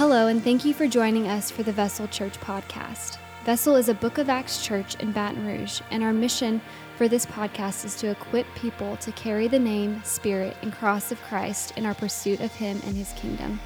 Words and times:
Hello, 0.00 0.28
and 0.28 0.42
thank 0.42 0.64
you 0.64 0.72
for 0.72 0.88
joining 0.88 1.28
us 1.28 1.50
for 1.50 1.62
the 1.62 1.72
Vessel 1.72 2.08
Church 2.08 2.32
podcast. 2.40 3.18
Vessel 3.44 3.76
is 3.76 3.90
a 3.90 3.94
Book 3.94 4.16
of 4.16 4.30
Acts 4.30 4.64
church 4.64 4.94
in 4.94 5.12
Baton 5.12 5.46
Rouge, 5.46 5.82
and 5.90 6.02
our 6.02 6.14
mission 6.14 6.62
for 6.96 7.06
this 7.06 7.26
podcast 7.26 7.84
is 7.84 7.94
to 7.96 8.06
equip 8.06 8.46
people 8.54 8.96
to 8.96 9.12
carry 9.12 9.46
the 9.46 9.58
name, 9.58 10.00
spirit, 10.02 10.56
and 10.62 10.72
cross 10.72 11.12
of 11.12 11.20
Christ 11.24 11.74
in 11.76 11.84
our 11.84 11.92
pursuit 11.92 12.40
of 12.40 12.50
Him 12.54 12.80
and 12.86 12.96
His 12.96 13.12
kingdom. 13.12 13.60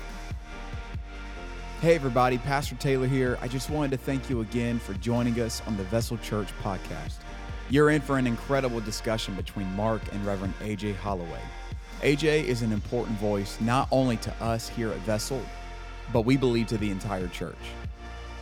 Hey, 1.80 1.94
everybody, 1.94 2.38
Pastor 2.38 2.74
Taylor 2.74 3.06
here. 3.06 3.38
I 3.40 3.46
just 3.46 3.70
wanted 3.70 3.92
to 3.92 3.98
thank 3.98 4.28
you 4.28 4.40
again 4.40 4.80
for 4.80 4.94
joining 4.94 5.38
us 5.38 5.62
on 5.68 5.76
the 5.76 5.84
Vessel 5.84 6.18
Church 6.18 6.48
podcast. 6.64 7.18
You're 7.70 7.90
in 7.90 8.00
for 8.00 8.18
an 8.18 8.26
incredible 8.26 8.80
discussion 8.80 9.36
between 9.36 9.68
Mark 9.76 10.02
and 10.10 10.26
Reverend 10.26 10.54
AJ 10.58 10.96
Holloway. 10.96 11.42
AJ 12.00 12.42
is 12.42 12.62
an 12.62 12.72
important 12.72 13.18
voice 13.18 13.60
not 13.60 13.86
only 13.92 14.16
to 14.16 14.34
us 14.42 14.68
here 14.68 14.90
at 14.90 14.98
Vessel, 15.03 15.40
but 16.13 16.22
we 16.22 16.36
believe 16.36 16.67
to 16.68 16.79
the 16.79 16.90
entire 16.90 17.29
church. 17.29 17.57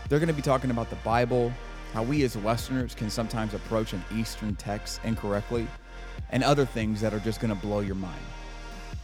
They're 0.08 0.18
going 0.18 0.28
to 0.28 0.34
be 0.34 0.42
talking 0.42 0.70
about 0.70 0.90
the 0.90 0.96
Bible, 0.96 1.52
how 1.94 2.02
we 2.02 2.22
as 2.24 2.36
Westerners 2.36 2.94
can 2.94 3.08
sometimes 3.10 3.54
approach 3.54 3.92
an 3.92 4.04
Eastern 4.14 4.54
text 4.56 5.00
incorrectly, 5.04 5.66
and 6.30 6.42
other 6.44 6.64
things 6.66 7.00
that 7.00 7.14
are 7.14 7.20
just 7.20 7.40
going 7.40 7.54
to 7.54 7.60
blow 7.60 7.80
your 7.80 7.94
mind. 7.94 8.20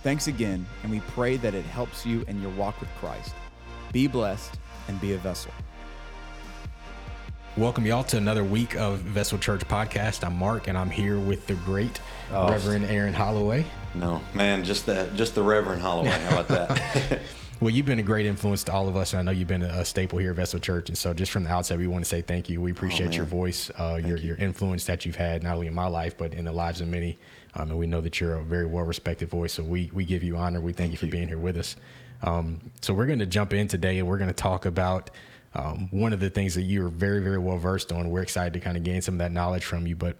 Thanks 0.02 0.26
again, 0.28 0.66
and 0.82 0.90
we 0.92 1.00
pray 1.00 1.36
that 1.38 1.54
it 1.54 1.64
helps 1.64 2.04
you 2.06 2.24
in 2.28 2.40
your 2.40 2.50
walk 2.52 2.80
with 2.80 2.88
Christ. 3.00 3.34
Be 3.92 4.06
blessed 4.06 4.58
and 4.88 5.00
be 5.00 5.12
a 5.14 5.18
vessel. 5.18 5.52
Welcome, 7.56 7.86
y'all, 7.86 8.04
to 8.04 8.16
another 8.16 8.44
week 8.44 8.76
of 8.76 9.00
Vessel 9.00 9.36
Church 9.38 9.62
podcast. 9.66 10.24
I'm 10.24 10.36
Mark, 10.36 10.68
and 10.68 10.78
I'm 10.78 10.90
here 10.90 11.18
with 11.18 11.46
the 11.46 11.54
great 11.54 12.00
Oh. 12.30 12.48
Reverend 12.50 12.84
Aaron 12.84 13.14
Holloway. 13.14 13.64
No, 13.94 14.20
man, 14.34 14.62
just 14.62 14.84
the 14.86 15.10
just 15.16 15.34
the 15.34 15.42
Reverend 15.42 15.80
Holloway. 15.82 16.10
How 16.10 16.40
about 16.40 16.48
that? 16.48 17.20
Well, 17.60 17.70
you've 17.70 17.86
been 17.86 17.98
a 17.98 18.04
great 18.04 18.24
influence 18.24 18.62
to 18.64 18.72
all 18.72 18.88
of 18.88 18.96
us, 18.96 19.12
and 19.12 19.18
I 19.18 19.22
know 19.24 19.36
you've 19.36 19.48
been 19.48 19.64
a 19.64 19.84
staple 19.84 20.20
here 20.20 20.30
at 20.30 20.36
Vessel 20.36 20.60
Church. 20.60 20.90
And 20.90 20.96
so, 20.96 21.12
just 21.12 21.32
from 21.32 21.42
the 21.42 21.50
outset, 21.50 21.76
we 21.76 21.88
want 21.88 22.04
to 22.04 22.08
say 22.08 22.22
thank 22.22 22.48
you. 22.48 22.60
We 22.60 22.70
appreciate 22.70 23.16
your 23.16 23.24
voice, 23.24 23.68
uh, 23.76 24.00
your 24.00 24.16
your 24.16 24.36
influence 24.36 24.84
that 24.84 25.04
you've 25.04 25.16
had 25.16 25.42
not 25.42 25.54
only 25.54 25.66
in 25.66 25.74
my 25.74 25.88
life 25.88 26.16
but 26.16 26.34
in 26.34 26.44
the 26.44 26.52
lives 26.52 26.80
of 26.80 26.86
many. 26.86 27.18
Um, 27.54 27.70
and 27.70 27.78
we 27.78 27.88
know 27.88 28.00
that 28.00 28.20
you're 28.20 28.34
a 28.34 28.44
very 28.44 28.66
well 28.66 28.84
respected 28.84 29.28
voice. 29.28 29.54
So 29.54 29.64
we 29.64 29.90
we 29.92 30.04
give 30.04 30.22
you 30.22 30.36
honor. 30.36 30.60
We 30.60 30.72
thank, 30.72 30.92
you 30.92 30.98
for 30.98 31.08
being 31.08 31.26
here 31.26 31.38
with 31.38 31.56
us. 31.56 31.74
Um, 32.22 32.60
so 32.80 32.94
we're 32.94 33.06
going 33.06 33.18
to 33.18 33.26
jump 33.26 33.52
in 33.52 33.66
today, 33.66 33.98
and 33.98 34.06
we're 34.06 34.18
going 34.18 34.30
to 34.30 34.34
talk 34.34 34.64
about 34.64 35.10
um, 35.56 35.88
one 35.90 36.12
of 36.12 36.20
the 36.20 36.30
things 36.30 36.54
that 36.54 36.62
you're 36.62 36.88
very 36.88 37.20
very 37.20 37.38
well 37.38 37.58
versed 37.58 37.90
on. 37.90 38.08
We're 38.08 38.22
excited 38.22 38.52
to 38.52 38.60
kind 38.60 38.76
of 38.76 38.84
gain 38.84 39.02
some 39.02 39.14
of 39.14 39.18
that 39.18 39.32
knowledge 39.32 39.64
from 39.64 39.84
you, 39.84 39.96
but 39.96 40.16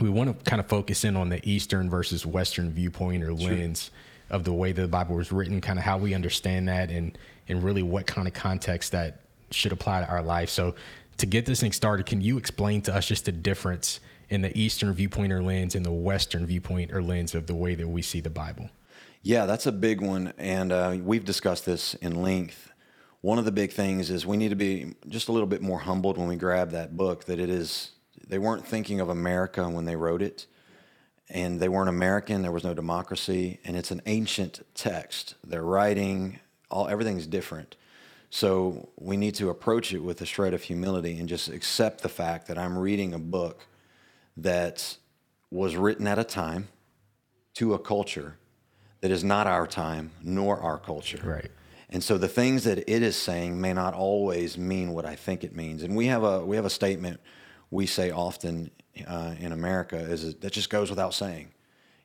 we 0.00 0.10
want 0.10 0.36
to 0.36 0.50
kind 0.50 0.58
of 0.58 0.66
focus 0.66 1.04
in 1.04 1.14
on 1.14 1.28
the 1.28 1.40
Eastern 1.48 1.88
versus 1.88 2.26
Western 2.26 2.72
viewpoint 2.72 3.22
or 3.22 3.32
lens 3.32 3.92
of 4.30 4.44
the 4.44 4.52
way 4.52 4.72
the 4.72 4.88
Bible 4.88 5.16
was 5.16 5.32
written, 5.32 5.60
kind 5.60 5.78
of 5.78 5.84
how 5.84 5.98
we 5.98 6.14
understand 6.14 6.68
that, 6.68 6.90
and 6.90 7.16
and 7.48 7.62
really 7.62 7.82
what 7.82 8.06
kind 8.06 8.28
of 8.28 8.34
context 8.34 8.92
that 8.92 9.20
should 9.50 9.72
apply 9.72 10.00
to 10.00 10.08
our 10.08 10.22
life. 10.22 10.50
So, 10.50 10.74
to 11.18 11.26
get 11.26 11.46
this 11.46 11.60
thing 11.60 11.72
started, 11.72 12.06
can 12.06 12.20
you 12.20 12.38
explain 12.38 12.82
to 12.82 12.94
us 12.94 13.06
just 13.06 13.24
the 13.24 13.32
difference 13.32 14.00
in 14.28 14.42
the 14.42 14.56
Eastern 14.58 14.92
viewpoint 14.92 15.32
or 15.32 15.42
lens 15.42 15.74
and 15.74 15.84
the 15.84 15.92
Western 15.92 16.46
viewpoint 16.46 16.92
or 16.92 17.02
lens 17.02 17.34
of 17.34 17.46
the 17.46 17.54
way 17.54 17.74
that 17.74 17.88
we 17.88 18.02
see 18.02 18.20
the 18.20 18.30
Bible? 18.30 18.68
yeah, 19.22 19.46
that's 19.46 19.66
a 19.66 19.72
big 19.72 20.00
one, 20.00 20.32
and 20.38 20.72
uh, 20.72 20.96
we've 21.02 21.24
discussed 21.24 21.66
this 21.66 21.94
in 21.94 22.22
length. 22.22 22.72
One 23.20 23.38
of 23.38 23.44
the 23.44 23.52
big 23.52 23.72
things 23.72 24.10
is 24.10 24.24
we 24.24 24.36
need 24.36 24.50
to 24.50 24.56
be 24.56 24.94
just 25.08 25.28
a 25.28 25.32
little 25.32 25.48
bit 25.48 25.60
more 25.60 25.80
humbled 25.80 26.18
when 26.18 26.28
we 26.28 26.36
grab 26.36 26.70
that 26.70 26.96
book. 26.96 27.24
That 27.24 27.40
it 27.40 27.50
is 27.50 27.90
they 28.26 28.38
weren't 28.38 28.66
thinking 28.66 29.00
of 29.00 29.08
America 29.08 29.68
when 29.68 29.84
they 29.84 29.96
wrote 29.96 30.22
it, 30.22 30.46
and 31.30 31.60
they 31.60 31.68
weren't 31.68 31.88
American. 31.88 32.42
There 32.42 32.52
was 32.52 32.64
no 32.64 32.74
democracy, 32.74 33.60
and 33.64 33.76
it's 33.76 33.90
an 33.90 34.02
ancient 34.06 34.64
text. 34.74 35.34
They're 35.44 35.62
writing 35.62 36.40
all 36.70 36.88
everything's 36.88 37.26
different. 37.26 37.76
So 38.30 38.90
we 38.96 39.16
need 39.16 39.34
to 39.36 39.48
approach 39.48 39.92
it 39.92 40.00
with 40.00 40.20
a 40.20 40.26
shred 40.26 40.52
of 40.52 40.62
humility 40.62 41.18
and 41.18 41.28
just 41.28 41.48
accept 41.48 42.02
the 42.02 42.08
fact 42.08 42.46
that 42.48 42.58
I'm 42.58 42.76
reading 42.76 43.14
a 43.14 43.18
book 43.18 43.66
that 44.36 44.98
was 45.50 45.76
written 45.76 46.06
at 46.06 46.18
a 46.18 46.24
time 46.24 46.68
to 47.54 47.72
a 47.72 47.78
culture 47.78 48.36
that 49.00 49.10
is 49.10 49.24
not 49.24 49.46
our 49.46 49.66
time 49.66 50.10
nor 50.22 50.60
our 50.60 50.78
culture. 50.78 51.20
Right. 51.24 51.50
And 51.90 52.04
so 52.04 52.18
the 52.18 52.28
things 52.28 52.64
that 52.64 52.78
it 52.78 53.02
is 53.02 53.16
saying 53.16 53.58
may 53.58 53.72
not 53.72 53.94
always 53.94 54.58
mean 54.58 54.92
what 54.92 55.06
I 55.06 55.16
think 55.16 55.42
it 55.42 55.56
means. 55.56 55.82
And 55.82 55.96
we 55.96 56.06
have 56.06 56.22
a 56.22 56.44
we 56.44 56.56
have 56.56 56.66
a 56.66 56.70
statement 56.70 57.20
we 57.70 57.86
say 57.86 58.10
often 58.10 58.70
uh, 59.06 59.34
in 59.38 59.52
America 59.52 59.96
is 59.96 60.34
that 60.34 60.52
just 60.52 60.70
goes 60.70 60.90
without 60.90 61.14
saying. 61.14 61.52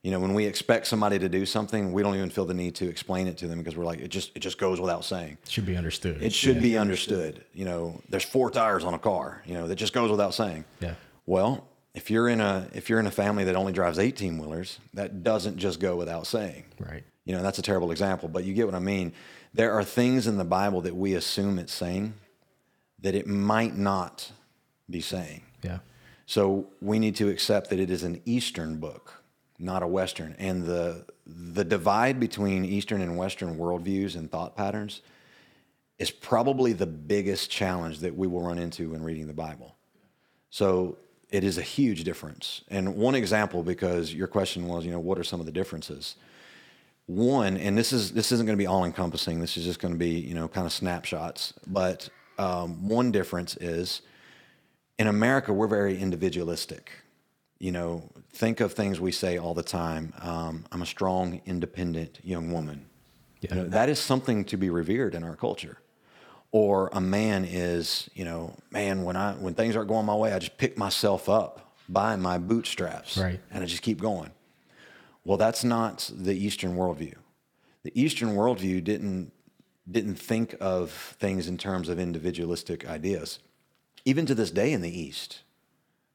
You 0.01 0.11
know, 0.11 0.19
when 0.19 0.33
we 0.33 0.45
expect 0.45 0.87
somebody 0.87 1.17
to 1.17 1.29
do 1.29 1.45
something, 1.45 1.93
we 1.93 2.03
don't 2.03 2.15
even 2.15 2.29
feel 2.29 2.43
the 2.43 2.53
need 2.53 2.75
to 2.75 2.89
explain 2.89 3.27
it 3.27 3.37
to 3.37 3.47
them 3.47 3.59
because 3.59 3.77
we're 3.77 3.85
like, 3.85 3.99
it 3.99 4.09
just 4.09 4.31
it 4.35 4.39
just 4.39 4.57
goes 4.57 4.81
without 4.81 5.05
saying. 5.05 5.37
It 5.43 5.51
should 5.51 5.65
be 5.65 5.77
understood. 5.77 6.21
It 6.21 6.33
should 6.33 6.61
be 6.61 6.77
understood. 6.77 7.45
You 7.53 7.63
know, 7.63 8.01
there's 8.09 8.25
four 8.25 8.51
tires 8.51 8.83
on 8.83 8.93
a 8.93 8.99
car. 8.99 9.41
You 9.45 9.53
know, 9.53 9.67
that 9.67 9.75
just 9.75 9.93
goes 9.93 10.11
without 10.11 10.33
saying. 10.33 10.65
Yeah. 10.81 10.95
Well, 11.25 11.65
if 11.93 12.11
you're 12.11 12.27
in 12.27 12.41
a 12.41 12.67
if 12.73 12.89
you're 12.89 12.99
in 12.99 13.07
a 13.07 13.11
family 13.11 13.45
that 13.45 13.55
only 13.55 13.71
drives 13.71 13.97
18 13.97 14.37
wheelers, 14.37 14.79
that 14.93 15.23
doesn't 15.23 15.57
just 15.57 15.79
go 15.79 15.95
without 15.95 16.27
saying. 16.27 16.65
Right. 16.79 17.03
You 17.25 17.33
know, 17.33 17.41
that's 17.41 17.59
a 17.59 17.61
terrible 17.61 17.91
example, 17.91 18.27
but 18.27 18.43
you 18.43 18.53
get 18.53 18.65
what 18.65 18.75
I 18.75 18.79
mean. 18.79 19.13
There 19.53 19.71
are 19.71 19.83
things 19.83 20.27
in 20.27 20.37
the 20.37 20.43
Bible 20.43 20.81
that 20.81 20.95
we 20.95 21.13
assume 21.13 21.59
it's 21.59 21.73
saying 21.73 22.15
that 22.99 23.15
it 23.15 23.27
might 23.27 23.77
not 23.77 24.31
be 24.89 24.99
saying. 24.99 25.43
Yeah. 25.61 25.79
So 26.25 26.67
we 26.81 26.99
need 26.99 27.15
to 27.17 27.29
accept 27.29 27.69
that 27.69 27.79
it 27.79 27.89
is 27.89 28.03
an 28.03 28.21
Eastern 28.25 28.77
book, 28.77 29.23
not 29.59 29.83
a 29.83 29.87
Western. 29.87 30.35
And 30.39 30.63
the 30.63 31.05
the 31.25 31.63
divide 31.63 32.19
between 32.19 32.65
Eastern 32.65 33.01
and 33.01 33.17
Western 33.17 33.57
worldviews 33.57 34.15
and 34.15 34.29
thought 34.29 34.55
patterns 34.55 35.01
is 35.99 36.11
probably 36.11 36.73
the 36.73 36.85
biggest 36.85 37.49
challenge 37.49 37.99
that 37.99 38.15
we 38.15 38.27
will 38.27 38.41
run 38.41 38.57
into 38.57 38.91
when 38.91 39.01
reading 39.01 39.27
the 39.27 39.33
Bible. 39.33 39.75
So 40.49 40.97
it 41.29 41.43
is 41.43 41.57
a 41.57 41.61
huge 41.61 42.03
difference. 42.03 42.61
And 42.69 42.95
one 42.95 43.15
example, 43.15 43.63
because 43.63 44.13
your 44.13 44.27
question 44.27 44.67
was, 44.67 44.85
you 44.85 44.91
know, 44.91 44.99
what 44.99 45.17
are 45.17 45.23
some 45.23 45.39
of 45.39 45.45
the 45.45 45.51
differences? 45.51 46.15
One, 47.05 47.57
and 47.57 47.77
this 47.77 47.91
is 47.91 48.11
this 48.11 48.31
isn't 48.31 48.45
going 48.45 48.57
to 48.57 48.61
be 48.61 48.67
all 48.67 48.85
encompassing. 48.85 49.39
This 49.39 49.57
is 49.57 49.65
just 49.65 49.79
going 49.79 49.93
to 49.93 49.97
be, 49.97 50.11
you 50.11 50.35
know, 50.35 50.47
kind 50.47 50.65
of 50.65 50.73
snapshots. 50.73 51.53
But 51.67 52.09
um, 52.37 52.87
one 52.87 53.11
difference 53.11 53.57
is 53.57 54.01
in 54.99 55.07
America, 55.07 55.51
we're 55.53 55.67
very 55.67 55.97
individualistic. 55.99 56.91
You 57.59 57.71
know, 57.71 58.09
think 58.33 58.59
of 58.59 58.73
things 58.73 58.99
we 58.99 59.11
say 59.11 59.37
all 59.37 59.53
the 59.53 59.63
time. 59.63 60.13
Um, 60.21 60.65
I'm 60.71 60.81
a 60.81 60.85
strong, 60.85 61.41
independent 61.45 62.19
young 62.23 62.51
woman. 62.51 62.85
Yeah. 63.41 63.55
You 63.55 63.61
know, 63.63 63.69
that 63.69 63.89
is 63.89 63.99
something 63.99 64.45
to 64.45 64.57
be 64.57 64.69
revered 64.69 65.15
in 65.15 65.23
our 65.23 65.35
culture. 65.35 65.77
Or 66.51 66.89
a 66.93 67.01
man 67.01 67.45
is, 67.45 68.09
you 68.13 68.25
know, 68.25 68.53
man, 68.69 69.03
when 69.03 69.15
I 69.15 69.33
when 69.33 69.55
things 69.55 69.75
aren't 69.75 69.89
going 69.89 70.05
my 70.05 70.15
way, 70.15 70.33
I 70.33 70.39
just 70.39 70.57
pick 70.57 70.77
myself 70.77 71.27
up 71.27 71.73
by 71.89 72.15
my 72.15 72.37
bootstraps, 72.37 73.17
Right. 73.17 73.39
and 73.51 73.63
I 73.63 73.67
just 73.67 73.81
keep 73.81 73.99
going. 73.99 74.31
Well, 75.25 75.37
that's 75.37 75.63
not 75.63 76.11
the 76.15 76.33
Eastern 76.35 76.75
worldview. 76.75 77.15
The 77.83 77.91
Eastern 77.99 78.29
worldview 78.35 78.83
didn't 78.83 79.31
didn't 79.89 80.15
think 80.15 80.55
of 80.61 80.91
things 81.19 81.47
in 81.47 81.57
terms 81.57 81.89
of 81.89 81.99
individualistic 81.99 82.87
ideas. 82.87 83.39
Even 84.05 84.25
to 84.25 84.35
this 84.35 84.51
day 84.51 84.73
in 84.73 84.81
the 84.81 84.99
East, 84.99 85.41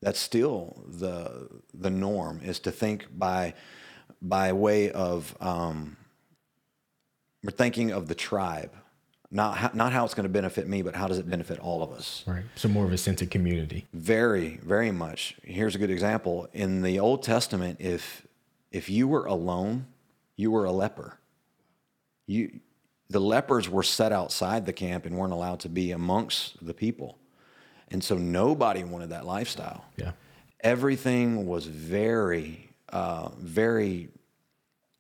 that's 0.01 0.19
still 0.19 0.85
the 0.87 1.49
the 1.75 1.91
norm 1.91 2.41
is 2.43 2.59
to 2.61 2.71
think 2.71 3.07
by 3.17 3.55
by 4.21 4.53
way 4.53 4.91
of 4.91 5.37
um, 5.41 5.97
we're 7.43 7.51
thinking 7.51 7.91
of 7.91 8.09
the 8.09 8.15
tribe, 8.15 8.73
not 9.31 9.57
how, 9.57 9.71
not 9.75 9.93
how 9.93 10.05
it's 10.05 10.15
going 10.15 10.25
to 10.25 10.33
benefit 10.33 10.67
me, 10.67 10.83
but 10.83 10.95
how 10.95 11.07
does 11.07 11.19
it 11.19 11.29
benefit 11.29 11.59
all 11.61 11.83
of 11.83 11.93
us. 11.93 12.25
Right. 12.27 12.45
So 12.57 12.69
more 12.69 12.85
of 12.85 12.93
a 12.93 12.99
sense 12.99 13.23
of 13.23 13.31
community. 13.31 13.87
Very, 13.93 14.59
very 14.63 14.91
much. 14.91 15.37
Here's 15.43 15.75
a 15.75 15.79
good 15.79 15.91
example. 15.91 16.49
In 16.53 16.83
the 16.83 16.99
Old 16.99 17.23
Testament, 17.23 17.81
if 17.81 18.27
if 18.71 18.91
you 18.91 19.09
were 19.09 19.27
alone, 19.27 19.87
you 20.37 20.51
were 20.51 20.65
a 20.65 20.73
leper. 20.73 21.19
You 22.27 22.61
the 23.11 23.21
lepers 23.21 23.71
were 23.71 23.83
set 23.83 24.13
outside 24.13 24.67
the 24.67 24.73
camp 24.73 25.07
and 25.07 25.17
weren't 25.17 25.33
allowed 25.33 25.61
to 25.61 25.69
be 25.69 25.93
amongst 25.93 26.65
the 26.65 26.75
people. 26.75 27.19
And 27.91 28.03
so 28.03 28.17
nobody 28.17 28.85
wanted 28.85 29.11
that 29.11 29.27
lifestyle. 29.27 29.85
Yeah. 29.97 30.13
Everything 30.61 31.47
was 31.47 31.67
very, 31.67 32.71
uh, 32.91 33.31
very 33.39 34.09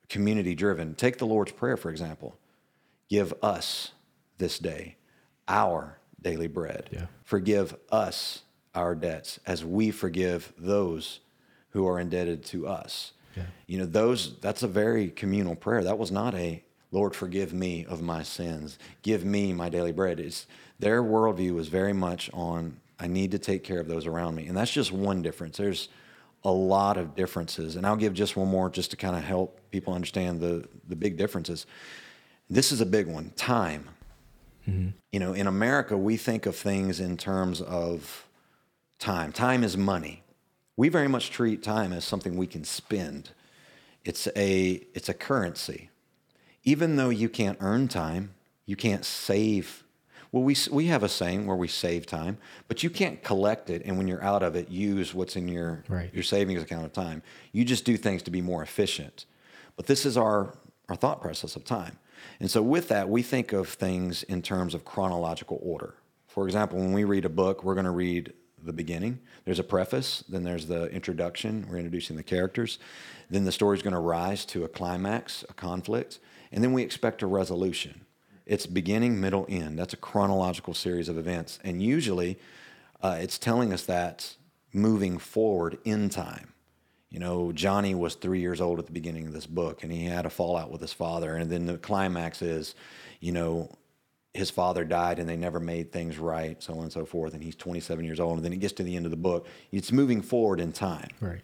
community 0.08 0.54
driven. 0.54 0.94
Take 0.94 1.18
the 1.18 1.26
Lord's 1.26 1.52
Prayer, 1.52 1.76
for 1.76 1.90
example. 1.90 2.36
Give 3.08 3.34
us 3.42 3.92
this 4.38 4.58
day 4.58 4.96
our 5.46 5.98
daily 6.20 6.46
bread. 6.46 6.88
Yeah. 6.92 7.06
Forgive 7.24 7.76
us 7.90 8.42
our 8.74 8.94
debts 8.94 9.40
as 9.46 9.64
we 9.64 9.90
forgive 9.90 10.52
those 10.58 11.20
who 11.70 11.86
are 11.86 11.98
indebted 11.98 12.44
to 12.44 12.66
us. 12.66 13.12
Yeah. 13.36 13.44
You 13.66 13.78
know, 13.78 13.86
those 13.86 14.38
that's 14.40 14.62
a 14.62 14.68
very 14.68 15.10
communal 15.10 15.54
prayer. 15.54 15.84
That 15.84 15.98
was 15.98 16.10
not 16.10 16.34
a 16.34 16.62
Lord, 16.90 17.14
forgive 17.14 17.52
me 17.52 17.84
of 17.84 18.00
my 18.00 18.22
sins. 18.22 18.78
Give 19.02 19.24
me 19.24 19.52
my 19.52 19.68
daily 19.68 19.92
bread. 19.92 20.18
It's 20.18 20.46
their 20.78 21.02
worldview 21.02 21.54
was 21.54 21.68
very 21.68 21.92
much 21.92 22.30
on 22.32 22.80
I 23.00 23.06
need 23.06 23.30
to 23.30 23.38
take 23.38 23.62
care 23.62 23.78
of 23.78 23.86
those 23.86 24.06
around 24.06 24.34
me. 24.34 24.46
And 24.46 24.56
that's 24.56 24.72
just 24.72 24.90
one 24.90 25.22
difference. 25.22 25.56
There's 25.56 25.88
a 26.44 26.50
lot 26.50 26.96
of 26.96 27.14
differences. 27.14 27.76
And 27.76 27.86
I'll 27.86 27.96
give 27.96 28.12
just 28.12 28.36
one 28.36 28.48
more 28.48 28.70
just 28.70 28.90
to 28.90 28.96
kind 28.96 29.16
of 29.16 29.22
help 29.22 29.60
people 29.70 29.94
understand 29.94 30.40
the, 30.40 30.68
the 30.88 30.96
big 30.96 31.16
differences. 31.16 31.66
This 32.50 32.72
is 32.72 32.80
a 32.80 32.86
big 32.86 33.06
one 33.06 33.30
time. 33.36 33.88
Mm-hmm. 34.68 34.88
You 35.12 35.20
know, 35.20 35.32
in 35.32 35.46
America, 35.46 35.96
we 35.96 36.16
think 36.16 36.46
of 36.46 36.56
things 36.56 37.00
in 37.00 37.16
terms 37.16 37.60
of 37.60 38.26
time. 38.98 39.32
Time 39.32 39.62
is 39.62 39.76
money. 39.76 40.22
We 40.76 40.88
very 40.88 41.08
much 41.08 41.30
treat 41.30 41.62
time 41.62 41.92
as 41.92 42.04
something 42.04 42.36
we 42.36 42.46
can 42.46 42.64
spend. 42.64 43.30
It's 44.04 44.28
a 44.36 44.82
it's 44.94 45.08
a 45.08 45.14
currency. 45.14 45.90
Even 46.64 46.96
though 46.96 47.08
you 47.08 47.28
can't 47.28 47.58
earn 47.60 47.88
time, 47.88 48.34
you 48.64 48.76
can't 48.76 49.04
save. 49.04 49.84
Well, 50.32 50.42
we 50.42 50.56
we 50.70 50.86
have 50.86 51.02
a 51.02 51.08
saying 51.08 51.46
where 51.46 51.56
we 51.56 51.68
save 51.68 52.06
time, 52.06 52.38
but 52.68 52.82
you 52.82 52.90
can't 52.90 53.22
collect 53.22 53.70
it 53.70 53.82
and 53.84 53.96
when 53.96 54.08
you're 54.08 54.22
out 54.22 54.42
of 54.42 54.56
it, 54.56 54.68
use 54.68 55.14
what's 55.14 55.36
in 55.36 55.48
your 55.48 55.84
Right. 55.88 56.12
your 56.12 56.22
savings 56.22 56.62
account 56.62 56.84
of 56.84 56.92
time. 56.92 57.22
You 57.52 57.64
just 57.64 57.84
do 57.84 57.96
things 57.96 58.22
to 58.24 58.30
be 58.30 58.42
more 58.42 58.62
efficient. 58.62 59.26
But 59.76 59.86
this 59.86 60.04
is 60.04 60.16
our 60.16 60.54
our 60.88 60.96
thought 60.96 61.20
process 61.20 61.56
of 61.56 61.64
time. 61.64 61.98
And 62.40 62.50
so 62.50 62.62
with 62.62 62.88
that, 62.88 63.08
we 63.08 63.22
think 63.22 63.52
of 63.52 63.68
things 63.68 64.22
in 64.24 64.42
terms 64.42 64.74
of 64.74 64.84
chronological 64.84 65.58
order. 65.62 65.94
For 66.26 66.46
example, 66.46 66.78
when 66.78 66.92
we 66.92 67.04
read 67.04 67.24
a 67.24 67.28
book, 67.28 67.62
we're 67.62 67.74
going 67.74 67.84
to 67.84 67.90
read 67.90 68.32
the 68.62 68.72
beginning. 68.72 69.20
There's 69.44 69.58
a 69.60 69.64
preface, 69.64 70.24
then 70.28 70.42
there's 70.42 70.66
the 70.66 70.86
introduction, 70.86 71.66
we're 71.68 71.76
introducing 71.76 72.16
the 72.16 72.22
characters. 72.22 72.78
Then 73.30 73.44
the 73.44 73.52
story's 73.52 73.82
going 73.82 73.94
to 73.94 74.00
rise 74.00 74.44
to 74.46 74.64
a 74.64 74.68
climax, 74.68 75.44
a 75.48 75.52
conflict, 75.52 76.18
and 76.50 76.62
then 76.64 76.72
we 76.72 76.82
expect 76.82 77.22
a 77.22 77.26
resolution. 77.26 78.00
It's 78.48 78.66
beginning, 78.66 79.20
middle, 79.20 79.46
end. 79.48 79.78
That's 79.78 79.92
a 79.92 79.98
chronological 79.98 80.72
series 80.72 81.08
of 81.10 81.18
events. 81.18 81.58
And 81.62 81.82
usually 81.82 82.38
uh, 83.02 83.18
it's 83.20 83.38
telling 83.38 83.72
us 83.74 83.84
that 83.84 84.34
moving 84.72 85.18
forward 85.18 85.78
in 85.84 86.08
time. 86.08 86.54
You 87.10 87.20
know, 87.20 87.52
Johnny 87.52 87.94
was 87.94 88.14
three 88.14 88.40
years 88.40 88.60
old 88.60 88.78
at 88.78 88.86
the 88.86 88.92
beginning 88.92 89.26
of 89.26 89.32
this 89.32 89.46
book, 89.46 89.82
and 89.82 89.92
he 89.92 90.06
had 90.06 90.26
a 90.26 90.30
fallout 90.30 90.70
with 90.70 90.80
his 90.80 90.92
father. 90.92 91.36
And 91.36 91.50
then 91.50 91.66
the 91.66 91.78
climax 91.78 92.40
is, 92.40 92.74
you 93.20 93.32
know, 93.32 93.70
his 94.32 94.50
father 94.50 94.84
died 94.84 95.18
and 95.18 95.28
they 95.28 95.36
never 95.36 95.60
made 95.60 95.92
things 95.92 96.18
right, 96.18 96.62
so 96.62 96.74
on 96.74 96.84
and 96.84 96.92
so 96.92 97.04
forth. 97.04 97.34
And 97.34 97.42
he's 97.42 97.56
27 97.56 98.04
years 98.04 98.20
old. 98.20 98.36
And 98.36 98.44
then 98.44 98.52
it 98.52 98.60
gets 98.60 98.74
to 98.74 98.82
the 98.82 98.96
end 98.96 99.04
of 99.04 99.10
the 99.10 99.16
book. 99.16 99.46
It's 99.72 99.92
moving 99.92 100.22
forward 100.22 100.60
in 100.60 100.72
time. 100.72 101.08
Right. 101.20 101.40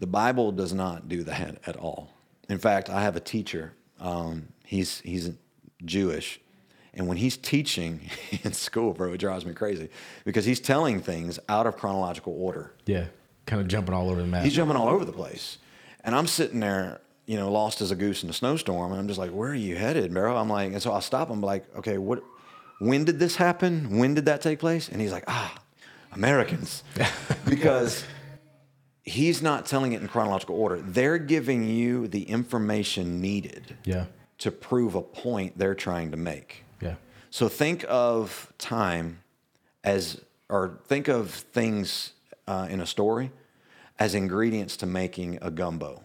The 0.00 0.06
Bible 0.06 0.50
does 0.50 0.72
not 0.72 1.08
do 1.08 1.22
that 1.24 1.58
at 1.66 1.76
all. 1.76 2.10
In 2.48 2.58
fact, 2.58 2.90
I 2.90 3.02
have 3.02 3.14
a 3.14 3.20
teacher. 3.20 3.74
Um, 4.00 4.48
he's 4.64 5.00
he's 5.00 5.30
Jewish, 5.84 6.40
and 6.94 7.06
when 7.06 7.16
he's 7.16 7.36
teaching 7.36 8.00
in 8.44 8.52
school, 8.52 8.92
bro, 8.92 9.12
it 9.12 9.18
drives 9.18 9.44
me 9.44 9.52
crazy 9.52 9.90
because 10.24 10.44
he's 10.44 10.60
telling 10.60 11.00
things 11.00 11.38
out 11.48 11.66
of 11.66 11.76
chronological 11.76 12.34
order. 12.36 12.72
Yeah. 12.86 13.06
Kind 13.46 13.62
of 13.62 13.68
jumping 13.68 13.94
all 13.94 14.10
over 14.10 14.20
the 14.20 14.26
map. 14.26 14.44
He's 14.44 14.54
jumping 14.54 14.76
all 14.76 14.88
over 14.88 15.04
the 15.04 15.12
place, 15.12 15.58
and 16.04 16.14
I'm 16.14 16.26
sitting 16.26 16.60
there, 16.60 17.00
you 17.26 17.36
know, 17.36 17.50
lost 17.50 17.80
as 17.80 17.90
a 17.90 17.96
goose 17.96 18.22
in 18.22 18.30
a 18.30 18.32
snowstorm, 18.32 18.92
and 18.92 19.00
I'm 19.00 19.08
just 19.08 19.18
like, 19.18 19.30
"Where 19.30 19.50
are 19.50 19.54
you 19.54 19.76
headed, 19.76 20.12
bro?" 20.12 20.36
I'm 20.36 20.48
like, 20.48 20.72
and 20.72 20.82
so 20.82 20.92
I 20.92 21.00
stop. 21.00 21.30
I'm 21.30 21.40
like, 21.40 21.64
"Okay, 21.76 21.98
what? 21.98 22.22
When 22.78 23.04
did 23.04 23.18
this 23.18 23.36
happen? 23.36 23.98
When 23.98 24.14
did 24.14 24.26
that 24.26 24.40
take 24.40 24.60
place?" 24.60 24.88
And 24.88 25.00
he's 25.00 25.10
like, 25.10 25.24
"Ah, 25.26 25.54
Americans," 26.12 26.84
because 27.48 28.04
he's 29.02 29.42
not 29.42 29.66
telling 29.66 29.92
it 29.92 30.00
in 30.00 30.08
chronological 30.08 30.56
order. 30.56 30.80
They're 30.80 31.18
giving 31.18 31.68
you 31.68 32.06
the 32.08 32.22
information 32.22 33.20
needed 33.20 33.76
yeah. 33.84 34.06
To 34.40 34.50
prove 34.50 34.94
a 34.94 35.02
point 35.02 35.56
they're 35.56 35.74
trying 35.74 36.10
to 36.10 36.16
make. 36.16 36.64
Yeah. 36.80 36.96
So 37.30 37.48
think 37.48 37.84
of 37.88 38.52
time 38.58 39.20
as, 39.84 40.20
or 40.48 40.80
think 40.86 41.08
of 41.08 41.30
things 41.30 42.12
uh, 42.46 42.66
in 42.68 42.80
a 42.80 42.86
story 42.86 43.30
as 43.98 44.14
ingredients 44.14 44.76
to 44.78 44.86
making 44.86 45.38
a 45.42 45.50
gumbo. 45.50 46.02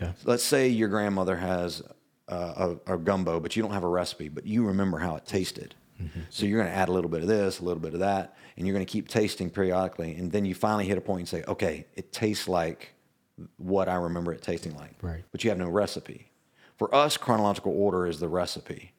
Yeah. 0.00 0.12
Let's 0.24 0.42
say 0.42 0.68
your 0.68 0.88
grandmother 0.88 1.36
has 1.36 1.82
uh, 2.28 2.76
a, 2.86 2.94
a 2.94 2.98
gumbo, 2.98 3.40
but 3.40 3.56
you 3.56 3.62
don't 3.62 3.72
have 3.72 3.84
a 3.84 3.88
recipe, 3.88 4.28
but 4.28 4.46
you 4.46 4.66
remember 4.66 4.98
how 4.98 5.16
it 5.16 5.24
tasted. 5.24 5.74
Mm-hmm. 6.02 6.20
So 6.28 6.44
you're 6.44 6.60
going 6.60 6.70
to 6.70 6.76
add 6.76 6.88
a 6.88 6.92
little 6.92 7.08
bit 7.08 7.22
of 7.22 7.28
this, 7.28 7.60
a 7.60 7.64
little 7.64 7.80
bit 7.80 7.94
of 7.94 8.00
that, 8.00 8.36
and 8.56 8.66
you're 8.66 8.74
going 8.74 8.84
to 8.84 8.90
keep 8.90 9.08
tasting 9.08 9.48
periodically. 9.48 10.16
And 10.16 10.30
then 10.30 10.44
you 10.44 10.54
finally 10.54 10.86
hit 10.86 10.98
a 10.98 11.00
point 11.00 11.20
and 11.20 11.28
say, 11.28 11.44
okay, 11.48 11.86
it 11.94 12.12
tastes 12.12 12.48
like 12.48 12.92
what 13.56 13.88
I 13.88 13.94
remember 13.94 14.32
it 14.32 14.42
tasting 14.42 14.74
like. 14.76 14.96
Right. 15.00 15.24
But 15.30 15.44
you 15.44 15.50
have 15.50 15.58
no 15.58 15.68
recipe. 15.68 16.30
For 16.76 16.94
us, 16.94 17.16
chronological 17.16 17.72
order 17.72 18.06
is 18.06 18.20
the 18.20 18.28
recipe. 18.28 18.92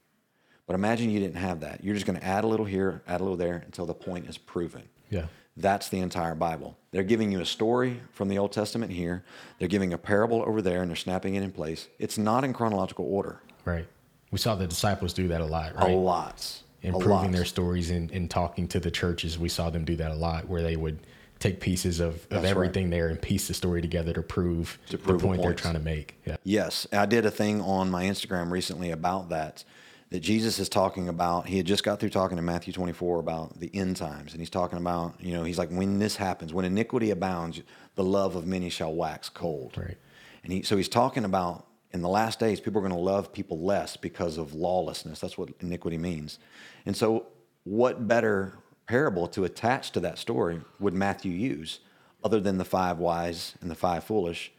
But 0.66 0.74
imagine 0.74 1.10
you 1.10 1.20
didn't 1.20 1.38
have 1.38 1.62
that. 1.62 1.84
You're 1.84 1.94
just 1.94 2.06
going 2.06 2.20
to 2.20 2.26
add 2.26 2.44
a 2.44 2.48
little 2.48 2.66
here, 2.66 3.02
add 3.08 3.22
a 3.22 3.24
little 3.24 3.38
there 3.38 3.64
until 3.66 3.86
the 3.86 3.94
point 3.94 4.28
is 4.28 4.38
proven. 4.38 4.84
Yeah. 5.10 5.28
That's 5.56 5.90
the 5.90 6.00
entire 6.00 6.36
Bible. 6.36 6.78
They're 6.92 7.04
giving 7.04 7.32
you 7.32 7.40
a 7.40 7.46
story 7.46 8.02
from 8.12 8.28
the 8.28 8.38
Old 8.38 8.52
Testament 8.52 8.92
here. 8.92 9.24
They're 9.58 9.68
giving 9.68 9.94
a 9.94 9.98
parable 9.98 10.44
over 10.46 10.62
there 10.62 10.82
and 10.82 10.90
they're 10.90 10.96
snapping 10.96 11.36
it 11.36 11.42
in 11.42 11.52
place. 11.52 11.88
It's 12.00 12.18
not 12.18 12.44
in 12.44 12.54
chronological 12.54 13.06
order. 13.06 13.42
Right. 13.66 13.88
We 14.30 14.38
saw 14.38 14.56
the 14.56 14.68
disciples 14.68 15.14
do 15.14 15.30
that 15.30 15.42
a 15.42 15.46
lot, 15.46 15.76
right? 15.76 15.92
A 15.92 15.96
lot. 15.96 16.62
A 16.84 16.88
Improving 16.88 17.10
lot. 17.10 17.32
their 17.32 17.46
stories 17.46 17.90
and, 17.90 18.12
and 18.12 18.30
talking 18.30 18.68
to 18.68 18.80
the 18.80 18.92
churches. 18.92 19.40
We 19.40 19.50
saw 19.50 19.70
them 19.70 19.84
do 19.84 19.96
that 19.96 20.12
a 20.12 20.16
lot 20.16 20.48
where 20.48 20.62
they 20.62 20.76
would 20.76 21.00
take 21.40 21.60
pieces 21.60 22.00
of, 22.00 22.16
of 22.16 22.30
That's 22.30 22.44
right. 22.44 22.50
everything 22.50 22.90
there 22.90 23.10
and 23.10 23.22
piece 23.22 23.48
the 23.48 23.54
story 23.54 23.82
together 23.82 24.14
to 24.14 24.22
prove, 24.22 24.78
To 24.90 24.98
prove 24.98 25.22
the 25.22 25.28
point 25.28 25.42
they're 25.42 25.54
trying 25.54 25.76
to 25.76 25.80
make. 25.80 26.20
Yeah. 26.26 26.38
Yes, 26.44 26.88
I 26.92 27.06
did 27.06 27.26
a 27.26 27.32
thing 27.32 27.62
on 27.62 27.90
my 27.90 28.06
Instagram 28.06 28.52
recently 28.52 28.92
about 28.92 29.30
that. 29.30 29.64
That 30.10 30.22
Jesus 30.22 30.58
is 30.58 30.70
talking 30.70 31.10
about. 31.10 31.48
He 31.48 31.58
had 31.58 31.66
just 31.66 31.84
got 31.84 32.00
through 32.00 32.12
talking 32.12 32.38
in 32.38 32.46
Matthew 32.46 32.72
24 32.72 33.20
about 33.20 33.60
the 33.60 33.70
end 33.74 33.98
times, 33.98 34.32
and 34.32 34.40
he's 34.40 34.50
talking 34.50 34.78
about, 34.78 35.16
you 35.20 35.34
know, 35.34 35.44
he's 35.44 35.58
like, 35.58 35.70
when 35.70 36.00
this 36.00 36.16
happens, 36.16 36.54
when 36.54 36.64
iniquity 36.64 37.12
abounds, 37.12 37.62
the 37.96 38.06
love 38.06 38.38
of 38.38 38.48
many 38.48 38.70
shall 38.70 38.94
wax 38.94 39.28
cold. 39.28 39.78
Right. 39.78 39.98
And 40.46 40.54
he, 40.54 40.62
so 40.64 40.78
he's 40.78 40.88
talking 40.88 41.26
about 41.26 41.68
in 41.92 42.02
the 42.02 42.10
last 42.10 42.40
days, 42.40 42.60
people 42.60 42.80
are 42.80 42.88
going 42.88 42.94
to 42.94 43.00
love 43.00 43.34
people 43.34 43.60
less 43.60 43.98
because 43.98 44.38
of 44.38 44.54
lawlessness. 44.54 45.20
That's 45.20 45.38
what 45.38 45.50
iniquity 45.60 45.98
means. 45.98 46.40
And 46.86 46.96
so, 46.96 47.28
what 47.64 48.08
better 48.08 48.54
parable 48.88 49.28
to 49.28 49.44
attach 49.44 49.92
to 49.92 50.00
that 50.00 50.18
story 50.18 50.62
would 50.80 50.94
Matthew 50.94 51.32
use 51.32 51.80
other 52.24 52.40
than 52.40 52.58
the 52.58 52.66
five 52.66 52.98
wise 52.98 53.56
and 53.62 53.70
the 53.70 53.76
five 53.76 54.04
foolish 54.04 54.52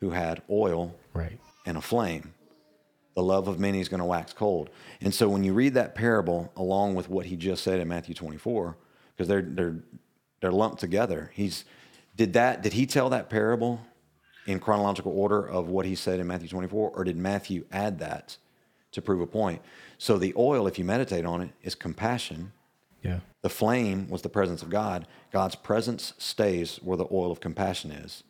who 0.00 0.10
had 0.10 0.42
oil 0.50 0.94
Right. 1.14 1.38
and 1.64 1.76
a 1.76 1.80
flame? 1.80 2.34
The 3.14 3.22
love 3.22 3.48
of 3.48 3.58
many 3.58 3.80
is 3.80 3.88
going 3.88 3.98
to 3.98 4.04
wax 4.06 4.32
cold. 4.32 4.70
And 5.00 5.12
so, 5.12 5.28
when 5.28 5.42
you 5.42 5.52
read 5.52 5.74
that 5.74 5.94
parable 5.96 6.52
along 6.56 6.94
with 6.94 7.08
what 7.08 7.26
he 7.26 7.34
just 7.34 7.64
said 7.64 7.80
in 7.80 7.88
Matthew 7.88 8.14
24, 8.14 8.76
because 9.16 9.26
they're, 9.26 9.42
they're, 9.42 9.76
they're 10.40 10.52
lumped 10.52 10.78
together, 10.78 11.32
he's, 11.34 11.64
did 12.14 12.34
that, 12.34 12.62
did 12.62 12.74
he 12.74 12.86
tell 12.86 13.10
that 13.10 13.28
parable 13.28 13.80
in 14.46 14.60
chronological 14.60 15.10
order 15.12 15.44
of 15.44 15.68
what 15.68 15.84
he 15.84 15.96
said 15.96 16.20
in 16.20 16.28
Matthew 16.28 16.48
24, 16.48 16.90
or 16.94 17.02
did 17.04 17.16
Matthew 17.16 17.64
add 17.72 17.98
that 17.98 18.36
to 18.92 19.02
prove 19.02 19.20
a 19.20 19.26
point? 19.26 19.62
So 19.98 20.16
the 20.16 20.32
oil, 20.36 20.68
if 20.68 20.78
you 20.78 20.84
meditate 20.84 21.24
on 21.24 21.40
it, 21.42 21.50
is 21.64 21.74
compassion. 21.74 22.52
Yeah. 23.02 23.20
The 23.42 23.48
flame 23.48 24.08
was 24.08 24.22
the 24.22 24.28
presence 24.28 24.62
of 24.62 24.70
God. 24.70 25.06
God's 25.32 25.54
presence 25.54 26.14
stays 26.18 26.76
where 26.82 26.96
the 26.96 27.06
oil 27.12 27.30
of 27.30 27.40
compassion 27.40 27.90
is. 27.90 28.24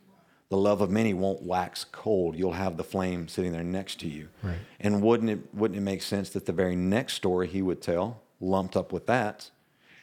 The 0.50 0.56
love 0.56 0.80
of 0.80 0.90
many 0.90 1.12
won't 1.12 1.42
wax 1.42 1.84
cold. 1.84 2.34
You'll 2.36 2.52
have 2.52 2.76
the 2.76 2.84
flame 2.84 3.28
sitting 3.28 3.52
there 3.52 3.64
next 3.64 4.00
to 4.00 4.08
you. 4.08 4.28
Right. 4.42 4.58
And 4.80 5.02
wouldn't 5.02 5.30
it 5.30 5.54
wouldn't 5.54 5.78
it 5.78 5.82
make 5.82 6.02
sense 6.02 6.30
that 6.30 6.46
the 6.46 6.52
very 6.52 6.74
next 6.74 7.14
story 7.14 7.46
he 7.46 7.60
would 7.60 7.82
tell, 7.82 8.22
lumped 8.40 8.76
up 8.76 8.92
with 8.92 9.06
that, 9.06 9.50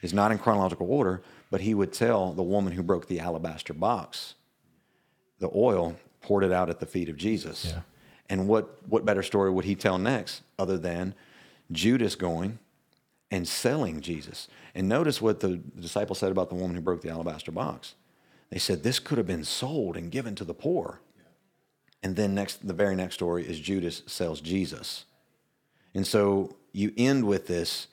is 0.02 0.14
not 0.14 0.30
in 0.30 0.38
chronological 0.38 0.90
order, 0.90 1.22
but 1.50 1.62
he 1.62 1.74
would 1.74 1.92
tell 1.92 2.32
the 2.32 2.44
woman 2.44 2.72
who 2.74 2.82
broke 2.82 3.08
the 3.08 3.18
alabaster 3.18 3.74
box, 3.74 4.34
the 5.40 5.50
oil 5.54 5.96
poured 6.22 6.44
it 6.44 6.52
out 6.52 6.70
at 6.70 6.78
the 6.78 6.86
feet 6.86 7.08
of 7.08 7.16
Jesus. 7.16 7.66
Yeah. 7.66 7.80
And 8.28 8.46
what 8.46 8.78
what 8.88 9.04
better 9.04 9.24
story 9.24 9.50
would 9.50 9.64
he 9.64 9.74
tell 9.74 9.98
next 9.98 10.42
other 10.58 10.78
than 10.78 11.14
Judas 11.72 12.14
going 12.14 12.60
and 13.30 13.46
selling 13.46 14.00
Jesus? 14.00 14.48
And 14.74 14.88
notice 14.88 15.20
what 15.20 15.40
the 15.40 15.56
disciples 15.56 16.18
said 16.18 16.32
about 16.32 16.48
the 16.48 16.54
woman 16.54 16.76
who 16.76 16.82
broke 16.82 17.02
the 17.02 17.10
alabaster 17.10 17.52
box. 17.52 17.94
They 18.50 18.58
said 18.58 18.82
this 18.82 18.98
could 18.98 19.18
have 19.18 19.26
been 19.26 19.44
sold 19.44 19.96
and 19.96 20.10
given 20.10 20.34
to 20.36 20.44
the 20.44 20.54
poor. 20.54 21.00
And 22.02 22.14
then 22.14 22.34
next 22.34 22.66
the 22.66 22.74
very 22.74 22.94
next 22.94 23.14
story 23.14 23.46
is 23.46 23.58
Judas 23.58 24.02
sells 24.06 24.40
Jesus. 24.40 25.06
And 25.94 26.06
so 26.06 26.56
you 26.72 26.92
end 26.96 27.26
with 27.26 27.46
this, 27.46 27.88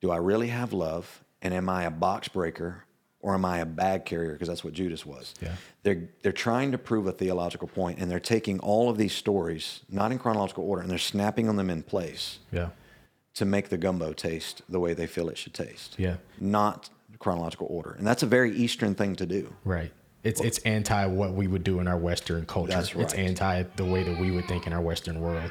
do 0.00 0.10
I 0.10 0.16
really 0.16 0.48
have 0.48 0.72
love 0.72 1.22
and 1.42 1.52
am 1.52 1.68
I 1.68 1.84
a 1.84 1.90
box 1.90 2.28
breaker 2.28 2.84
or 3.22 3.34
am 3.34 3.44
I 3.44 3.58
a 3.58 3.66
bag 3.66 4.04
carrier 4.04 4.32
because 4.32 4.48
that's 4.48 4.64
what 4.64 4.72
Judas 4.72 5.04
was. 5.04 5.34
Yeah. 5.42 5.54
They're 5.82 6.08
they're 6.22 6.32
trying 6.32 6.72
to 6.72 6.78
prove 6.78 7.06
a 7.06 7.12
theological 7.12 7.68
point 7.68 7.98
and 7.98 8.10
they're 8.10 8.20
taking 8.20 8.58
all 8.60 8.88
of 8.88 8.96
these 8.96 9.12
stories 9.12 9.80
not 9.90 10.12
in 10.12 10.18
chronological 10.18 10.64
order 10.64 10.82
and 10.82 10.90
they're 10.90 10.98
snapping 10.98 11.48
on 11.48 11.56
them 11.56 11.70
in 11.70 11.82
place 11.82 12.38
Yeah. 12.50 12.70
To 13.34 13.44
make 13.44 13.68
the 13.68 13.78
gumbo 13.78 14.12
taste 14.12 14.62
the 14.68 14.80
way 14.80 14.94
they 14.94 15.06
feel 15.06 15.28
it 15.28 15.38
should 15.38 15.54
taste. 15.54 15.94
Yeah. 15.98 16.16
Not 16.40 16.90
chronological 17.18 17.66
order. 17.70 17.92
And 17.92 18.06
that's 18.06 18.22
a 18.22 18.26
very 18.26 18.52
eastern 18.52 18.94
thing 18.94 19.16
to 19.16 19.26
do. 19.26 19.54
Right. 19.64 19.92
It's 20.22 20.40
it's 20.40 20.58
anti 20.60 21.06
what 21.06 21.32
we 21.32 21.46
would 21.46 21.64
do 21.64 21.80
in 21.80 21.88
our 21.88 21.96
Western 21.96 22.44
culture. 22.44 22.72
That's 22.72 22.94
right. 22.94 23.04
It's 23.04 23.14
anti 23.14 23.62
the 23.76 23.84
way 23.84 24.02
that 24.02 24.18
we 24.20 24.30
would 24.30 24.46
think 24.46 24.66
in 24.66 24.72
our 24.72 24.80
Western 24.80 25.20
world. 25.20 25.50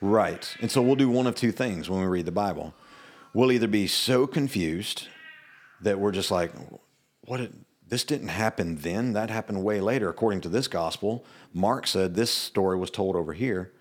Right. 0.00 0.54
And 0.60 0.70
so 0.70 0.82
we'll 0.82 0.96
do 0.96 1.08
one 1.08 1.26
of 1.26 1.34
two 1.34 1.52
things 1.52 1.88
when 1.88 2.00
we 2.00 2.06
read 2.06 2.26
the 2.26 2.32
Bible. 2.32 2.74
We'll 3.32 3.52
either 3.52 3.68
be 3.68 3.86
so 3.86 4.26
confused 4.26 5.08
that 5.80 5.98
we're 5.98 6.12
just 6.12 6.30
like, 6.30 6.52
what 7.22 7.38
did, 7.38 7.64
this 7.86 8.04
didn't 8.04 8.28
happen 8.28 8.76
then, 8.76 9.12
that 9.12 9.30
happened 9.30 9.62
way 9.62 9.80
later. 9.80 10.08
According 10.08 10.40
to 10.42 10.48
this 10.48 10.68
gospel, 10.68 11.24
Mark 11.52 11.86
said 11.86 12.14
this 12.14 12.30
story 12.30 12.76
was 12.76 12.90
told 12.90 13.14
over 13.16 13.32
here. 13.32 13.72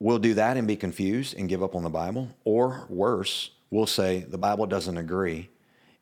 We'll 0.00 0.18
do 0.18 0.34
that 0.34 0.56
and 0.56 0.66
be 0.66 0.76
confused 0.76 1.34
and 1.36 1.48
give 1.48 1.62
up 1.62 1.74
on 1.74 1.82
the 1.82 1.90
Bible. 1.90 2.28
Or 2.44 2.86
worse, 2.88 3.50
we'll 3.70 3.86
say 3.86 4.20
the 4.28 4.38
Bible 4.38 4.66
doesn't 4.66 4.96
agree, 4.96 5.50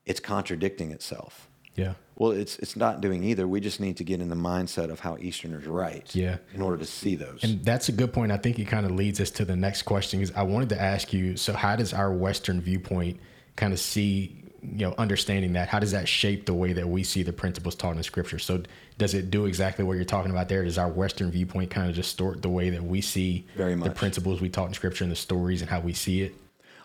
it's 0.06 0.20
contradicting 0.20 0.90
itself. 0.90 1.48
Yeah. 1.74 1.94
Well, 2.16 2.30
it's 2.30 2.56
it's 2.60 2.76
not 2.76 3.00
doing 3.00 3.24
either. 3.24 3.48
We 3.48 3.60
just 3.60 3.80
need 3.80 3.96
to 3.96 4.04
get 4.04 4.20
in 4.20 4.28
the 4.28 4.36
mindset 4.36 4.90
of 4.90 5.00
how 5.00 5.16
Easterners 5.18 5.66
write. 5.66 6.14
Yeah. 6.14 6.36
In 6.52 6.62
order 6.62 6.76
to 6.76 6.86
see 6.86 7.16
those. 7.16 7.42
And 7.42 7.64
that's 7.64 7.88
a 7.88 7.92
good 7.92 8.12
point. 8.12 8.30
I 8.30 8.36
think 8.36 8.60
it 8.60 8.66
kind 8.66 8.86
of 8.86 8.92
leads 8.92 9.20
us 9.20 9.30
to 9.32 9.44
the 9.44 9.56
next 9.56 9.82
question. 9.82 10.20
Is 10.20 10.32
I 10.36 10.42
wanted 10.42 10.68
to 10.68 10.80
ask 10.80 11.12
you. 11.12 11.36
So, 11.36 11.52
how 11.52 11.74
does 11.74 11.92
our 11.92 12.12
Western 12.12 12.60
viewpoint 12.60 13.18
kind 13.56 13.72
of 13.72 13.80
see, 13.80 14.43
you 14.73 14.87
know, 14.87 14.94
understanding 14.99 15.52
that? 15.54 15.68
How 15.68 15.78
does 15.78 15.92
that 15.92 16.09
shape 16.09 16.47
the 16.47 16.54
way 16.54 16.73
that 16.73 16.88
we 16.88 17.02
see 17.02 17.23
the 17.23 17.33
principles 17.33 17.75
taught 17.75 17.97
in 17.97 18.02
Scripture? 18.02 18.38
So, 18.38 18.62
does 18.99 19.14
it 19.14 19.30
do 19.30 19.47
exactly 19.47 19.85
what 19.85 19.94
you're 19.94 20.04
talking 20.04 20.30
about 20.30 20.49
there? 20.49 20.64
Does 20.64 20.78
our 20.78 20.88
Western 20.88 21.30
viewpoint 21.30 21.71
kind 21.71 21.88
of 21.88 21.94
distort 21.94 22.42
the 22.42 22.49
way 22.49 22.71
that 22.71 22.83
we 22.83 23.00
see 23.00 23.47
Very 23.56 23.75
the 23.75 23.90
principles 23.90 24.40
we 24.40 24.49
taught 24.49 24.68
in 24.68 24.75
Scripture 24.75 25.04
and 25.04 25.11
the 25.12 25.16
stories 25.16 25.61
and 25.61 25.71
how 25.71 25.80
we 25.80 25.92
see 25.92 26.23
it? 26.23 26.35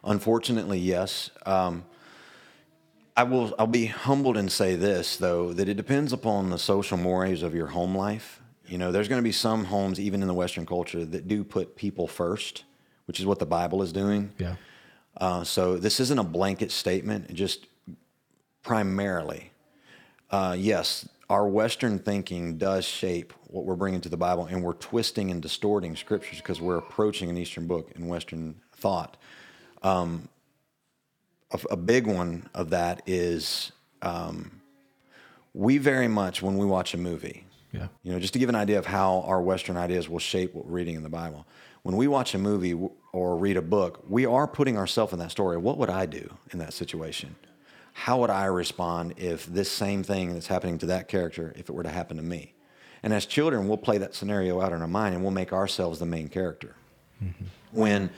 Unfortunately, 0.04 0.80
yes. 0.80 1.30
Um, 1.46 1.86
I 3.16 3.24
will. 3.24 3.54
I'll 3.60 3.68
be 3.68 3.88
humbled 3.88 4.38
and 4.38 4.52
say 4.52 4.76
this 4.76 5.18
though 5.18 5.54
that 5.54 5.68
it 5.68 5.76
depends 5.76 6.14
upon 6.14 6.50
the 6.50 6.58
social 6.58 6.98
mores 6.98 7.44
of 7.44 7.54
your 7.54 7.68
home 7.68 7.96
life. 7.96 8.42
You 8.68 8.78
know, 8.78 8.92
there's 8.92 9.08
going 9.08 9.20
to 9.20 9.24
be 9.24 9.32
some 9.32 9.66
homes, 9.66 10.00
even 10.00 10.22
in 10.22 10.28
the 10.28 10.34
Western 10.34 10.66
culture, 10.66 11.04
that 11.04 11.28
do 11.28 11.44
put 11.44 11.76
people 11.76 12.08
first, 12.08 12.64
which 13.08 13.20
is 13.20 13.26
what 13.26 13.40
the 13.40 13.46
Bible 13.46 13.82
is 13.82 13.92
doing. 13.92 14.32
Yeah. 14.38 14.56
Uh, 15.18 15.44
so 15.44 15.78
this 15.78 16.00
isn't 16.00 16.20
a 16.20 16.24
blanket 16.24 16.72
statement. 16.72 17.34
Just 17.34 17.68
primarily, 18.64 19.52
uh, 20.32 20.56
yes, 20.58 21.08
our 21.30 21.48
Western 21.48 22.00
thinking 22.00 22.58
does 22.58 22.86
shape 22.86 23.34
what 23.48 23.66
we're 23.66 23.76
bringing 23.76 24.02
to 24.02 24.10
the 24.10 24.18
Bible, 24.18 24.46
and 24.46 24.64
we're 24.64 24.74
twisting 24.74 25.32
and 25.32 25.42
distorting 25.42 25.96
scriptures 25.96 26.38
because 26.38 26.62
we're 26.62 26.78
approaching 26.78 27.30
an 27.30 27.38
Eastern 27.38 27.68
book 27.68 27.92
in 27.96 28.08
Western 28.08 28.56
thought. 28.74 29.18
Um, 29.84 30.30
a, 31.52 31.60
a 31.72 31.78
big 31.78 32.08
one 32.08 32.50
of 32.54 32.70
that 32.72 33.02
is 33.06 33.72
um, 34.02 34.62
we 35.54 35.78
very 35.78 36.08
much 36.08 36.42
when 36.42 36.58
we 36.58 36.66
watch 36.66 36.94
a 36.94 36.98
movie. 36.98 37.46
Yeah. 37.72 37.88
You 38.04 38.14
know, 38.14 38.20
just 38.20 38.34
to 38.34 38.40
give 38.40 38.50
an 38.50 38.56
idea 38.56 38.80
of 38.80 38.86
how 38.86 39.22
our 39.28 39.42
Western 39.42 39.78
ideas 39.78 40.10
will 40.10 40.20
shape 40.20 40.56
what 40.56 40.66
we're 40.66 40.74
reading 40.74 40.96
in 40.96 41.04
the 41.04 41.10
Bible. 41.10 41.46
When 41.84 41.96
we 41.96 42.08
watch 42.08 42.34
a 42.34 42.40
movie 42.40 42.74
or 43.12 43.38
read 43.38 43.58
a 43.58 43.62
book, 43.62 44.04
we 44.08 44.26
are 44.26 44.48
putting 44.48 44.78
ourselves 44.78 45.14
in 45.14 45.20
that 45.20 45.32
story. 45.32 45.58
What 45.58 45.78
would 45.78 45.90
I 45.90 46.06
do 46.06 46.32
in 46.52 46.60
that 46.60 46.74
situation? 46.74 47.36
How 47.94 48.20
would 48.20 48.30
I 48.30 48.46
respond 48.46 49.16
if 49.18 49.46
this 49.46 49.72
same 49.72 50.04
thing 50.04 50.34
that's 50.34 50.48
happening 50.48 50.78
to 50.80 50.86
that 50.88 51.08
character, 51.08 51.54
if 51.56 51.70
it 51.70 51.74
were 51.74 51.84
to 51.84 51.90
happen 51.90 52.18
to 52.18 52.24
me? 52.24 52.54
And 53.02 53.14
as 53.14 53.26
children, 53.26 53.68
we'll 53.68 53.78
play 53.78 53.98
that 53.98 54.14
scenario 54.14 54.62
out 54.62 54.74
in 54.74 54.82
our 54.82 54.88
mind 54.88 55.16
and 55.16 55.24
we'll 55.24 55.32
make 55.32 55.54
ourselves 55.54 56.00
the 56.00 56.06
main 56.06 56.28
character. 56.28 56.76
Mm-hmm. 57.24 57.46
When 57.72 58.10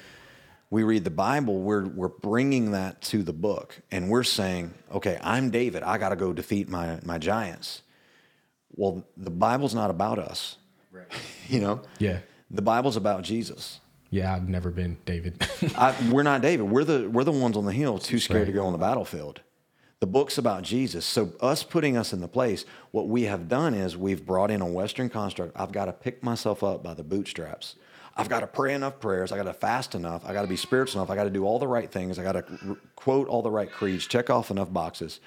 we 0.69 0.83
read 0.83 1.03
the 1.03 1.11
Bible, 1.11 1.59
we're, 1.59 1.85
we're 1.87 2.07
bringing 2.07 2.71
that 2.71 3.01
to 3.03 3.23
the 3.23 3.33
book 3.33 3.79
and 3.91 4.09
we're 4.09 4.23
saying, 4.23 4.73
okay, 4.91 5.19
I'm 5.21 5.51
David. 5.51 5.83
I 5.83 5.97
got 5.97 6.09
to 6.09 6.15
go 6.15 6.33
defeat 6.33 6.69
my, 6.69 6.99
my 7.03 7.17
giants. 7.17 7.81
Well, 8.71 9.05
the 9.17 9.31
Bible's 9.31 9.75
not 9.75 9.89
about 9.89 10.17
us. 10.17 10.57
Right. 10.91 11.07
you 11.47 11.59
know? 11.59 11.81
Yeah. 11.99 12.19
The 12.49 12.61
Bible's 12.61 12.95
about 12.95 13.23
Jesus. 13.23 13.79
Yeah. 14.11 14.35
I've 14.35 14.47
never 14.47 14.69
been 14.69 14.97
David. 15.05 15.43
I, 15.75 15.95
we're 16.11 16.23
not 16.23 16.41
David. 16.41 16.69
We're 16.69 16.83
the, 16.83 17.09
we're 17.09 17.23
the 17.23 17.31
ones 17.31 17.57
on 17.57 17.65
the 17.65 17.71
hill 17.71 17.97
too 17.97 18.19
scared 18.19 18.45
to 18.47 18.53
go 18.53 18.65
on 18.65 18.73
the 18.73 18.77
battlefield. 18.77 19.41
The 19.99 20.07
book's 20.07 20.37
about 20.37 20.63
Jesus. 20.63 21.05
So, 21.05 21.31
us 21.41 21.63
putting 21.63 21.95
us 21.95 22.11
in 22.11 22.21
the 22.21 22.27
place, 22.27 22.65
what 22.91 23.07
we 23.07 23.23
have 23.23 23.47
done 23.47 23.73
is 23.73 23.95
we've 23.95 24.25
brought 24.25 24.49
in 24.51 24.61
a 24.61 24.65
Western 24.65 25.09
construct. 25.09 25.53
I've 25.55 25.71
got 25.71 25.85
to 25.85 25.93
pick 25.93 26.23
myself 26.23 26.63
up 26.63 26.83
by 26.83 26.93
the 26.93 27.03
bootstraps. 27.03 27.75
I've 28.17 28.27
got 28.27 28.41
to 28.41 28.47
pray 28.47 28.73
enough 28.73 28.99
prayers. 28.99 29.31
I 29.31 29.37
got 29.37 29.43
to 29.43 29.53
fast 29.53 29.95
enough. 29.95 30.25
I 30.25 30.33
got 30.33 30.41
to 30.41 30.47
be 30.47 30.57
spiritual 30.57 31.01
enough. 31.01 31.09
I 31.11 31.15
got 31.15 31.25
to 31.25 31.29
do 31.29 31.45
all 31.45 31.59
the 31.59 31.67
right 31.67 31.89
things. 31.89 32.19
I 32.19 32.23
got 32.23 32.33
to 32.33 32.43
r- 32.67 32.77
quote 32.95 33.27
all 33.27 33.41
the 33.41 33.51
right 33.51 33.71
creeds, 33.71 34.05
check 34.07 34.29
off 34.29 34.51
enough 34.51 34.73
boxes 34.73 35.19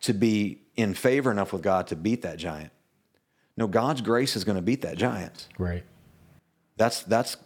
to 0.00 0.12
be 0.12 0.62
in 0.76 0.94
favor 0.94 1.30
enough 1.30 1.52
with 1.52 1.62
God 1.62 1.86
to 1.88 1.96
beat 1.96 2.22
that 2.22 2.38
giant. 2.38 2.72
No, 3.56 3.66
God's 3.66 4.00
grace 4.00 4.34
is 4.34 4.44
going 4.44 4.56
to 4.56 4.62
beat 4.62 4.82
that 4.82 4.96
giant. 4.96 5.48
right. 5.58 5.84
That's 6.78 7.02
that's 7.02 7.36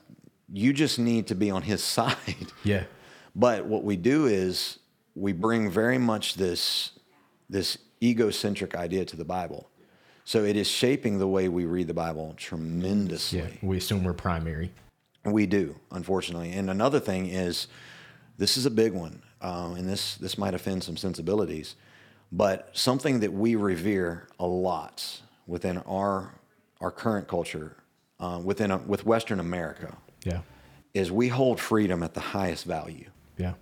you 0.53 0.73
just 0.73 0.99
need 0.99 1.27
to 1.29 1.35
be 1.35 1.51
on 1.51 1.63
his 1.63 1.83
side. 1.97 2.53
Yeah. 2.65 2.85
But 3.35 3.67
what 3.67 3.85
we 3.85 3.97
do 3.97 4.27
is 4.27 4.79
we 5.15 5.33
bring 5.33 5.71
very 5.71 5.99
much 5.99 6.35
this 6.35 6.93
this 7.49 7.79
egocentric 8.03 8.75
idea 8.77 9.05
to 9.05 9.17
the 9.17 9.25
Bible. 9.25 9.69
So 10.25 10.45
it 10.45 10.57
is 10.57 10.69
shaping 10.69 11.19
the 11.19 11.27
way 11.27 11.49
we 11.49 11.65
read 11.65 11.89
the 11.89 11.95
Bible 11.95 12.35
tremendously. 12.37 13.41
Yeah. 13.41 13.47
We 13.63 13.79
assume 13.79 14.05
we're 14.05 14.13
primary. 14.13 14.73
We 15.25 15.47
do, 15.47 15.75
unfortunately. 15.91 16.53
And 16.53 16.71
another 16.71 17.01
thing 17.01 17.27
is, 17.27 17.67
this 18.39 18.57
is 18.57 18.65
a 18.65 18.71
big 18.71 18.93
one, 18.93 19.23
um, 19.41 19.75
and 19.75 19.89
this 19.89 20.17
this 20.17 20.39
might 20.39 20.55
offend 20.55 20.85
some 20.85 20.97
sensibilities, 20.97 21.75
but 22.33 22.71
something 22.73 23.21
that 23.21 23.33
we 23.33 23.55
revere 23.55 24.29
a 24.39 24.47
lot 24.47 25.21
within 25.47 25.79
our 25.79 26.35
our 26.81 26.91
current 26.91 27.29
culture, 27.29 27.77
uh, 28.19 28.41
within 28.43 28.71
a, 28.71 28.79
with 28.79 29.05
Western 29.05 29.41
America, 29.41 29.97
Yeah. 30.25 30.41
is 30.95 31.11
we 31.13 31.29
hold 31.29 31.61
freedom 31.61 32.03
at 32.03 32.15
the 32.15 32.21
highest 32.21 32.65
value. 32.65 33.07
Yeah. 33.39 33.55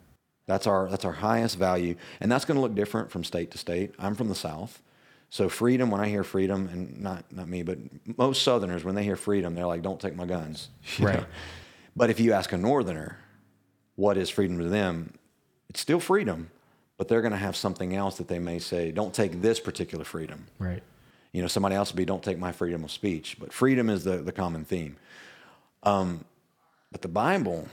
That's 0.47 0.67
our 0.67 0.89
that's 0.89 1.05
our 1.05 1.13
highest 1.13 1.59
value, 1.59 1.95
and 2.21 2.33
that's 2.33 2.45
going 2.47 2.55
to 2.57 2.63
look 2.63 2.75
different 2.75 3.11
from 3.11 3.23
state 3.23 3.51
to 3.51 3.59
state. 3.59 3.95
I'm 3.99 4.15
from 4.15 4.29
the 4.29 4.35
South, 4.35 4.81
so 5.29 5.49
freedom. 5.51 5.91
When 5.91 6.01
I 6.01 6.09
hear 6.09 6.25
freedom, 6.25 6.69
and 6.73 6.99
not 7.03 7.31
not 7.31 7.49
me, 7.49 7.63
but 7.63 7.79
most 8.17 8.43
Southerners, 8.43 8.83
when 8.83 8.95
they 8.95 9.05
hear 9.05 9.17
freedom, 9.17 9.55
they're 9.55 9.67
like, 9.67 9.83
"Don't 9.83 10.01
take 10.01 10.17
my 10.17 10.25
guns." 10.25 10.71
Right. 10.99 11.17
know? 11.21 11.27
But 11.95 12.09
if 12.09 12.19
you 12.19 12.33
ask 12.33 12.51
a 12.53 12.57
Northerner, 12.57 13.19
what 13.97 14.17
is 14.17 14.31
freedom 14.31 14.59
to 14.59 14.65
them? 14.71 15.13
It's 15.69 15.81
still 15.81 16.01
freedom, 16.01 16.51
but 16.97 17.09
they're 17.09 17.21
going 17.21 17.33
to 17.33 17.37
have 17.39 17.55
something 17.57 17.95
else 17.95 18.17
that 18.17 18.29
they 18.29 18.39
may 18.39 18.59
say, 18.59 18.91
"Don't 18.91 19.13
take 19.13 19.43
this 19.43 19.61
particular 19.61 20.05
freedom." 20.05 20.47
Right. 20.59 20.83
You 21.35 21.43
know, 21.43 21.49
somebody 21.49 21.75
else 21.75 21.93
would 21.93 21.99
be, 21.99 22.07
"Don't 22.07 22.23
take 22.23 22.39
my 22.39 22.53
freedom 22.53 22.85
of 22.85 22.91
speech." 22.91 23.37
But 23.39 23.53
freedom 23.53 23.91
is 23.91 24.05
the 24.05 24.17
the 24.17 24.33
common 24.33 24.65
theme. 24.65 24.97
Um, 25.83 26.25
but 26.91 27.03
the 27.03 27.09
Bible 27.09 27.69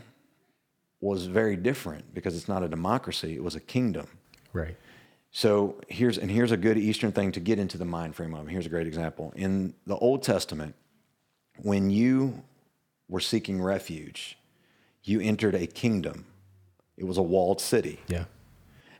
was 1.01 1.25
very 1.25 1.55
different 1.55 2.13
because 2.13 2.35
it's 2.35 2.47
not 2.47 2.63
a 2.63 2.67
democracy; 2.67 3.35
it 3.35 3.43
was 3.43 3.55
a 3.55 3.59
kingdom. 3.59 4.07
Right. 4.53 4.77
So 5.31 5.81
here's 5.89 6.17
and 6.17 6.31
here's 6.31 6.51
a 6.51 6.57
good 6.57 6.77
Eastern 6.77 7.11
thing 7.11 7.31
to 7.33 7.39
get 7.39 7.59
into 7.59 7.77
the 7.77 7.85
mind 7.85 8.15
frame 8.15 8.33
of. 8.33 8.47
Here's 8.47 8.65
a 8.65 8.69
great 8.69 8.87
example 8.87 9.33
in 9.35 9.73
the 9.85 9.97
Old 9.97 10.23
Testament. 10.23 10.75
When 11.61 11.89
you 11.89 12.43
were 13.09 13.19
seeking 13.19 13.61
refuge, 13.61 14.37
you 15.03 15.19
entered 15.21 15.55
a 15.55 15.67
kingdom. 15.67 16.25
It 16.97 17.03
was 17.05 17.17
a 17.17 17.21
walled 17.21 17.59
city, 17.61 17.99
Yeah. 18.07 18.25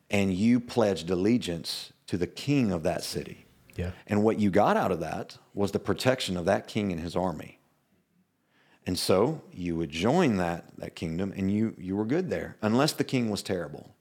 and 0.10 0.34
you 0.34 0.60
pledged 0.60 1.10
allegiance 1.10 1.92
to 2.08 2.18
the 2.18 2.28
king 2.28 2.72
of 2.72 2.84
that 2.84 3.04
city. 3.04 3.46
Yeah. 3.78 3.92
And 4.08 4.24
what 4.24 4.40
you 4.40 4.52
got 4.52 4.78
out 4.78 4.92
of 4.92 5.00
that 5.00 5.38
was 5.54 5.72
the 5.72 5.80
protection 5.80 6.38
of 6.38 6.46
that 6.46 6.68
king 6.68 6.92
and 6.92 7.02
his 7.02 7.16
army. 7.16 7.55
And 8.88 8.98
so 8.98 9.42
you 9.52 9.76
would 9.76 9.90
join 9.90 10.38
that, 10.38 10.66
that 10.78 10.96
kingdom 10.96 11.34
and 11.36 11.52
you, 11.52 11.74
you 11.78 11.96
were 11.96 12.06
good 12.06 12.30
there, 12.30 12.56
unless 12.62 12.94
the 12.94 13.04
king 13.04 13.30
was 13.30 13.42
terrible. 13.42 13.96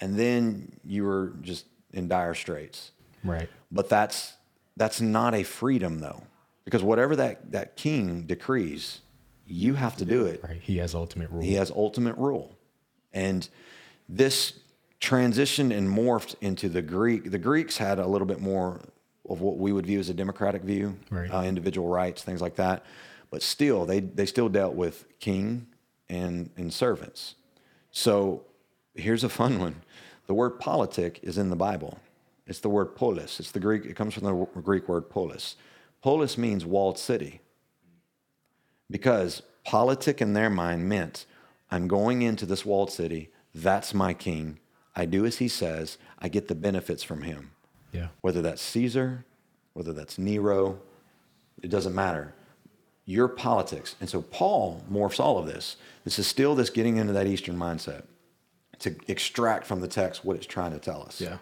And 0.00 0.16
then 0.18 0.78
you 0.84 1.04
were 1.04 1.32
just 1.40 1.66
in 1.92 2.06
dire 2.08 2.34
straits. 2.34 2.92
Right. 3.24 3.48
But 3.72 3.88
that's, 3.88 4.34
that's 4.76 5.00
not 5.00 5.34
a 5.34 5.42
freedom, 5.42 5.98
though, 5.98 6.22
because 6.64 6.82
whatever 6.82 7.16
that, 7.16 7.50
that 7.52 7.76
king 7.76 8.22
decrees, 8.22 9.00
you 9.46 9.74
have 9.74 9.96
to 9.96 10.04
do 10.04 10.26
it. 10.26 10.42
Right. 10.44 10.60
He 10.62 10.78
has 10.78 10.94
ultimate 10.94 11.30
rule. 11.30 11.42
He 11.42 11.54
has 11.54 11.70
ultimate 11.72 12.16
rule. 12.16 12.56
And 13.12 13.48
this 14.08 14.54
transitioned 15.00 15.76
and 15.76 15.88
morphed 15.88 16.36
into 16.40 16.68
the 16.68 16.82
Greek. 16.82 17.30
The 17.30 17.38
Greeks 17.38 17.76
had 17.78 17.98
a 17.98 18.06
little 18.06 18.26
bit 18.26 18.40
more 18.40 18.80
of 19.28 19.40
what 19.40 19.58
we 19.58 19.72
would 19.72 19.86
view 19.86 19.98
as 19.98 20.08
a 20.08 20.14
democratic 20.14 20.62
view, 20.62 20.96
Right. 21.10 21.30
uh, 21.30 21.42
individual 21.42 21.88
rights, 21.88 22.22
things 22.22 22.40
like 22.40 22.56
that. 22.56 22.84
But 23.30 23.42
still, 23.42 23.86
they, 23.86 24.00
they 24.00 24.26
still 24.26 24.48
dealt 24.48 24.74
with 24.74 25.06
king 25.20 25.66
and, 26.08 26.50
and 26.56 26.72
servants. 26.72 27.36
So 27.90 28.44
here's 28.94 29.24
a 29.24 29.28
fun 29.28 29.58
one. 29.58 29.82
The 30.26 30.34
word 30.34 30.58
politic 30.58 31.20
is 31.22 31.38
in 31.38 31.50
the 31.50 31.56
Bible. 31.56 31.98
It's 32.46 32.60
the 32.60 32.68
word 32.68 32.96
polis. 32.96 33.38
It's 33.40 33.52
the 33.52 33.60
Greek, 33.60 33.84
it 33.84 33.94
comes 33.94 34.14
from 34.14 34.24
the 34.24 34.60
Greek 34.60 34.88
word 34.88 35.08
polis. 35.08 35.56
Polis 36.02 36.36
means 36.36 36.64
walled 36.64 36.98
city 36.98 37.40
because 38.90 39.42
politic 39.64 40.20
in 40.20 40.32
their 40.32 40.50
mind 40.50 40.88
meant 40.88 41.26
I'm 41.70 41.86
going 41.86 42.22
into 42.22 42.46
this 42.46 42.64
walled 42.64 42.90
city, 42.90 43.30
that's 43.54 43.94
my 43.94 44.12
king. 44.14 44.58
I 44.96 45.04
do 45.06 45.24
as 45.24 45.38
he 45.38 45.46
says, 45.48 45.98
I 46.18 46.28
get 46.28 46.48
the 46.48 46.54
benefits 46.54 47.02
from 47.02 47.22
him. 47.22 47.52
Yeah. 47.92 48.08
Whether 48.20 48.42
that's 48.42 48.62
Caesar, 48.62 49.24
whether 49.72 49.92
that's 49.92 50.18
Nero, 50.18 50.80
it 51.62 51.70
doesn't 51.70 51.94
matter. 51.94 52.34
Your 53.04 53.28
politics. 53.28 53.96
And 54.00 54.08
so 54.08 54.22
Paul 54.22 54.84
morphs 54.90 55.18
all 55.20 55.38
of 55.38 55.46
this. 55.46 55.76
This 56.04 56.18
is 56.18 56.26
still 56.26 56.54
this 56.54 56.70
getting 56.70 56.96
into 56.96 57.12
that 57.12 57.26
Eastern 57.26 57.56
mindset 57.56 58.04
to 58.80 58.94
extract 59.08 59.66
from 59.66 59.80
the 59.80 59.88
text 59.88 60.24
what 60.24 60.36
it's 60.36 60.46
trying 60.46 60.72
to 60.72 60.78
tell 60.78 61.02
us. 61.02 61.20
Yeah. 61.20 61.38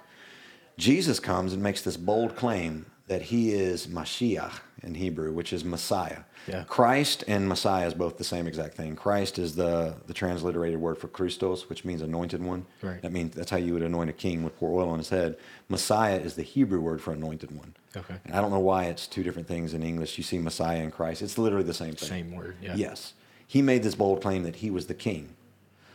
Jesus 0.77 1.21
comes 1.21 1.53
and 1.53 1.63
makes 1.63 1.83
this 1.83 1.97
bold 1.97 2.37
claim 2.37 2.87
that 3.09 3.23
he 3.23 3.53
is 3.53 3.87
Mashiach. 3.87 4.61
in 4.83 4.95
Hebrew, 4.95 5.33
which 5.33 5.53
is 5.53 5.65
Messiah. 5.65 6.21
Yeah. 6.47 6.65
Christ 6.65 7.25
and 7.27 7.49
Messiah 7.49 7.87
is 7.87 7.95
both 7.95 8.17
the 8.17 8.25
same 8.25 8.47
exact 8.47 8.75
thing. 8.75 8.95
Christ 8.95 9.39
is 9.39 9.57
the, 9.57 9.97
the 10.07 10.15
transliterated 10.15 10.81
word 10.81 10.99
for 10.99 11.09
Christos, 11.09 11.69
which 11.69 11.85
means 11.85 12.01
anointed 12.01 12.43
one. 12.43 12.67
Right. 12.83 13.03
That 13.03 13.13
means 13.13 13.35
that's 13.35 13.51
how 13.51 13.57
you 13.57 13.73
would 13.73 13.83
anoint 13.83 14.11
a 14.11 14.13
king 14.13 14.45
would 14.45 14.57
pour 14.57 14.81
oil 14.81 14.89
on 14.89 14.99
his 14.99 15.09
head. 15.09 15.37
Messiah 15.69 16.19
is 16.19 16.35
the 16.35 16.43
Hebrew 16.43 16.81
word 16.81 17.01
for 17.01 17.13
anointed 17.13 17.51
one. 17.51 17.75
Okay. 17.97 18.15
And 18.25 18.35
I 18.35 18.41
don't 18.41 18.51
know 18.51 18.59
why 18.61 18.85
it's 18.85 19.07
two 19.07 19.23
different 19.23 19.49
things 19.49 19.75
in 19.75 19.83
English. 19.83 20.19
You 20.19 20.25
see 20.25 20.39
Messiah 20.39 20.79
and 20.83 20.93
Christ. 20.93 21.23
It's 21.23 21.39
literally 21.39 21.65
the 21.65 21.75
same 21.75 21.95
thing. 21.95 22.09
Same 22.09 22.33
word. 22.35 22.57
Yeah. 22.61 22.75
Yes. 22.77 23.15
He 23.47 23.63
made 23.63 23.83
this 23.83 23.95
bold 23.95 24.21
claim 24.23 24.43
that 24.43 24.57
he 24.57 24.71
was 24.71 24.87
the 24.87 24.95
king. 24.95 25.35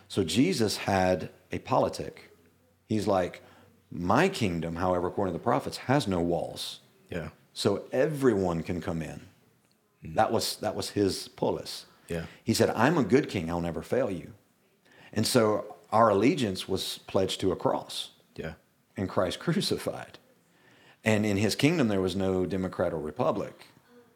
So 0.07 0.23
Jesus 0.23 0.77
had 0.77 1.29
a 1.51 1.59
politic. 1.59 2.31
He's 2.87 3.07
like, 3.07 3.41
my 3.91 4.27
kingdom, 4.27 4.75
however, 4.77 5.07
according 5.07 5.33
to 5.33 5.37
the 5.39 5.43
prophets, 5.43 5.77
has 5.77 6.07
no 6.07 6.19
walls. 6.19 6.79
Yeah. 7.09 7.29
So 7.53 7.83
everyone 7.91 8.63
can 8.63 8.81
come 8.81 9.01
in. 9.03 9.21
Hmm. 10.03 10.15
That 10.15 10.31
was 10.31 10.55
that 10.57 10.75
was 10.75 10.89
his 10.89 11.27
polis. 11.27 11.85
Yeah. 12.09 12.25
He 12.43 12.53
said, 12.55 12.71
I'm 12.71 12.97
a 12.97 13.03
good 13.03 13.29
king, 13.29 13.49
I'll 13.49 13.61
never 13.61 13.81
fail 13.83 14.09
you. 14.09 14.33
And 15.13 15.25
so 15.27 15.75
our 15.91 16.09
allegiance 16.09 16.67
was 16.67 16.97
pledged 17.07 17.39
to 17.41 17.51
a 17.51 17.55
cross 17.55 18.09
Yeah. 18.35 18.53
and 18.97 19.07
Christ 19.07 19.39
crucified. 19.45 20.17
And 21.03 21.25
in 21.25 21.37
his 21.37 21.55
kingdom, 21.55 21.87
there 21.87 22.01
was 22.01 22.15
no 22.15 22.45
democrat 22.45 22.93
or 22.93 22.99
republic. 22.99 23.67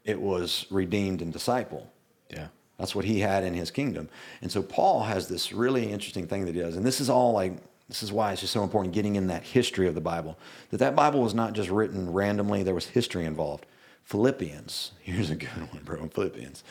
It 0.05 0.21
was 0.21 0.65
redeemed 0.69 1.21
and 1.21 1.33
disciple. 1.33 1.91
Yeah. 2.29 2.47
That's 2.77 2.95
what 2.95 3.05
he 3.05 3.19
had 3.19 3.43
in 3.43 3.53
his 3.53 3.71
kingdom. 3.71 4.07
And 4.41 4.51
so 4.51 4.61
Paul 4.61 5.03
has 5.03 5.27
this 5.27 5.51
really 5.51 5.91
interesting 5.91 6.27
thing 6.27 6.45
that 6.45 6.55
he 6.55 6.61
does. 6.61 6.77
And 6.77 6.85
this 6.85 7.01
is 7.01 7.09
all 7.09 7.33
like, 7.33 7.53
this 7.89 8.03
is 8.03 8.11
why 8.11 8.31
it's 8.31 8.41
just 8.41 8.53
so 8.53 8.63
important 8.63 8.93
getting 8.93 9.15
in 9.15 9.27
that 9.27 9.43
history 9.43 9.87
of 9.87 9.95
the 9.95 10.01
Bible. 10.01 10.37
That 10.69 10.77
that 10.77 10.95
Bible 10.95 11.21
was 11.21 11.33
not 11.33 11.53
just 11.53 11.69
written 11.69 12.11
randomly, 12.11 12.63
there 12.63 12.75
was 12.75 12.87
history 12.87 13.25
involved. 13.25 13.65
Philippians, 14.03 14.91
here's 15.01 15.29
a 15.29 15.35
good 15.35 15.49
one, 15.49 15.83
bro. 15.83 16.07
Philippians. 16.07 16.63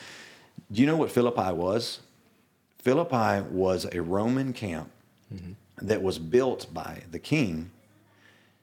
Do 0.73 0.81
you 0.81 0.87
know 0.87 0.97
what 0.97 1.11
Philippi 1.11 1.53
was? 1.53 2.01
Philippi 2.79 3.43
was 3.51 3.87
a 3.93 4.01
Roman 4.01 4.53
camp 4.53 4.91
mm-hmm. 5.35 5.53
that 5.85 6.03
was 6.03 6.19
built 6.19 6.73
by 6.73 7.03
the 7.11 7.19
king 7.19 7.71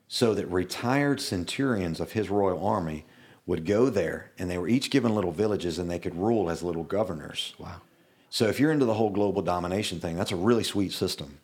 so 0.07 0.33
that 0.33 0.45
retired 0.47 1.21
centurions 1.21 1.99
of 1.99 2.11
his 2.11 2.29
royal 2.29 2.65
army 2.65 3.05
would 3.45 3.65
go 3.65 3.89
there 3.89 4.31
and 4.37 4.49
they 4.49 4.57
were 4.57 4.67
each 4.67 4.89
given 4.89 5.13
little 5.15 5.31
villages 5.31 5.79
and 5.79 5.89
they 5.89 5.99
could 5.99 6.15
rule 6.15 6.49
as 6.49 6.63
little 6.63 6.83
governors. 6.83 7.53
Wow. 7.57 7.81
So 8.29 8.47
if 8.47 8.59
you're 8.59 8.71
into 8.71 8.85
the 8.85 8.93
whole 8.93 9.09
global 9.09 9.41
domination 9.41 9.99
thing, 9.99 10.15
that's 10.15 10.31
a 10.31 10.35
really 10.35 10.63
sweet 10.63 10.91
system. 10.91 11.39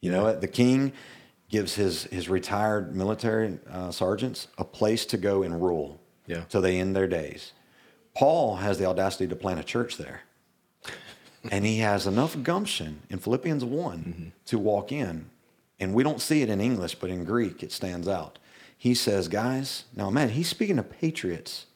You 0.00 0.10
know, 0.10 0.34
the 0.34 0.48
king 0.48 0.92
gives 1.48 1.74
his 1.74 2.04
his 2.04 2.28
retired 2.28 2.96
military 2.96 3.58
uh, 3.70 3.92
sergeants 3.92 4.48
a 4.58 4.64
place 4.64 5.06
to 5.06 5.16
go 5.16 5.42
and 5.42 5.62
rule. 5.62 6.00
Yeah. 6.26 6.44
Till 6.48 6.60
they 6.60 6.78
end 6.78 6.96
their 6.96 7.06
days. 7.06 7.52
Paul 8.14 8.56
has 8.56 8.78
the 8.78 8.86
audacity 8.86 9.26
to 9.28 9.36
plant 9.36 9.60
a 9.60 9.64
church 9.64 9.96
there. 9.96 10.22
and 11.50 11.64
he 11.64 11.78
has 11.78 12.06
enough 12.06 12.40
gumption 12.42 13.02
in 13.10 13.18
Philippians 13.18 13.64
one 13.64 14.32
to 14.46 14.58
walk 14.58 14.92
in. 14.92 15.30
And 15.82 15.94
we 15.94 16.04
don't 16.04 16.20
see 16.20 16.42
it 16.42 16.48
in 16.48 16.60
English, 16.60 16.94
but 16.94 17.10
in 17.10 17.24
Greek 17.24 17.64
it 17.64 17.72
stands 17.72 18.06
out. 18.06 18.38
He 18.78 18.94
says, 18.94 19.26
guys, 19.26 19.84
now 19.96 20.10
man, 20.10 20.28
he's 20.28 20.48
speaking 20.48 20.76
to 20.76 20.84
patriots 20.84 21.66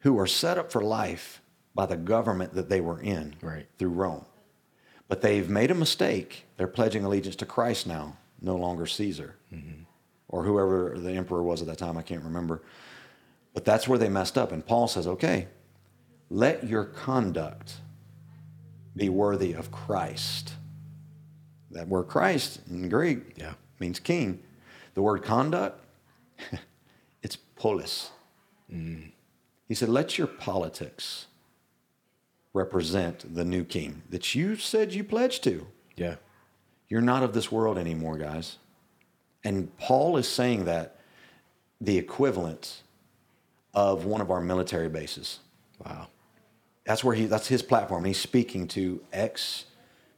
who 0.00 0.16
are 0.16 0.28
set 0.28 0.58
up 0.58 0.70
for 0.70 0.80
life 0.80 1.42
by 1.74 1.86
the 1.86 1.96
government 1.96 2.54
that 2.54 2.68
they 2.68 2.80
were 2.80 3.00
in 3.00 3.34
Right. 3.42 3.66
through 3.78 3.90
Rome. 3.90 4.24
But 5.08 5.22
they've 5.22 5.48
made 5.48 5.72
a 5.72 5.74
mistake. 5.74 6.44
They're 6.56 6.68
pledging 6.68 7.04
allegiance 7.04 7.34
to 7.36 7.46
Christ 7.46 7.84
now, 7.84 8.16
no 8.40 8.54
longer 8.54 8.86
Caesar 8.86 9.34
mm-hmm. 9.52 9.82
or 10.28 10.44
whoever 10.44 10.96
the 10.96 11.12
emperor 11.12 11.42
was 11.42 11.60
at 11.60 11.66
that 11.66 11.78
time. 11.78 11.96
I 11.96 12.02
can't 12.02 12.22
remember. 12.22 12.62
But 13.54 13.64
that's 13.64 13.88
where 13.88 13.98
they 13.98 14.08
messed 14.08 14.38
up. 14.38 14.52
And 14.52 14.64
Paul 14.64 14.86
says, 14.86 15.08
okay, 15.08 15.48
let 16.30 16.62
your 16.64 16.84
conduct 16.84 17.74
be 18.94 19.08
worthy 19.08 19.52
of 19.52 19.72
Christ. 19.72 20.52
That 21.70 21.88
word 21.88 22.04
Christ 22.04 22.60
in 22.70 22.88
Greek 22.88 23.34
Yeah. 23.36 23.54
means 23.80 23.98
king. 23.98 24.42
The 24.94 25.02
word 25.02 25.22
conduct, 25.22 25.84
it's 27.22 27.36
polis. 27.36 28.10
Mm. 28.72 29.12
He 29.68 29.74
said, 29.74 29.88
let 29.88 30.16
your 30.16 30.26
politics 30.26 31.26
represent 32.52 33.34
the 33.34 33.44
new 33.44 33.64
king 33.64 34.02
that 34.10 34.34
you 34.34 34.56
said 34.56 34.94
you 34.94 35.04
pledged 35.04 35.44
to. 35.44 35.66
Yeah. 35.96 36.16
You're 36.88 37.00
not 37.02 37.22
of 37.22 37.34
this 37.34 37.50
world 37.52 37.76
anymore, 37.78 38.16
guys. 38.16 38.58
And 39.44 39.76
Paul 39.76 40.16
is 40.16 40.28
saying 40.28 40.64
that 40.64 40.96
the 41.80 41.98
equivalent 41.98 42.82
of 43.74 44.06
one 44.06 44.20
of 44.20 44.30
our 44.30 44.40
military 44.40 44.88
bases. 44.88 45.40
Wow. 45.84 46.06
That's 46.84 47.04
where 47.04 47.14
he 47.14 47.26
that's 47.26 47.48
his 47.48 47.62
platform. 47.62 48.04
He's 48.04 48.18
speaking 48.18 48.66
to 48.68 49.02
ex 49.12 49.66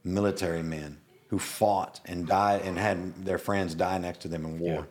military 0.04 0.62
men 0.62 0.98
who 1.28 1.38
fought 1.38 2.00
and 2.06 2.26
died 2.26 2.62
and 2.62 2.78
had 2.78 3.24
their 3.24 3.38
friends 3.38 3.74
die 3.74 3.98
next 3.98 4.20
to 4.22 4.28
them 4.28 4.44
in 4.44 4.58
war. 4.58 4.74
Yeah. 4.74 4.84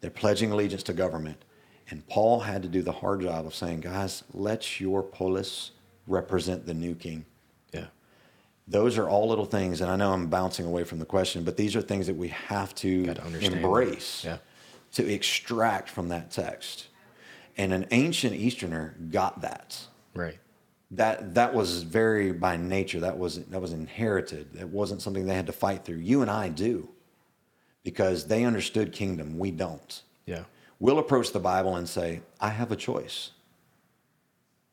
They're 0.00 0.10
pledging 0.10 0.50
allegiance 0.52 0.82
to 0.84 0.92
government. 0.92 1.44
And 1.90 2.06
Paul 2.08 2.40
had 2.40 2.62
to 2.62 2.68
do 2.68 2.82
the 2.82 2.92
hard 2.92 3.20
job 3.20 3.46
of 3.46 3.54
saying, 3.54 3.80
guys, 3.80 4.24
let 4.32 4.80
your 4.80 5.02
polis 5.02 5.72
represent 6.06 6.66
the 6.66 6.74
new 6.74 6.94
king. 6.94 7.24
Yeah. 7.72 7.86
Those 8.66 8.96
are 8.96 9.08
all 9.08 9.28
little 9.28 9.44
things, 9.44 9.80
and 9.80 9.90
I 9.90 9.96
know 9.96 10.12
I'm 10.12 10.28
bouncing 10.28 10.64
away 10.66 10.84
from 10.84 10.98
the 11.00 11.04
question, 11.04 11.44
but 11.44 11.56
these 11.56 11.74
are 11.76 11.82
things 11.82 12.06
that 12.06 12.16
we 12.16 12.28
have 12.28 12.74
to 12.76 13.06
Gotta 13.06 13.44
embrace 13.44 14.24
Yeah. 14.24 14.38
to 14.92 15.12
extract 15.12 15.88
from 15.88 16.08
that 16.08 16.30
text. 16.30 16.86
And 17.56 17.72
an 17.72 17.86
ancient 17.90 18.34
Easterner 18.34 18.94
got 19.10 19.42
that. 19.42 19.78
Right. 20.14 20.38
That 20.92 21.34
that 21.34 21.54
was 21.54 21.82
very 21.82 22.32
by 22.32 22.58
nature. 22.58 23.00
That 23.00 23.18
was 23.18 23.42
that 23.44 23.60
was 23.60 23.72
inherited. 23.72 24.52
That 24.54 24.68
wasn't 24.68 25.00
something 25.00 25.24
they 25.24 25.34
had 25.34 25.46
to 25.46 25.52
fight 25.52 25.84
through. 25.84 25.96
You 25.96 26.20
and 26.20 26.30
I 26.30 26.50
do, 26.50 26.88
because 27.82 28.26
they 28.26 28.44
understood 28.44 28.92
kingdom. 28.92 29.38
We 29.38 29.50
don't. 29.50 30.02
Yeah. 30.26 30.44
We'll 30.78 30.98
approach 30.98 31.32
the 31.32 31.40
Bible 31.40 31.76
and 31.76 31.88
say, 31.88 32.20
"I 32.40 32.50
have 32.50 32.70
a 32.70 32.76
choice. 32.76 33.30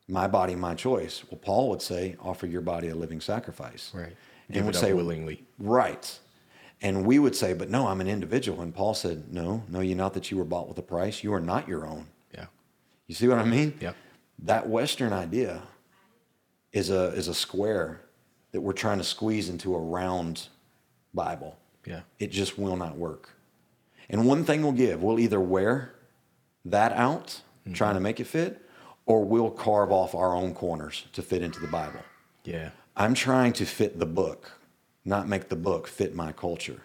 My 0.08 0.26
body, 0.26 0.54
my 0.56 0.74
choice." 0.74 1.24
Well, 1.30 1.40
Paul 1.40 1.70
would 1.70 1.80
say, 1.80 2.16
"Offer 2.20 2.46
your 2.46 2.60
body 2.60 2.88
a 2.88 2.94
living 2.94 3.22
sacrifice." 3.22 3.90
Right. 3.94 4.14
And 4.48 4.54
Give 4.54 4.66
would 4.66 4.74
it 4.74 4.78
up 4.78 4.84
say 4.84 4.92
willingly. 4.92 5.44
Right. 5.58 6.18
And 6.82 7.06
we 7.06 7.18
would 7.18 7.36
say, 7.36 7.54
"But 7.54 7.70
no, 7.70 7.86
I'm 7.86 8.00
an 8.02 8.08
individual." 8.08 8.60
And 8.60 8.74
Paul 8.74 8.92
said, 8.92 9.32
"No, 9.32 9.62
no, 9.68 9.80
you 9.80 9.94
not 9.94 10.12
that 10.14 10.30
you 10.30 10.36
were 10.36 10.44
bought 10.44 10.68
with 10.68 10.76
a 10.76 10.82
price. 10.82 11.24
You 11.24 11.32
are 11.32 11.40
not 11.40 11.66
your 11.66 11.86
own." 11.86 12.08
Yeah. 12.34 12.46
You 13.06 13.14
see 13.14 13.28
what 13.28 13.38
I 13.38 13.44
mean? 13.44 13.78
Yep. 13.80 13.96
That 14.40 14.68
Western 14.68 15.12
idea 15.14 15.62
is 16.72 16.90
a 16.90 17.08
is 17.08 17.28
a 17.28 17.34
square 17.34 18.00
that 18.52 18.60
we're 18.60 18.72
trying 18.72 18.98
to 18.98 19.04
squeeze 19.04 19.48
into 19.48 19.74
a 19.74 19.78
round 19.78 20.48
Bible. 21.14 21.56
Yeah. 21.86 22.00
It 22.18 22.30
just 22.30 22.58
will 22.58 22.76
not 22.76 22.96
work. 22.96 23.30
And 24.08 24.26
one 24.26 24.44
thing 24.44 24.62
we'll 24.62 24.72
give, 24.72 25.02
we'll 25.02 25.20
either 25.20 25.40
wear 25.40 25.94
that 26.64 26.92
out, 26.92 27.26
mm-hmm. 27.64 27.74
trying 27.74 27.94
to 27.94 28.00
make 28.00 28.20
it 28.20 28.24
fit, 28.24 28.60
or 29.06 29.24
we'll 29.24 29.50
carve 29.50 29.92
off 29.92 30.14
our 30.14 30.34
own 30.34 30.54
corners 30.54 31.06
to 31.12 31.22
fit 31.22 31.42
into 31.42 31.60
the 31.60 31.68
Bible. 31.68 32.00
Yeah. 32.44 32.70
I'm 32.96 33.14
trying 33.14 33.52
to 33.54 33.64
fit 33.64 33.98
the 33.98 34.06
book, 34.06 34.52
not 35.04 35.28
make 35.28 35.48
the 35.48 35.56
book 35.56 35.86
fit 35.86 36.14
my 36.14 36.32
culture. 36.32 36.82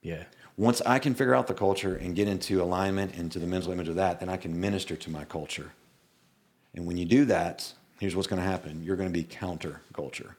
Yeah. 0.00 0.24
Once 0.56 0.80
I 0.84 0.98
can 0.98 1.14
figure 1.14 1.34
out 1.34 1.46
the 1.46 1.54
culture 1.54 1.96
and 1.96 2.14
get 2.14 2.28
into 2.28 2.62
alignment 2.62 3.14
into 3.14 3.38
the 3.38 3.46
mental 3.46 3.72
image 3.72 3.88
of 3.88 3.96
that, 3.96 4.20
then 4.20 4.28
I 4.28 4.36
can 4.36 4.58
minister 4.58 4.96
to 4.96 5.10
my 5.10 5.24
culture. 5.24 5.72
And 6.74 6.86
when 6.86 6.96
you 6.96 7.04
do 7.04 7.24
that, 7.26 7.72
here's 8.02 8.16
what's 8.16 8.26
going 8.26 8.42
to 8.42 8.48
happen 8.48 8.82
you're 8.82 8.96
going 8.96 9.08
to 9.08 9.12
be 9.12 9.22
counter 9.22 9.80
culture. 9.94 10.36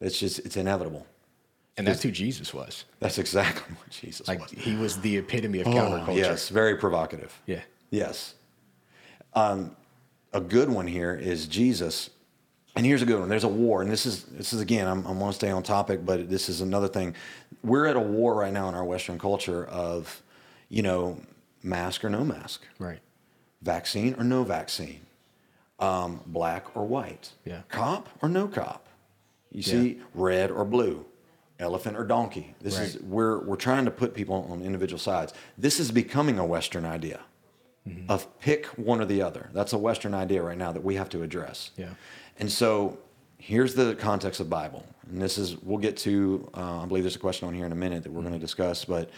It's 0.00 0.18
just, 0.18 0.38
it's 0.40 0.56
inevitable. 0.56 1.06
And 1.76 1.86
that's 1.86 2.02
who 2.02 2.10
Jesus 2.10 2.54
was. 2.54 2.84
That's 3.00 3.18
exactly 3.18 3.74
what 3.78 3.90
Jesus 3.90 4.26
Like 4.26 4.40
was. 4.40 4.50
he 4.52 4.74
was 4.76 4.98
the 5.00 5.18
epitome 5.18 5.60
of 5.60 5.66
Oh, 5.66 5.70
counterculture. 5.72 6.16
yes, 6.16 6.48
very 6.48 6.76
provocative. 6.76 7.38
Yeah. 7.46 7.60
Yes. 7.90 8.34
Um, 9.34 9.76
a 10.32 10.40
good 10.40 10.70
one 10.70 10.86
here 10.86 11.14
is 11.14 11.46
Jesus. 11.46 12.08
And 12.76 12.86
here's 12.86 13.02
a 13.02 13.06
good 13.06 13.18
one. 13.20 13.28
There's 13.28 13.44
a 13.44 13.48
war, 13.48 13.82
and 13.82 13.90
this 13.90 14.06
is 14.06 14.22
this 14.24 14.52
is 14.52 14.60
again. 14.60 14.86
I'm, 14.86 15.04
I 15.06 15.10
want 15.10 15.32
to 15.32 15.36
stay 15.36 15.50
on 15.50 15.62
topic, 15.64 16.04
but 16.06 16.30
this 16.30 16.48
is 16.48 16.60
another 16.60 16.86
thing. 16.88 17.14
We're 17.64 17.86
at 17.86 17.96
a 17.96 18.00
war 18.00 18.34
right 18.34 18.52
now 18.52 18.68
in 18.68 18.74
our 18.76 18.84
Western 18.84 19.18
culture 19.18 19.64
of, 19.66 20.22
you 20.68 20.82
know, 20.82 21.18
mask 21.62 22.04
or 22.04 22.10
no 22.10 22.24
mask, 22.24 22.62
Right. 22.78 23.00
vaccine 23.62 24.14
or 24.18 24.22
no 24.24 24.44
vaccine, 24.44 25.00
um, 25.78 26.20
black 26.26 26.76
or 26.76 26.84
white, 26.86 27.32
Yeah. 27.44 27.62
cop 27.68 28.08
or 28.22 28.28
no 28.28 28.48
cop. 28.48 28.86
You 29.50 29.62
see, 29.62 30.00
red 30.14 30.50
or 30.50 30.64
blue, 30.64 31.06
elephant 31.58 31.96
or 31.96 32.04
donkey. 32.04 32.54
This 32.60 32.78
is 32.78 32.98
we're 33.00 33.38
we're 33.44 33.56
trying 33.56 33.84
to 33.86 33.90
put 33.90 34.14
people 34.14 34.46
on 34.50 34.62
individual 34.62 34.98
sides. 34.98 35.32
This 35.56 35.80
is 35.80 35.90
becoming 35.90 36.38
a 36.38 36.44
Western 36.46 36.84
idea 36.84 37.20
Mm-hmm. 37.88 38.10
of 38.10 38.38
pick 38.40 38.66
one 38.76 39.00
or 39.00 39.06
the 39.06 39.22
other. 39.22 39.48
That's 39.54 39.72
a 39.72 39.78
Western 39.78 40.12
idea 40.12 40.42
right 40.42 40.58
now 40.58 40.72
that 40.72 40.84
we 40.84 40.96
have 40.96 41.08
to 41.10 41.22
address. 41.22 41.70
Yeah. 41.78 41.94
And 42.38 42.52
so 42.52 42.98
here's 43.38 43.74
the 43.74 43.94
context 43.94 44.40
of 44.40 44.50
Bible, 44.50 44.84
and 45.08 45.22
this 45.22 45.38
is 45.38 45.56
we'll 45.62 45.78
get 45.78 45.96
to. 45.98 46.50
Uh, 46.54 46.82
I 46.82 46.86
believe 46.86 47.04
there's 47.04 47.16
a 47.16 47.20
question 47.20 47.48
on 47.48 47.54
here 47.54 47.64
in 47.64 47.72
a 47.72 47.76
minute 47.76 48.02
that 48.02 48.12
we're 48.12 48.20
going 48.20 48.34
to 48.34 48.38
discuss, 48.38 48.84
but 48.84 49.08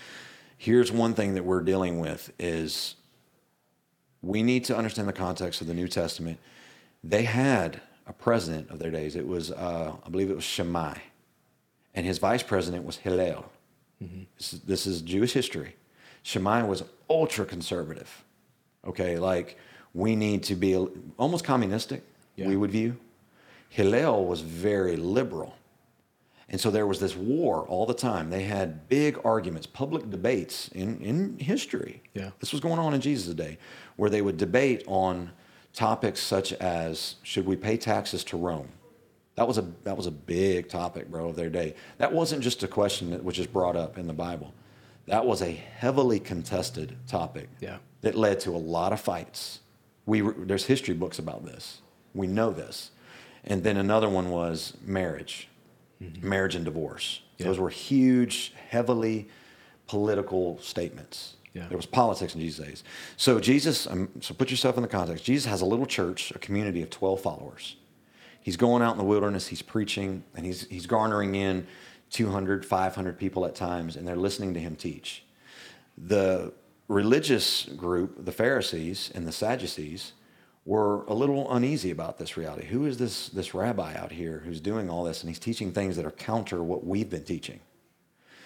here's 0.56 0.92
one 0.92 1.14
thing 1.14 1.34
that 1.34 1.44
we're 1.44 1.62
dealing 1.62 1.98
with 1.98 2.32
is 2.38 2.94
we 4.22 4.42
need 4.42 4.64
to 4.66 4.76
understand 4.76 5.08
the 5.08 5.12
context 5.12 5.60
of 5.60 5.66
the 5.66 5.74
New 5.74 5.88
Testament. 5.88 6.38
They 7.02 7.22
had 7.22 7.80
a 8.06 8.12
president 8.12 8.70
of 8.70 8.78
their 8.78 8.90
days. 8.90 9.16
It 9.16 9.26
was, 9.26 9.50
uh, 9.50 9.92
I 10.04 10.08
believe 10.10 10.30
it 10.30 10.34
was 10.34 10.44
Shammai. 10.44 10.98
And 11.94 12.06
his 12.06 12.18
vice 12.18 12.42
president 12.42 12.84
was 12.84 12.96
Hillel. 12.96 13.50
This, 14.38 14.52
is, 14.54 14.60
this 14.60 14.86
is 14.86 15.02
Jewish 15.02 15.32
history. 15.32 15.74
Shammai 16.22 16.62
was 16.62 16.84
ultra 17.10 17.44
conservative. 17.44 18.24
Okay, 18.86 19.18
like 19.18 19.58
we 19.92 20.16
need 20.16 20.42
to 20.44 20.54
be 20.54 20.74
almost 21.18 21.44
communistic, 21.44 22.02
Yeah. 22.36 22.48
we 22.48 22.56
would 22.56 22.70
view. 22.70 22.96
Hillel 23.68 24.24
was 24.24 24.40
very 24.40 24.96
liberal. 24.96 25.54
And 26.50 26.60
so 26.60 26.70
there 26.70 26.86
was 26.86 26.98
this 26.98 27.16
war 27.16 27.60
all 27.68 27.86
the 27.86 27.94
time. 27.94 28.28
They 28.28 28.42
had 28.42 28.88
big 28.88 29.18
arguments, 29.24 29.66
public 29.68 30.10
debates 30.10 30.68
in, 30.68 31.00
in 31.00 31.38
history. 31.38 32.02
Yeah. 32.12 32.30
This 32.40 32.50
was 32.52 32.60
going 32.60 32.78
on 32.80 32.92
in 32.92 33.00
Jesus' 33.00 33.34
day, 33.34 33.56
where 33.96 34.10
they 34.10 34.20
would 34.20 34.36
debate 34.36 34.82
on 34.88 35.30
topics 35.72 36.20
such 36.20 36.52
as 36.54 37.14
should 37.22 37.46
we 37.46 37.54
pay 37.54 37.76
taxes 37.76 38.24
to 38.24 38.36
Rome? 38.36 38.68
That 39.36 39.46
was 39.46 39.58
a 39.58 39.64
that 39.84 39.96
was 39.96 40.06
a 40.06 40.10
big 40.10 40.68
topic, 40.68 41.08
bro, 41.08 41.28
of 41.28 41.36
their 41.36 41.48
day. 41.48 41.74
That 41.98 42.12
wasn't 42.12 42.42
just 42.42 42.62
a 42.64 42.68
question 42.68 43.10
that 43.10 43.22
was 43.24 43.36
just 43.36 43.52
brought 43.52 43.76
up 43.76 43.96
in 43.96 44.06
the 44.08 44.12
Bible. 44.12 44.52
That 45.06 45.24
was 45.24 45.40
a 45.42 45.52
heavily 45.52 46.20
contested 46.20 46.96
topic 47.06 47.48
Yeah. 47.60 47.78
that 48.02 48.16
led 48.16 48.40
to 48.40 48.50
a 48.50 48.58
lot 48.58 48.92
of 48.92 49.00
fights. 49.00 49.60
We 50.04 50.20
there's 50.20 50.66
history 50.66 50.94
books 50.94 51.18
about 51.20 51.44
this. 51.44 51.80
We 52.12 52.26
know 52.26 52.50
this. 52.50 52.90
And 53.44 53.62
then 53.62 53.76
another 53.76 54.08
one 54.08 54.30
was 54.30 54.76
marriage, 54.84 55.48
marriage 56.22 56.54
and 56.54 56.64
divorce. 56.64 57.20
Yeah. 57.38 57.46
Those 57.46 57.58
were 57.58 57.70
huge, 57.70 58.52
heavily 58.68 59.28
political 59.86 60.58
statements. 60.60 61.34
Yeah. 61.54 61.66
There 61.68 61.76
was 61.76 61.86
politics 61.86 62.34
in 62.34 62.40
Jesus' 62.40 62.64
days. 62.64 62.84
So 63.16 63.40
Jesus, 63.40 63.86
um, 63.86 64.08
so 64.20 64.34
put 64.34 64.50
yourself 64.50 64.76
in 64.76 64.82
the 64.82 64.88
context. 64.88 65.24
Jesus 65.24 65.50
has 65.50 65.62
a 65.62 65.66
little 65.66 65.86
church, 65.86 66.30
a 66.30 66.38
community 66.38 66.82
of 66.82 66.90
12 66.90 67.20
followers. 67.20 67.76
He's 68.40 68.56
going 68.56 68.82
out 68.82 68.92
in 68.92 68.98
the 68.98 69.04
wilderness, 69.04 69.48
he's 69.48 69.62
preaching, 69.62 70.24
and 70.34 70.46
he's, 70.46 70.66
he's 70.68 70.86
garnering 70.86 71.34
in 71.34 71.66
200, 72.10 72.64
500 72.64 73.18
people 73.18 73.44
at 73.44 73.54
times, 73.54 73.96
and 73.96 74.06
they're 74.06 74.16
listening 74.16 74.54
to 74.54 74.60
him 74.60 74.76
teach. 74.76 75.24
The 75.98 76.52
religious 76.88 77.64
group, 77.64 78.24
the 78.24 78.32
Pharisees 78.32 79.10
and 79.14 79.26
the 79.26 79.32
Sadducees, 79.32 80.12
were 80.64 81.04
a 81.04 81.14
little 81.14 81.50
uneasy 81.52 81.90
about 81.90 82.18
this 82.18 82.36
reality. 82.36 82.66
Who 82.66 82.86
is 82.86 82.98
this, 82.98 83.28
this 83.30 83.54
rabbi 83.54 83.94
out 83.96 84.12
here 84.12 84.42
who's 84.44 84.60
doing 84.60 84.90
all 84.90 85.04
this, 85.04 85.22
and 85.22 85.30
he's 85.30 85.38
teaching 85.38 85.72
things 85.72 85.96
that 85.96 86.04
are 86.04 86.10
counter 86.10 86.62
what 86.62 86.86
we've 86.86 87.08
been 87.08 87.24
teaching? 87.24 87.60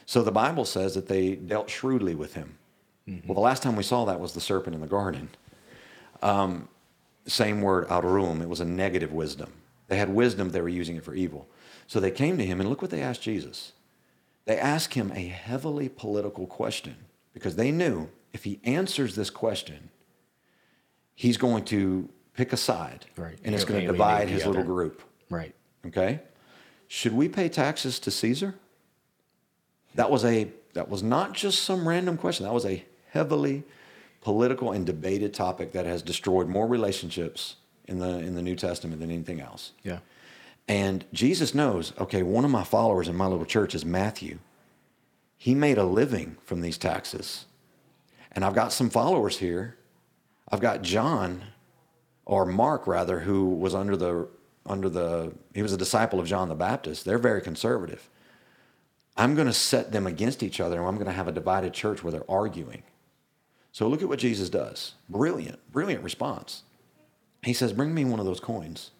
So 0.07 0.22
the 0.22 0.33
Bible 0.33 0.64
says 0.64 0.94
that 0.94 1.09
they 1.09 1.35
dealt 1.35 1.70
shrewdly 1.70 2.14
with 2.14 2.35
him. 2.35 2.59
Well, 3.27 3.35
the 3.35 3.40
last 3.40 3.62
time 3.62 3.77
we 3.77 3.83
saw 3.83 4.05
that 4.07 4.20
was 4.20 4.33
the 4.33 4.40
serpent 4.40 4.74
in 4.74 4.81
the 4.81 4.87
garden. 4.87 5.29
Um, 6.22 6.68
same 7.27 7.61
word, 7.61 7.87
arum. 7.90 8.40
It 8.40 8.48
was 8.48 8.61
a 8.61 8.64
negative 8.64 9.12
wisdom. 9.12 9.53
They 9.88 9.96
had 9.96 10.09
wisdom, 10.09 10.50
they 10.50 10.61
were 10.61 10.68
using 10.68 10.96
it 10.96 11.05
for 11.05 11.14
evil. 11.14 11.46
So 11.87 12.00
they 12.00 12.11
came 12.11 12.38
to 12.38 12.46
him, 12.46 12.61
and 12.61 12.70
look 12.70 12.81
what 12.81 12.90
they 12.90 13.03
asked 13.03 13.22
Jesus. 13.22 13.72
They 14.46 14.59
asked 14.59 14.94
him 14.94 15.12
a 15.14 15.27
heavily 15.27 15.88
political 15.88 16.46
question 16.46 16.96
because 17.35 17.57
they 17.57 17.70
knew 17.70 18.09
if 18.33 18.44
he 18.44 18.61
answers 18.64 19.14
this 19.14 19.31
question, 19.31 19.90
he's 21.14 21.37
going 21.37 21.64
to 21.66 22.09
pick 22.35 22.53
a 22.53 22.57
side, 22.57 23.07
Right. 23.16 23.38
and 23.44 23.55
it's 23.55 23.64
going 23.64 23.81
to 23.81 23.87
divide 23.92 24.29
his 24.29 24.44
little 24.46 24.64
group. 24.64 25.03
Right. 25.31 25.55
Okay? 25.87 26.20
Should 26.88 27.12
we 27.12 27.29
pay 27.29 27.48
taxes 27.48 27.98
to 28.00 28.11
Caesar? 28.11 28.55
That 29.94 30.11
was 30.11 30.24
a 30.24 30.48
that 30.74 30.88
was 30.88 31.03
not 31.03 31.33
just 31.35 31.62
some 31.62 31.87
random 31.88 32.16
question. 32.16 32.44
That 32.44 32.53
was 32.53 32.66
a 32.66 32.85
heavily 33.11 33.62
political 34.20 34.72
and 34.72 34.85
debated 34.85 35.33
topic 35.33 35.72
that 35.72 35.87
has 35.87 36.03
destroyed 36.03 36.48
more 36.48 36.66
relationships 36.66 37.57
in 37.87 37.98
the 38.00 38.18
in 38.18 38.35
the 38.35 38.42
New 38.42 38.57
Testament 38.57 39.00
than 39.00 39.11
anything 39.11 39.40
else. 39.40 39.72
Yeah. 39.83 40.00
And 40.66 41.05
Jesus 41.12 41.55
knows, 41.55 41.92
okay, 41.98 42.22
one 42.22 42.44
of 42.44 42.50
my 42.50 42.64
followers 42.64 43.07
in 43.09 43.14
my 43.14 43.27
little 43.27 43.44
church 43.44 43.74
is 43.74 43.85
Matthew. 43.85 44.38
He 45.37 45.55
made 45.55 45.77
a 45.79 45.85
living 45.85 46.38
from 46.42 46.62
these 46.62 46.79
taxes. 46.79 47.44
And 48.33 48.44
I've 48.44 48.55
got 48.55 48.72
some 48.72 48.88
followers 48.90 49.38
here. 49.38 49.77
I've 50.50 50.61
got 50.61 50.83
John 50.83 51.44
or 52.24 52.46
Mark 52.46 52.87
rather 52.87 53.20
who 53.20 53.48
was 53.48 53.74
under 53.74 53.96
the 53.96 54.28
under 54.66 54.88
the 54.88 55.33
he 55.54 55.62
was 55.62 55.72
a 55.72 55.76
disciple 55.76 56.20
of 56.20 56.26
John 56.26 56.48
the 56.48 56.54
Baptist. 56.54 57.04
They're 57.04 57.18
very 57.18 57.40
conservative. 57.40 58.09
I'm 59.16 59.35
going 59.35 59.46
to 59.46 59.52
set 59.52 59.92
them 59.92 60.07
against 60.07 60.42
each 60.42 60.61
other 60.61 60.78
and 60.78 60.88
I'm 60.88 60.96
going 60.96 61.07
to 61.07 61.12
have 61.12 61.28
a 61.28 61.33
divided 61.33 61.72
church 61.72 62.02
where 62.02 62.11
they're 62.11 62.30
arguing. 62.30 62.83
So 63.72 63.88
look 63.88 64.02
at 64.02 64.09
what 64.09 64.18
Jesus 64.18 64.50
does. 64.50 64.94
Brilliant, 65.09 65.59
brilliant 65.72 66.04
response. 66.04 66.62
He 67.42 67.52
says, 67.52 67.72
Bring 67.72 67.94
me 67.94 68.04
one 68.04 68.20
of 68.20 68.26
those 68.26 68.40
coins. 68.40 68.90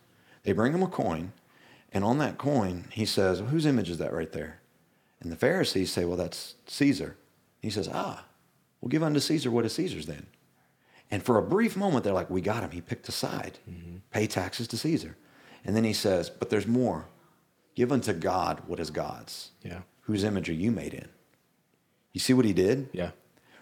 They 0.42 0.52
bring 0.52 0.72
him 0.72 0.83
a 0.83 0.88
coin, 0.88 1.33
and 1.92 2.04
on 2.04 2.18
that 2.18 2.38
coin, 2.38 2.87
he 2.90 3.07
says, 3.07 3.38
Whose 3.38 3.66
image 3.66 3.88
is 3.88 3.98
that 3.98 4.12
right 4.12 4.33
there? 4.33 4.61
And 5.20 5.33
the 5.33 5.37
Pharisees 5.37 5.92
say, 5.92 6.04
Well, 6.04 6.16
that's 6.16 6.57
Caesar. 6.66 7.16
He 7.62 7.70
says, 7.70 7.88
Ah, 7.92 8.24
we'll 8.80 8.90
give 8.90 9.02
unto 9.02 9.20
Caesar 9.20 9.50
what 9.50 9.64
is 9.64 9.72
Caesar's 9.74 10.07
then. 10.07 10.26
And 11.10 11.22
for 11.22 11.38
a 11.38 11.42
brief 11.42 11.76
moment, 11.76 12.04
they're 12.04 12.12
like, 12.12 12.30
We 12.30 12.40
got 12.40 12.62
him. 12.62 12.70
He 12.70 12.80
picked 12.80 13.08
a 13.08 13.12
side. 13.12 13.58
Pay 14.10 14.26
taxes 14.26 14.68
to 14.68 14.76
Caesar. 14.76 15.16
And 15.64 15.76
then 15.76 15.84
he 15.84 15.92
says, 15.92 16.30
But 16.30 16.50
there's 16.50 16.66
more. 16.66 17.06
Give 17.74 17.92
unto 17.92 18.12
God 18.12 18.62
what 18.66 18.80
is 18.80 18.90
God's. 18.90 19.50
Yeah. 19.62 19.80
Whose 20.02 20.24
image 20.24 20.48
are 20.48 20.54
you 20.54 20.70
made 20.70 20.94
in? 20.94 21.08
You 22.12 22.20
see 22.20 22.32
what 22.32 22.44
he 22.44 22.52
did? 22.52 22.88
Yeah. 22.92 23.10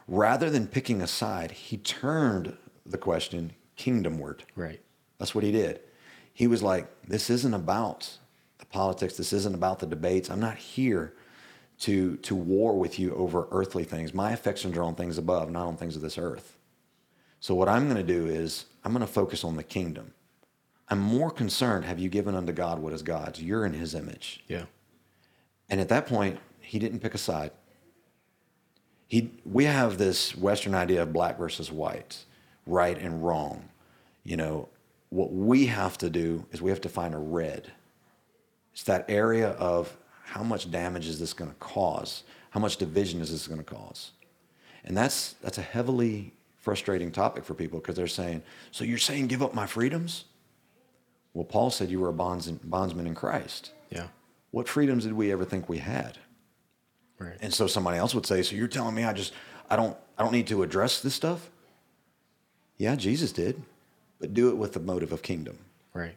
Rather 0.08 0.50
than 0.50 0.66
picking 0.66 1.00
a 1.00 1.06
side, 1.06 1.52
he 1.52 1.76
turned 1.78 2.56
the 2.84 2.98
question 2.98 3.52
kingdomward. 3.78 4.40
Right. 4.54 4.80
That's 5.18 5.34
what 5.34 5.44
he 5.44 5.52
did. 5.52 5.80
He 6.34 6.46
was 6.46 6.62
like, 6.62 6.88
This 7.06 7.30
isn't 7.30 7.54
about 7.54 8.18
the 8.58 8.66
politics. 8.66 9.16
This 9.16 9.32
isn't 9.32 9.54
about 9.54 9.78
the 9.78 9.86
debates. 9.86 10.30
I'm 10.30 10.40
not 10.40 10.56
here 10.56 11.14
to, 11.80 12.16
to 12.18 12.34
war 12.34 12.78
with 12.78 12.98
you 12.98 13.14
over 13.14 13.48
earthly 13.50 13.84
things. 13.84 14.14
My 14.14 14.32
affections 14.32 14.76
are 14.76 14.82
on 14.82 14.94
things 14.94 15.18
above, 15.18 15.50
not 15.50 15.66
on 15.66 15.76
things 15.76 15.96
of 15.96 16.02
this 16.02 16.16
earth. 16.16 16.56
So, 17.42 17.56
what 17.56 17.68
I'm 17.68 17.86
going 17.86 17.96
to 17.96 18.04
do 18.04 18.26
is, 18.28 18.66
I'm 18.84 18.92
going 18.92 19.04
to 19.04 19.12
focus 19.12 19.42
on 19.42 19.56
the 19.56 19.64
kingdom. 19.64 20.14
I'm 20.88 21.00
more 21.00 21.28
concerned 21.28 21.84
have 21.84 21.98
you 21.98 22.08
given 22.08 22.36
unto 22.36 22.52
God 22.52 22.78
what 22.78 22.92
is 22.92 23.02
God's? 23.02 23.42
You're 23.42 23.66
in 23.66 23.72
his 23.72 23.96
image. 23.96 24.44
Yeah. 24.46 24.66
And 25.68 25.80
at 25.80 25.88
that 25.88 26.06
point, 26.06 26.38
he 26.60 26.78
didn't 26.78 27.00
pick 27.00 27.14
a 27.14 27.18
side. 27.18 27.50
He, 29.08 29.32
we 29.44 29.64
have 29.64 29.98
this 29.98 30.36
Western 30.36 30.72
idea 30.76 31.02
of 31.02 31.12
black 31.12 31.36
versus 31.36 31.72
white, 31.72 32.24
right 32.64 32.96
and 32.96 33.24
wrong. 33.24 33.68
You 34.22 34.36
know, 34.36 34.68
what 35.08 35.32
we 35.32 35.66
have 35.66 35.98
to 35.98 36.10
do 36.10 36.46
is 36.52 36.62
we 36.62 36.70
have 36.70 36.80
to 36.82 36.88
find 36.88 37.12
a 37.12 37.18
red. 37.18 37.72
It's 38.72 38.84
that 38.84 39.04
area 39.08 39.48
of 39.50 39.96
how 40.22 40.44
much 40.44 40.70
damage 40.70 41.08
is 41.08 41.18
this 41.18 41.32
going 41.32 41.50
to 41.50 41.56
cause? 41.56 42.22
How 42.50 42.60
much 42.60 42.76
division 42.76 43.20
is 43.20 43.32
this 43.32 43.48
going 43.48 43.58
to 43.58 43.64
cause? 43.64 44.12
And 44.84 44.96
that's, 44.96 45.32
that's 45.42 45.58
a 45.58 45.62
heavily 45.62 46.34
frustrating 46.62 47.10
topic 47.10 47.44
for 47.44 47.52
people 47.54 47.78
because 47.80 47.96
they're 47.96 48.06
saying, 48.06 48.42
So 48.70 48.84
you're 48.84 48.96
saying 48.96 49.26
give 49.26 49.42
up 49.42 49.52
my 49.52 49.66
freedoms? 49.66 50.24
Well, 51.34 51.44
Paul 51.44 51.70
said 51.70 51.90
you 51.90 52.00
were 52.00 52.08
a 52.08 52.12
bonds, 52.12 52.50
bondsman 52.50 53.06
in 53.06 53.14
Christ. 53.14 53.72
Yeah. 53.90 54.08
What 54.52 54.68
freedoms 54.68 55.04
did 55.04 55.12
we 55.14 55.32
ever 55.32 55.44
think 55.44 55.68
we 55.68 55.78
had? 55.78 56.18
Right. 57.18 57.36
And 57.40 57.52
so 57.52 57.66
somebody 57.66 57.98
else 57.98 58.14
would 58.14 58.26
say, 58.26 58.42
"So 58.42 58.56
you're 58.56 58.68
telling 58.68 58.94
me 58.94 59.04
I 59.04 59.12
just 59.12 59.32
I 59.70 59.76
don't 59.76 59.96
I 60.18 60.22
don't 60.22 60.32
need 60.32 60.46
to 60.48 60.62
address 60.62 61.00
this 61.00 61.14
stuff?" 61.14 61.50
Yeah, 62.78 62.96
Jesus 62.96 63.32
did, 63.32 63.62
but 64.18 64.34
do 64.34 64.48
it 64.50 64.56
with 64.56 64.72
the 64.72 64.80
motive 64.80 65.12
of 65.12 65.22
kingdom. 65.22 65.58
right. 65.94 66.16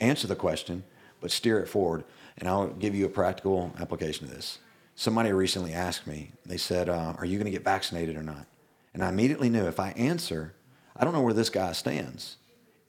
Answer 0.00 0.28
the 0.28 0.36
question, 0.36 0.84
but 1.20 1.30
steer 1.32 1.58
it 1.58 1.68
forward. 1.68 2.04
And 2.36 2.48
I'll 2.48 2.68
give 2.68 2.94
you 2.94 3.04
a 3.04 3.08
practical 3.08 3.72
application 3.80 4.26
of 4.26 4.32
this. 4.34 4.58
Somebody 4.94 5.32
recently 5.32 5.72
asked 5.72 6.06
me. 6.06 6.30
They 6.46 6.56
said, 6.58 6.88
uh, 6.88 7.14
"Are 7.18 7.24
you 7.24 7.36
going 7.36 7.46
to 7.46 7.50
get 7.50 7.64
vaccinated 7.64 8.16
or 8.16 8.22
not?" 8.22 8.46
And 8.94 9.04
I 9.04 9.08
immediately 9.08 9.48
knew 9.48 9.66
if 9.66 9.78
I 9.80 9.90
answer, 9.90 10.54
I 10.96 11.04
don't 11.04 11.12
know 11.12 11.20
where 11.22 11.34
this 11.34 11.50
guy 11.50 11.72
stands. 11.72 12.36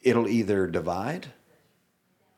It'll 0.01 0.27
either 0.27 0.67
divide 0.67 1.27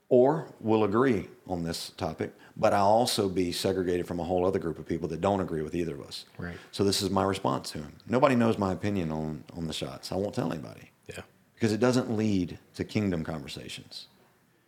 or 0.10 0.48
we'll 0.60 0.84
agree 0.84 1.28
on 1.48 1.64
this 1.64 1.92
topic, 1.92 2.34
but 2.58 2.74
I'll 2.74 2.86
also 2.88 3.30
be 3.30 3.52
segregated 3.54 4.06
from 4.08 4.20
a 4.20 4.24
whole 4.26 4.46
other 4.46 4.60
group 4.60 4.78
of 4.78 4.86
people 4.86 5.08
that 5.10 5.22
don't 5.22 5.40
agree 5.40 5.62
with 5.62 5.74
either 5.74 5.96
of 5.96 6.02
us. 6.02 6.26
Right. 6.38 6.58
So 6.72 6.84
this 6.84 7.02
is 7.02 7.10
my 7.10 7.24
response 7.24 7.72
to 7.72 7.78
him. 7.78 7.94
Nobody 8.08 8.36
knows 8.36 8.58
my 8.58 8.74
opinion 8.74 9.12
on, 9.12 9.44
on 9.56 9.68
the 9.68 9.74
shots. 9.74 10.12
I 10.12 10.16
won't 10.16 10.36
tell 10.36 10.52
anybody 10.52 10.92
Yeah. 11.08 11.22
because 11.54 11.72
it 11.72 11.80
doesn't 11.80 12.12
lead 12.12 12.60
to 12.76 12.84
kingdom 12.84 13.24
conversations. 13.24 14.08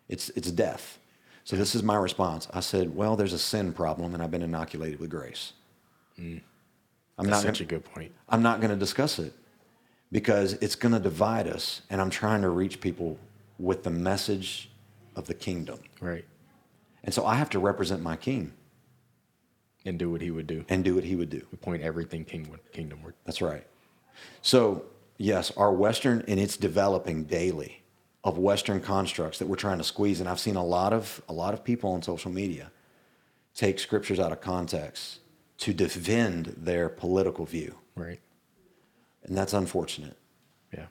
It's, 0.08 0.30
it's 0.30 0.50
death. 0.52 0.98
So 1.44 1.58
this 1.58 1.76
is 1.76 1.84
my 1.84 1.98
response. 1.98 2.48
I 2.54 2.62
said, 2.62 2.96
well, 2.96 3.18
there's 3.18 3.34
a 3.34 3.40
sin 3.40 3.74
problem 3.74 4.14
and 4.14 4.24
I've 4.24 4.32
been 4.32 4.44
inoculated 4.44 5.02
with 5.02 5.10
grace. 5.10 5.52
Mm. 6.18 6.42
I'm 7.18 7.26
That's 7.28 7.44
not 7.44 7.56
such 7.56 7.60
gonna, 7.60 7.78
a 7.78 7.80
good 7.80 7.86
point. 7.94 8.12
I'm 8.30 8.42
not 8.42 8.60
going 8.60 8.72
to 8.72 8.76
discuss 8.78 9.20
it 9.20 9.34
because 10.12 10.54
it's 10.54 10.76
going 10.76 10.94
to 10.94 11.00
divide 11.00 11.48
us 11.48 11.82
and 11.90 12.02
I'm 12.02 12.10
trying 12.10 12.42
to 12.42 12.50
reach 12.50 12.82
people 12.82 13.18
with 13.60 13.84
the 13.84 13.92
message 13.92 14.70
of 15.16 15.28
the 15.28 15.34
kingdom. 15.34 15.80
Right. 16.02 16.26
And 17.04 17.14
so 17.14 17.26
I 17.26 17.36
have 17.36 17.50
to 17.52 17.60
represent 17.60 18.02
my 18.02 18.16
king 18.16 18.54
And 19.86 20.00
do 20.00 20.10
what 20.10 20.22
he 20.22 20.32
would 20.32 20.48
do. 20.48 20.66
and 20.70 20.84
do 20.84 20.96
what 20.96 21.04
he 21.04 21.16
would 21.16 21.30
do. 21.30 21.46
We 21.52 21.58
Point 21.58 21.84
everything 21.84 22.26
kingdom 22.26 22.60
kingdomward. 22.74 23.14
That's 23.26 23.42
right. 23.42 23.66
So 24.42 24.86
yes, 25.18 25.52
our 25.58 25.74
Western, 25.74 26.24
and 26.28 26.40
it's 26.40 26.58
developing 26.58 27.26
daily 27.26 27.84
of 28.24 28.38
Western 28.38 28.80
constructs 28.80 29.38
that 29.40 29.48
we're 29.48 29.56
trying 29.58 29.78
to 29.80 29.84
squeeze. 29.84 30.20
And 30.22 30.30
I've 30.30 30.40
seen 30.40 30.56
a 30.56 30.66
lot 30.66 30.94
of 30.94 31.22
a 31.30 31.34
lot 31.34 31.54
of 31.54 31.64
people 31.64 31.92
on 31.92 32.02
social 32.02 32.32
media 32.32 32.72
take 33.54 33.78
scriptures 33.80 34.20
out 34.20 34.32
of 34.32 34.42
context 34.42 35.20
to 35.60 35.74
defend 35.74 36.54
their 36.58 36.90
political 36.90 37.46
view, 37.46 37.76
Right. 37.96 38.20
and 39.24 39.38
that's 39.38 39.54
unfortunate. 39.54 40.18
Yeah, 40.74 40.88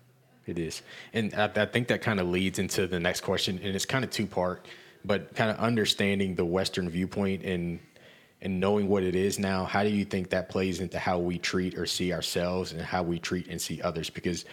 it 0.46 0.58
is. 0.58 0.82
And 1.12 1.34
I, 1.34 1.50
I 1.54 1.66
think 1.66 1.88
that 1.88 2.00
kind 2.02 2.20
of 2.20 2.28
leads 2.28 2.58
into 2.58 2.86
the 2.86 3.00
next 3.00 3.20
question, 3.22 3.58
and 3.62 3.74
it's 3.74 3.84
kind 3.84 4.04
of 4.04 4.10
two 4.10 4.26
part, 4.26 4.66
but 5.04 5.34
kind 5.34 5.50
of 5.50 5.58
understanding 5.58 6.34
the 6.34 6.44
Western 6.44 6.88
viewpoint 6.88 7.42
and 7.44 7.80
and 8.44 8.58
knowing 8.58 8.88
what 8.88 9.04
it 9.04 9.14
is 9.14 9.38
now. 9.38 9.64
How 9.64 9.84
do 9.84 9.88
you 9.88 10.04
think 10.04 10.30
that 10.30 10.48
plays 10.48 10.80
into 10.80 10.98
how 10.98 11.16
we 11.20 11.38
treat 11.38 11.78
or 11.78 11.86
see 11.86 12.12
ourselves 12.12 12.72
and 12.72 12.82
how 12.82 13.04
we 13.04 13.20
treat 13.20 13.46
and 13.46 13.60
see 13.60 13.80
others? 13.82 14.10
Because 14.10 14.46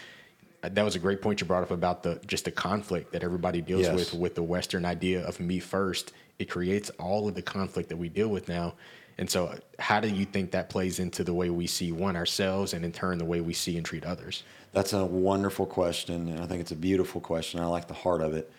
uh, 0.62 0.69
that 0.69 0.84
was 0.86 0.95
a 0.95 1.00
great 1.00 1.24
point 1.24 1.41
you 1.41 1.48
brought 1.48 1.63
up 1.63 1.72
about 1.72 2.04
the 2.04 2.19
just 2.28 2.45
the 2.45 2.52
conflict 2.52 3.12
that 3.13 3.24
everybody 3.24 3.62
deals 3.62 3.84
Yes. 3.84 3.95
with 3.95 4.13
with 4.13 4.36
the 4.36 4.43
Western 4.43 4.86
idea 4.86 5.24
of 5.26 5.39
me 5.39 5.60
first. 5.60 6.13
It 6.39 6.50
creates 6.50 6.89
all 7.00 7.28
of 7.28 7.34
the 7.36 7.41
conflict 7.41 7.89
that 7.89 7.98
we 7.98 8.10
deal 8.10 8.28
with 8.30 8.48
now. 8.48 8.76
And 9.19 9.29
so, 9.29 9.53
how 9.79 9.99
do 9.99 10.08
you 10.08 10.23
think 10.23 10.51
that 10.51 10.69
plays 10.69 10.99
into 10.99 11.25
the 11.25 11.34
way 11.34 11.49
we 11.49 11.67
see 11.67 11.91
one 11.91 12.15
ourselves, 12.15 12.73
and 12.73 12.86
in 12.86 12.93
turn, 12.93 13.17
the 13.17 13.25
way 13.25 13.41
we 13.41 13.51
see 13.51 13.75
and 13.75 13.86
treat 13.86 14.05
others? 14.05 14.43
That's 14.71 14.93
a 14.93 15.05
wonderful 15.05 15.65
question, 15.65 16.29
and 16.29 16.39
I 16.39 16.45
think 16.45 16.62
it's 16.62 16.71
a 16.71 16.75
beautiful 16.75 17.19
question. 17.19 17.60
I 17.60 17.65
like 17.65 17.89
the 17.89 17.93
heart 17.93 18.21
of 18.21 18.34
it. 18.34 18.49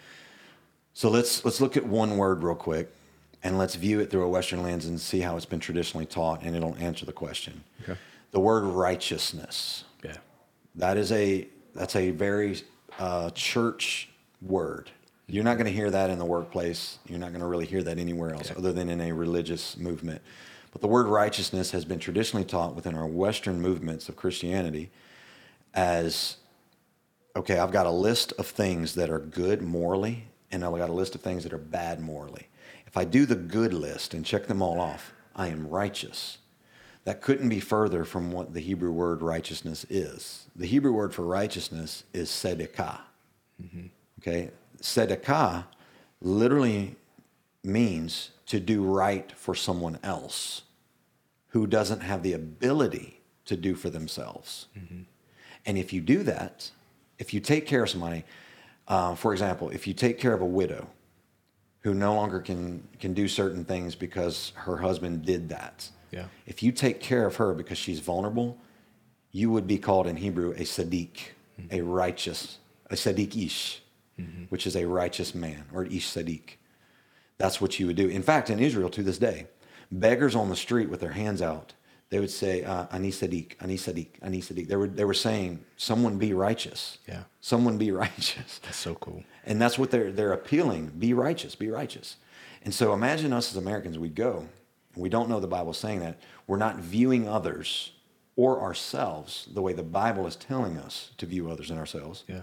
So 0.92 1.08
let's 1.08 1.46
let's 1.46 1.62
look 1.62 1.78
at 1.78 1.86
one 1.86 2.18
word 2.18 2.42
real 2.42 2.54
quick, 2.54 2.92
and 3.42 3.56
let's 3.56 3.74
view 3.74 4.00
it 4.00 4.10
through 4.10 4.24
a 4.24 4.28
Western 4.28 4.62
lens 4.62 4.84
and 4.84 5.00
see 5.00 5.20
how 5.20 5.34
it's 5.34 5.46
been 5.46 5.60
traditionally 5.60 6.04
taught, 6.04 6.42
and 6.42 6.54
it'll 6.54 6.76
answer 6.76 7.06
the 7.06 7.12
question. 7.12 7.64
Okay. 7.82 7.98
The 8.32 8.40
word 8.40 8.64
righteousness. 8.64 9.84
Yeah. 10.04 10.18
That 10.74 10.98
is 10.98 11.10
a 11.10 11.48
that's 11.74 11.96
a 11.96 12.10
very 12.10 12.60
uh, 12.98 13.30
church 13.30 14.10
word. 14.42 14.90
You're 15.26 15.44
not 15.44 15.54
going 15.54 15.66
to 15.66 15.72
hear 15.72 15.90
that 15.90 16.10
in 16.10 16.18
the 16.18 16.26
workplace. 16.26 16.98
You're 17.08 17.18
not 17.18 17.30
going 17.30 17.40
to 17.40 17.46
really 17.46 17.64
hear 17.64 17.82
that 17.84 17.98
anywhere 17.98 18.34
else, 18.34 18.50
other 18.50 18.72
than 18.72 18.90
in 18.90 19.00
a 19.00 19.12
religious 19.12 19.78
movement. 19.78 20.20
But 20.72 20.80
the 20.80 20.88
word 20.88 21.06
righteousness 21.06 21.72
has 21.72 21.85
been 21.85 21.98
traditionally 21.98 22.44
taught 22.44 22.74
within 22.74 22.94
our 22.94 23.06
Western 23.06 23.61
movements 23.61 24.09
of 24.09 24.16
Christianity 24.16 24.90
as 25.74 26.37
okay, 27.37 27.59
I've 27.59 27.72
got 27.72 27.87
a 27.87 27.90
list 27.90 28.33
of 28.38 28.46
things 28.46 28.94
that 28.96 29.09
are 29.09 29.20
good 29.20 29.62
morally, 29.62 30.24
and 30.50 30.64
I've 30.64 30.76
got 30.76 30.90
a 30.90 30.94
list 30.94 31.14
of 31.14 31.20
things 31.20 31.44
that 31.44 31.52
are 31.52 31.59
bad 31.59 32.00
morally. 32.00 32.48
If 32.87 32.96
I 32.96 33.04
do 33.04 33.24
the 33.24 33.37
good 33.37 33.72
list 33.72 34.14
and 34.14 34.26
check 34.26 34.46
them 34.46 34.61
all 34.61 34.80
off, 34.80 35.12
I 35.37 35.48
am 35.48 35.68
righteous. 35.68 36.38
That 37.04 37.22
couldn't 37.22 37.48
be 37.48 37.61
further 37.61 38.04
from 38.04 38.33
what 38.33 38.52
the 38.52 38.61
Hebrew 38.61 38.90
word 38.90 39.22
righteousness 39.22 39.87
is. 39.88 40.46
The 40.56 40.66
Hebrew 40.66 40.92
word 40.92 41.14
for 41.14 41.22
righteousness 41.22 42.04
is 42.12 42.28
tzedakah. 42.28 42.98
Mm-hmm. 43.62 43.87
Okay, 44.20 44.50
tzedakah 44.80 45.64
literally 46.20 46.96
means 47.62 48.30
to 48.46 48.60
do 48.60 48.82
right 48.82 49.30
for 49.32 49.54
someone 49.54 49.98
else 50.02 50.62
who 51.48 51.66
doesn't 51.66 52.00
have 52.00 52.22
the 52.22 52.32
ability 52.32 53.20
to 53.44 53.56
do 53.56 53.74
for 53.74 53.90
themselves. 53.90 54.66
Mm-hmm. 54.78 55.02
And 55.66 55.78
if 55.78 55.92
you 55.92 56.00
do 56.00 56.22
that, 56.22 56.70
if 57.18 57.34
you 57.34 57.40
take 57.40 57.66
care 57.66 57.82
of 57.82 57.90
somebody, 57.90 58.24
uh, 58.88 59.14
for 59.14 59.32
example, 59.32 59.70
if 59.70 59.86
you 59.86 59.94
take 59.94 60.18
care 60.18 60.32
of 60.32 60.40
a 60.40 60.46
widow 60.46 60.88
who 61.82 61.94
no 61.94 62.14
longer 62.14 62.40
can 62.40 62.86
can 62.98 63.14
do 63.14 63.26
certain 63.28 63.64
things 63.64 63.94
because 63.94 64.52
her 64.54 64.78
husband 64.78 65.24
did 65.24 65.48
that, 65.48 65.90
Yeah. 66.10 66.26
if 66.46 66.62
you 66.62 66.72
take 66.72 67.00
care 67.00 67.26
of 67.26 67.36
her 67.36 67.54
because 67.54 67.78
she's 67.78 68.00
vulnerable, 68.00 68.58
you 69.32 69.50
would 69.50 69.66
be 69.66 69.78
called 69.78 70.06
in 70.06 70.16
Hebrew 70.16 70.52
a 70.52 70.64
sadiq, 70.64 71.10
mm-hmm. 71.58 71.68
a 71.70 71.80
righteous, 71.82 72.58
a 72.90 72.94
sadiq 72.94 73.46
ish, 73.46 73.82
mm-hmm. 74.18 74.44
which 74.44 74.66
is 74.66 74.76
a 74.76 74.86
righteous 74.86 75.34
man 75.34 75.64
or 75.72 75.84
ish 75.84 76.08
sadiq. 76.08 76.56
That's 77.40 77.59
what 77.61 77.81
you 77.81 77.87
would 77.87 77.96
do. 77.96 78.07
In 78.07 78.22
fact, 78.22 78.50
in 78.50 78.61
Israel 78.61 78.90
to 78.90 79.03
this 79.03 79.16
day, 79.16 79.46
beggars 79.90 80.35
on 80.37 80.50
the 80.50 80.57
street 80.57 80.90
with 80.90 81.00
their 81.00 81.12
hands 81.12 81.40
out, 81.40 81.72
they 82.11 82.20
would 82.20 82.31
say, 82.31 82.64
uh, 82.64 82.87
"Ani 82.92 83.11
sadiq, 83.11 83.53
ani 83.62 83.79
sadiq, 83.79 84.09
ani 84.20 84.42
sadiq." 84.42 84.68
They 84.68 84.76
were 84.76 84.88
they 84.88 85.07
were 85.07 85.14
saying, 85.14 85.64
"Someone 85.79 86.18
be 86.18 86.35
righteous." 86.35 86.98
Yeah. 87.09 87.22
Someone 87.40 87.79
be 87.79 87.90
righteous. 88.05 88.61
That's 88.62 88.76
so 88.76 88.94
cool. 88.94 89.24
And 89.46 89.61
that's 89.61 89.79
what 89.79 89.90
they're 89.90 90.12
they're 90.12 90.35
appealing. 90.35 90.92
Be 90.98 91.14
righteous, 91.14 91.55
be 91.55 91.70
righteous. 91.70 92.16
And 92.62 92.74
so 92.74 92.92
imagine 92.92 93.33
us 93.33 93.50
as 93.50 93.57
Americans, 93.57 93.98
we 93.98 94.11
go, 94.11 94.46
and 94.94 95.03
we 95.03 95.09
don't 95.09 95.31
know 95.31 95.40
the 95.40 95.46
Bible 95.46 95.72
saying 95.72 96.00
that. 96.00 96.20
We're 96.46 96.59
not 96.59 96.76
viewing 96.76 97.26
others 97.26 97.92
or 98.37 98.61
ourselves 98.61 99.48
the 99.55 99.62
way 99.62 99.72
the 99.72 99.83
Bible 99.83 100.26
is 100.26 100.37
telling 100.37 100.76
us 100.76 101.12
to 101.16 101.26
view 101.26 101.50
others 101.50 101.70
and 101.70 101.79
ourselves. 101.79 102.24
Yeah. 102.29 102.42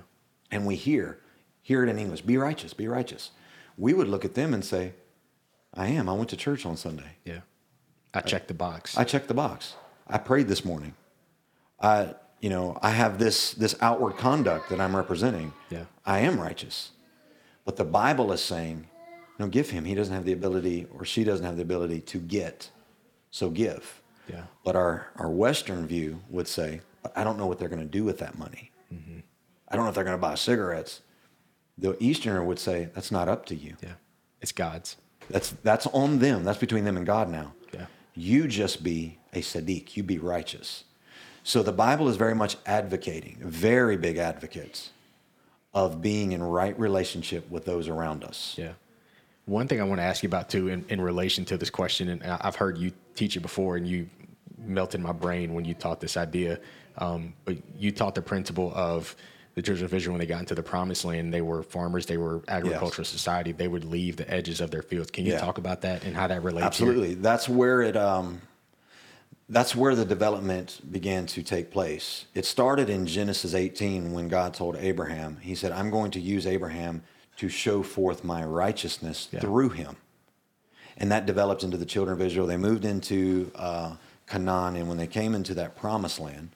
And 0.49 0.65
we 0.65 0.75
hear, 0.75 1.19
hear 1.61 1.83
it 1.83 1.89
in 1.89 1.99
English, 1.99 2.21
be 2.21 2.37
righteous, 2.37 2.73
be 2.73 2.87
righteous. 2.87 3.31
We 3.77 3.93
would 3.93 4.07
look 4.07 4.25
at 4.25 4.33
them 4.33 4.53
and 4.53 4.65
say, 4.65 4.93
I 5.73 5.87
am. 5.87 6.09
I 6.09 6.13
went 6.13 6.29
to 6.29 6.37
church 6.37 6.65
on 6.65 6.75
Sunday. 6.77 7.17
Yeah. 7.23 7.41
I 8.13 8.21
checked 8.21 8.47
the 8.47 8.53
box. 8.53 8.97
I 8.97 9.03
checked 9.03 9.27
the 9.27 9.33
box. 9.33 9.75
I 10.07 10.17
prayed 10.17 10.47
this 10.47 10.65
morning. 10.65 10.93
I, 11.79 12.15
you 12.41 12.49
know, 12.49 12.79
I 12.81 12.89
have 12.89 13.19
this 13.19 13.53
this 13.53 13.75
outward 13.81 14.17
conduct 14.17 14.69
that 14.69 14.81
I'm 14.81 14.95
representing. 14.95 15.53
Yeah. 15.69 15.85
I 16.05 16.19
am 16.19 16.39
righteous. 16.39 16.91
But 17.65 17.75
the 17.75 17.85
Bible 17.85 18.31
is 18.31 18.41
saying, 18.41 18.87
no, 19.37 19.47
give 19.47 19.69
him. 19.69 19.85
He 19.85 19.93
doesn't 19.93 20.13
have 20.13 20.25
the 20.25 20.33
ability, 20.33 20.87
or 20.93 21.05
she 21.05 21.23
doesn't 21.23 21.45
have 21.45 21.57
the 21.57 21.61
ability 21.61 21.99
to 22.01 22.17
get. 22.17 22.71
So 23.29 23.49
give. 23.49 24.01
Yeah. 24.27 24.43
But 24.63 24.75
our, 24.75 25.07
our 25.17 25.29
Western 25.29 25.85
view 25.85 26.21
would 26.29 26.47
say, 26.47 26.81
I 27.15 27.23
don't 27.23 27.37
know 27.37 27.45
what 27.45 27.59
they're 27.59 27.69
going 27.69 27.81
to 27.81 27.85
do 27.85 28.03
with 28.03 28.17
that 28.19 28.37
money. 28.37 28.71
Mm-hmm. 28.91 29.19
I 29.69 29.75
don't 29.75 29.85
know 29.85 29.89
if 29.89 29.95
they're 29.95 30.03
going 30.03 30.17
to 30.17 30.21
buy 30.21 30.35
cigarettes. 30.35 31.01
The 31.77 31.95
Easterner 32.03 32.43
would 32.43 32.59
say, 32.59 32.89
that's 32.93 33.11
not 33.11 33.27
up 33.27 33.45
to 33.47 33.55
you. 33.55 33.75
yeah. 33.83 33.93
It's 34.41 34.51
God's. 34.51 34.97
That's 35.29 35.51
that's 35.63 35.87
on 35.87 36.19
them. 36.19 36.43
That's 36.43 36.59
between 36.59 36.85
them 36.85 36.95
and 36.95 37.05
God 37.05 37.29
now. 37.29 37.53
Yeah. 37.73 37.87
You 38.15 38.47
just 38.47 38.83
be 38.83 39.17
a 39.33 39.41
sadiq. 39.41 39.95
You 39.97 40.03
be 40.03 40.19
righteous. 40.19 40.83
So 41.43 41.63
the 41.63 41.71
Bible 41.71 42.07
is 42.07 42.17
very 42.17 42.35
much 42.35 42.55
advocating, 42.65 43.37
very 43.41 43.97
big 43.97 44.17
advocates 44.17 44.91
of 45.73 46.01
being 46.01 46.31
in 46.33 46.41
right 46.43 46.77
relationship 46.79 47.49
with 47.49 47.65
those 47.65 47.87
around 47.87 48.23
us. 48.23 48.55
Yeah. 48.57 48.73
One 49.45 49.67
thing 49.67 49.79
I 49.81 49.83
want 49.85 49.99
to 49.99 50.03
ask 50.03 50.23
you 50.23 50.27
about 50.27 50.49
too, 50.49 50.67
in, 50.67 50.85
in 50.89 50.99
relation 51.01 51.45
to 51.45 51.57
this 51.57 51.69
question, 51.69 52.09
and 52.09 52.23
I- 52.23 52.41
I've 52.41 52.55
heard 52.55 52.77
you 52.77 52.91
teach 53.15 53.35
it 53.37 53.41
before, 53.41 53.75
and 53.77 53.87
you 53.87 54.09
melted 54.57 54.99
my 55.01 55.11
brain 55.13 55.53
when 55.53 55.65
you 55.65 55.73
taught 55.73 55.99
this 55.99 56.17
idea. 56.17 56.59
Um, 56.97 57.33
but 57.45 57.57
you 57.77 57.91
taught 57.91 58.15
the 58.15 58.21
principle 58.21 58.71
of 58.75 59.15
the 59.57 59.63
children 59.63 59.85
of 59.85 59.93
Israel 59.95 60.13
when 60.13 60.19
they 60.19 60.27
got 60.27 60.39
into 60.39 60.53
the 60.53 60.61
promised 60.61 61.03
land. 61.03 61.33
They 61.33 61.41
were 61.41 61.63
farmers. 61.63 62.05
They 62.05 62.17
were 62.17 62.43
agricultural 62.47 63.05
society. 63.05 63.53
They 63.53 63.67
would 63.67 63.85
leave 63.85 64.15
the 64.15 64.31
edges 64.31 64.61
of 64.61 64.69
their 64.69 64.83
fields. 64.83 65.09
Can 65.09 65.25
you 65.25 65.33
Yeah. 65.33 65.39
talk 65.39 65.57
about 65.57 65.81
that 65.81 66.03
and 66.03 66.15
how 66.15 66.27
that 66.27 66.43
relates? 66.43 66.67
Absolutely. 66.67 67.15
That's 67.15 67.49
where 67.49 67.81
it 67.81 67.97
um, 67.97 68.43
that's 69.49 69.75
where 69.75 69.95
the 69.95 70.05
development 70.05 70.79
began 70.91 71.25
to 71.25 71.41
take 71.41 71.71
place. 71.71 72.25
It 72.35 72.45
started 72.45 72.87
in 72.87 73.07
Genesis 73.07 73.55
18 73.55 74.11
when 74.11 74.27
God 74.27 74.53
told 74.53 74.75
Abraham, 74.75 75.37
He 75.41 75.55
said, 75.55 75.71
I'm 75.71 75.89
going 75.89 76.11
to 76.11 76.19
use 76.19 76.45
Abraham 76.45 77.01
to 77.37 77.49
show 77.49 77.81
forth 77.81 78.23
my 78.23 78.43
righteousness 78.45 79.27
Yeah. 79.31 79.39
through 79.39 79.69
him. 79.69 79.95
And 80.97 81.11
that 81.11 81.25
developed 81.25 81.63
into 81.63 81.77
the 81.77 81.85
children 81.85 82.13
of 82.13 82.21
Israel. 82.23 82.45
They 82.45 82.57
moved 82.57 82.85
into 82.85 83.51
uh, 83.55 83.95
Canaan, 84.27 84.75
and 84.75 84.87
when 84.87 84.97
they 84.99 85.07
came 85.07 85.33
into 85.33 85.55
that 85.55 85.75
promised 85.75 86.19
land, 86.19 86.49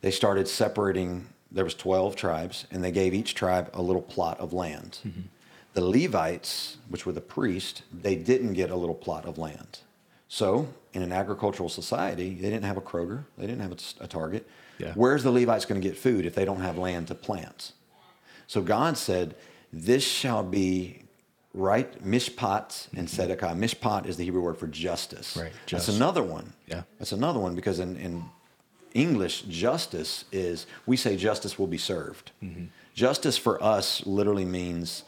they 0.00 0.10
started 0.10 0.48
separating. 0.48 1.26
There 1.52 1.64
was 1.64 1.74
12 1.74 2.16
tribes, 2.16 2.66
and 2.70 2.82
they 2.84 2.92
gave 2.92 3.12
each 3.12 3.34
tribe 3.34 3.70
a 3.74 3.82
little 3.82 4.02
plot 4.02 4.38
of 4.38 4.52
land. 4.52 4.98
Mm-hmm. 5.06 5.22
The 5.74 5.84
Levites, 5.84 6.78
which 6.88 7.06
were 7.06 7.12
the 7.12 7.20
priests, 7.20 7.82
they 7.92 8.16
didn't 8.16 8.54
get 8.54 8.70
a 8.70 8.76
little 8.76 8.94
plot 8.94 9.24
of 9.24 9.38
land. 9.38 9.80
So, 10.28 10.68
in 10.92 11.02
an 11.02 11.12
agricultural 11.12 11.68
society, 11.68 12.34
they 12.34 12.50
didn't 12.50 12.64
have 12.64 12.76
a 12.76 12.80
Kroger, 12.80 13.24
they 13.36 13.46
didn't 13.46 13.62
have 13.62 13.72
a, 13.72 14.04
a 14.04 14.06
Target. 14.06 14.48
Yeah. 14.78 14.92
Where's 14.94 15.22
the 15.22 15.30
Levites 15.30 15.64
going 15.64 15.80
to 15.80 15.86
get 15.86 15.96
food 15.96 16.24
if 16.24 16.34
they 16.34 16.44
don't 16.44 16.60
have 16.60 16.78
land 16.78 17.08
to 17.08 17.14
plant? 17.14 17.72
So 18.46 18.62
God 18.62 18.96
said, 18.96 19.34
"This 19.72 20.04
shall 20.04 20.42
be 20.42 21.02
right 21.54 22.04
mishpat 22.04 22.88
and 22.96 23.08
mm-hmm. 23.08 23.32
tzedakah. 23.32 23.58
Mishpat 23.58 24.06
is 24.06 24.16
the 24.16 24.24
Hebrew 24.24 24.40
word 24.40 24.58
for 24.58 24.66
justice. 24.66 25.36
Right, 25.36 25.52
That's 25.70 25.88
another 25.88 26.22
one. 26.22 26.52
Yeah. 26.66 26.82
That's 26.98 27.12
another 27.12 27.40
one 27.40 27.54
because 27.54 27.80
in, 27.80 27.96
in 27.96 28.24
English, 28.94 29.42
justice 29.42 30.24
is 30.32 30.66
we 30.86 30.96
say 30.96 31.16
justice 31.16 31.58
will 31.58 31.66
be 31.66 31.78
served. 31.78 32.32
Mm-hmm. 32.42 32.64
Justice 32.94 33.38
for 33.38 33.62
us 33.62 34.04
literally 34.06 34.44
means, 34.44 35.04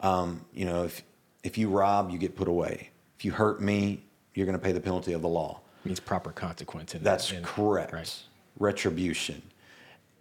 um, 0.00 0.44
you 0.52 0.64
know, 0.64 0.84
if 0.84 1.02
if 1.42 1.56
you 1.58 1.68
rob, 1.68 2.10
you 2.10 2.18
get 2.18 2.36
put 2.36 2.48
away. 2.48 2.90
If 3.18 3.24
you 3.24 3.32
hurt 3.32 3.60
me, 3.60 4.04
you're 4.34 4.46
going 4.46 4.58
to 4.58 4.62
pay 4.64 4.72
the 4.72 4.80
penalty 4.80 5.12
of 5.12 5.22
the 5.22 5.28
law. 5.28 5.60
It 5.84 5.88
means 5.88 6.00
proper 6.00 6.30
consequence. 6.30 6.94
In 6.94 7.02
That's 7.02 7.32
in- 7.32 7.42
correct. 7.42 7.92
Right. 7.92 8.22
Retribution. 8.58 9.42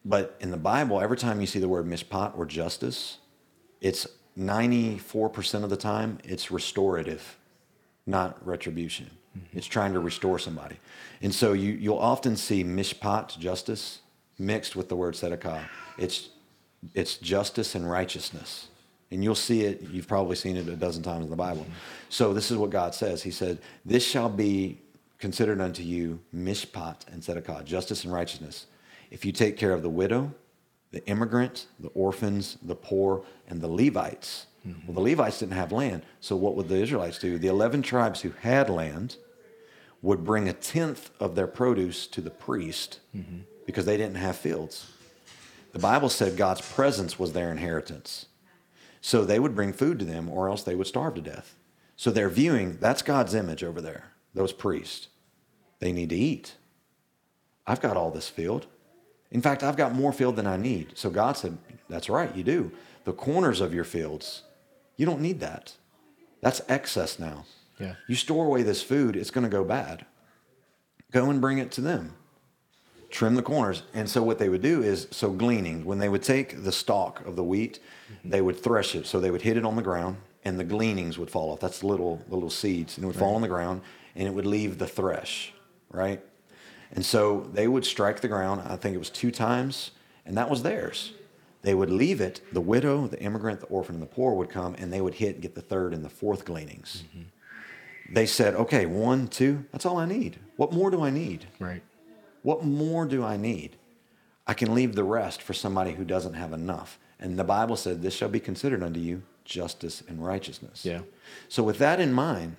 But 0.06 0.38
in 0.40 0.52
the 0.52 0.58
Bible, 0.58 1.02
every 1.02 1.18
time 1.18 1.42
you 1.42 1.48
see 1.48 1.60
the 1.60 1.68
word 1.68 1.86
mishpat 1.86 2.38
or 2.38 2.46
justice, 2.46 3.18
it's 3.82 4.08
94% 4.38 5.64
of 5.64 5.70
the 5.70 5.78
time 5.78 6.20
it's 6.24 6.50
restorative, 6.52 7.38
not 8.06 8.46
retribution. 8.46 9.10
It's 9.54 9.68
trying 9.68 9.94
to 9.94 10.00
restore 10.00 10.40
somebody. 10.40 10.78
And 11.22 11.34
so 11.34 11.54
you, 11.54 11.74
you'll 11.74 11.98
often 11.98 12.36
see 12.36 12.64
mishpat, 12.64 13.38
justice, 13.40 14.00
mixed 14.38 14.76
with 14.76 14.90
the 14.90 14.96
word 14.96 15.16
tzedakah. 15.16 15.62
It's 15.98 16.30
it's 16.94 17.18
justice 17.18 17.76
and 17.76 17.90
righteousness. 17.90 18.68
And 19.10 19.24
you'll 19.24 19.36
see 19.36 19.62
it, 19.62 19.82
you've 19.82 20.08
probably 20.08 20.36
seen 20.36 20.58
it 20.58 20.68
a 20.68 20.76
dozen 20.76 21.02
times 21.02 21.24
in 21.24 21.30
the 21.30 21.36
Bible. 21.36 21.66
So 22.10 22.34
this 22.34 22.52
is 22.52 22.58
what 22.58 22.70
God 22.70 22.94
says. 22.94 23.24
He 23.24 23.32
said, 23.32 23.60
This 23.86 24.06
shall 24.06 24.30
be 24.30 24.80
considered 25.18 25.62
unto 25.62 25.82
you 25.82 26.20
mishpat 26.36 27.08
and 27.12 27.22
tzedakah, 27.24 27.64
justice 27.64 28.04
and 28.04 28.14
righteousness. 28.14 28.68
If 29.10 29.26
you 29.26 29.32
take 29.32 29.58
care 29.58 29.72
of 29.72 29.82
the 29.82 29.90
widow, 29.90 30.34
the 30.92 31.06
immigrant, 31.08 31.68
the 31.80 31.90
orphans, 31.90 32.58
the 32.62 32.76
poor, 32.76 33.24
and 33.48 33.62
the 33.62 33.68
Levites. 33.68 34.48
Well, 34.86 34.96
the 34.96 35.02
Levites 35.12 35.40
didn't 35.40 35.54
have 35.54 35.72
land. 35.72 36.04
So 36.20 36.36
what 36.36 36.56
would 36.56 36.68
the 36.68 36.76
Israelites 36.76 37.20
do? 37.20 37.38
The 37.38 37.48
11 37.48 37.84
tribes 37.84 38.22
who 38.22 38.32
had 38.42 38.70
land 38.70 39.16
would 40.02 40.24
bring 40.24 40.48
a 40.48 40.54
tenth 40.54 41.10
of 41.20 41.36
their 41.36 41.48
produce 41.48 42.08
to 42.08 42.22
the 42.22 42.30
priest 42.30 43.00
mm-hmm. 43.16 43.40
because 43.66 43.86
they 43.86 43.98
didn't 43.98 44.16
have 44.16 44.36
fields. 44.36 44.92
The 45.74 45.80
Bible 45.80 46.10
said 46.10 46.38
God's 46.38 46.62
presence 46.62 47.20
was 47.20 47.34
their 47.34 47.52
inheritance. 47.52 48.28
So 49.02 49.24
they 49.24 49.40
would 49.40 49.56
bring 49.56 49.74
food 49.74 50.00
to 50.00 50.06
them 50.06 50.30
or 50.30 50.50
else 50.50 50.64
they 50.64 50.76
would 50.76 50.88
starve 50.88 51.16
to 51.16 51.22
death. 51.22 51.56
So 51.96 52.12
they're 52.12 52.30
viewing 52.30 52.78
that's 52.80 53.02
God's 53.02 53.34
image 53.34 53.64
over 53.64 53.82
there, 53.82 54.12
those 54.34 54.54
priests. 54.54 55.08
They 55.80 55.92
need 55.92 56.10
to 56.10 56.16
eat. 56.16 56.56
I've 57.66 57.82
got 57.82 57.98
all 57.98 58.12
this 58.12 58.30
field. 58.30 58.68
In 59.32 59.42
fact, 59.42 59.62
I've 59.62 59.76
got 59.78 59.94
more 59.94 60.14
field 60.14 60.36
than 60.36 60.48
I 60.48 60.58
need. 60.58 60.98
So 60.98 61.10
God 61.10 61.38
said, 61.38 61.58
That's 61.90 62.10
right, 62.10 62.34
you 62.36 62.44
do. 62.44 62.72
The 63.04 63.14
corners 63.14 63.62
of 63.62 63.74
your 63.74 63.84
fields, 63.84 64.44
you 64.96 65.06
don't 65.06 65.22
need 65.22 65.40
that. 65.42 65.74
That's 66.42 66.62
excess 66.70 67.20
now. 67.20 67.46
Yeah. 67.80 67.96
You 68.08 68.16
store 68.16 68.46
away 68.46 68.64
this 68.64 68.82
food, 68.82 69.16
it's 69.16 69.32
going 69.32 69.44
to 69.44 69.50
go 69.50 69.64
bad. 69.64 70.06
Go 71.12 71.30
and 71.30 71.40
bring 71.40 71.58
it 71.58 71.72
to 71.72 71.82
them. 71.82 72.14
Trim 73.10 73.36
the 73.36 73.42
corners. 73.42 73.84
And 73.94 74.10
so 74.10 74.22
what 74.22 74.40
they 74.40 74.50
would 74.50 74.62
do 74.62 74.82
is 74.82 75.08
so 75.12 75.32
gleaning, 75.32 75.86
when 75.86 76.00
they 76.00 76.10
would 76.10 76.24
take 76.24 76.64
the 76.64 76.72
stalk 76.72 77.26
of 77.26 77.36
the 77.36 77.44
wheat, 77.44 77.80
mm-hmm. 78.12 78.30
they 78.30 78.42
would 78.42 78.62
thresh 78.62 78.96
it. 78.96 79.06
So 79.06 79.20
they 79.20 79.32
would 79.32 79.44
hit 79.44 79.56
it 79.56 79.64
on 79.64 79.76
the 79.76 79.82
ground 79.82 80.18
and 80.44 80.60
the 80.60 80.64
gleanings 80.64 81.18
would 81.18 81.30
fall 81.30 81.52
off. 81.52 81.60
That's 81.60 81.80
the 81.80 81.88
little 81.88 82.22
the 82.28 82.36
little 82.36 82.50
seeds. 82.50 82.98
And 82.98 83.06
it 83.06 83.08
would 83.08 83.16
fall 83.16 83.36
on 83.36 83.42
the 83.42 83.48
ground 83.48 83.82
and 84.16 84.28
it 84.28 84.32
would 84.32 84.46
leave 84.46 84.78
the 84.78 84.88
thresh, 84.88 85.54
right? 85.90 86.22
And 86.92 87.06
so 87.06 87.50
they 87.54 87.68
would 87.68 87.86
strike 87.86 88.22
the 88.22 88.28
ground, 88.28 88.62
I 88.66 88.76
think 88.76 88.96
it 88.96 89.00
was 89.00 89.10
two 89.10 89.32
times, 89.32 89.92
and 90.26 90.38
that 90.38 90.50
was 90.50 90.64
theirs. 90.64 91.14
They 91.62 91.74
would 91.74 91.90
leave 91.90 92.22
it, 92.22 92.42
the 92.54 92.62
widow, 92.62 93.08
the 93.08 93.20
immigrant, 93.20 93.60
the 93.60 93.68
orphan, 93.68 93.96
and 93.96 94.02
the 94.02 94.08
poor 94.08 94.34
would 94.34 94.50
come, 94.50 94.76
and 94.78 94.92
they 94.92 95.02
would 95.02 95.16
hit 95.16 95.36
and 95.36 95.42
get 95.42 95.56
the 95.56 95.62
third 95.62 95.94
and 95.94 96.04
the 96.04 96.10
fourth 96.10 96.46
gleanings. 96.46 97.04
Mm-hmm. 97.10 97.28
They 98.10 98.26
said, 98.26 98.56
okay, 98.56 98.86
one, 98.86 99.28
two, 99.28 99.66
that's 99.72 99.86
all 99.86 99.98
I 99.98 100.06
need. 100.06 100.40
What 100.56 100.72
more 100.72 100.90
do 100.90 101.02
I 101.02 101.10
need? 101.10 101.46
Right. 101.60 101.82
What 102.42 102.64
more 102.64 103.06
do 103.06 103.24
I 103.24 103.38
need? 103.38 103.78
I 104.46 104.54
can 104.54 104.74
leave 104.74 104.96
the 104.96 105.04
rest 105.04 105.42
for 105.42 105.54
somebody 105.54 105.92
who 105.92 106.06
doesn't 106.06 106.34
have 106.34 106.54
enough. 106.54 107.00
And 107.20 107.38
the 107.38 107.44
Bible 107.44 107.76
said, 107.76 108.02
This 108.02 108.14
shall 108.14 108.30
be 108.30 108.40
considered 108.40 108.82
unto 108.82 109.00
you 109.00 109.24
justice 109.44 110.04
and 110.08 110.26
righteousness. 110.26 110.86
Yeah. 110.86 111.02
So 111.50 111.64
with 111.64 111.80
that 111.80 112.00
in 112.00 112.14
mind, 112.14 112.58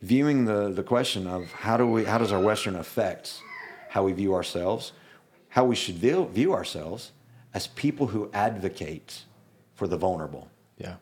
viewing 0.00 0.44
the, 0.44 0.70
the 0.70 0.82
question 0.82 1.26
of 1.26 1.50
how 1.52 1.76
do 1.76 1.86
we 1.86 2.04
how 2.04 2.18
does 2.18 2.32
our 2.32 2.40
Western 2.40 2.76
affect 2.76 3.40
how 3.88 4.04
we 4.04 4.12
view 4.12 4.34
ourselves, 4.34 4.92
how 5.48 5.64
we 5.64 5.74
should 5.74 5.96
view, 5.96 6.28
view 6.32 6.52
ourselves 6.52 7.12
as 7.54 7.66
people 7.68 8.08
who 8.08 8.30
advocate 8.32 9.24
for 9.74 9.88
the 9.88 9.96
vulnerable. 9.96 10.48
Yeah. 10.76 10.96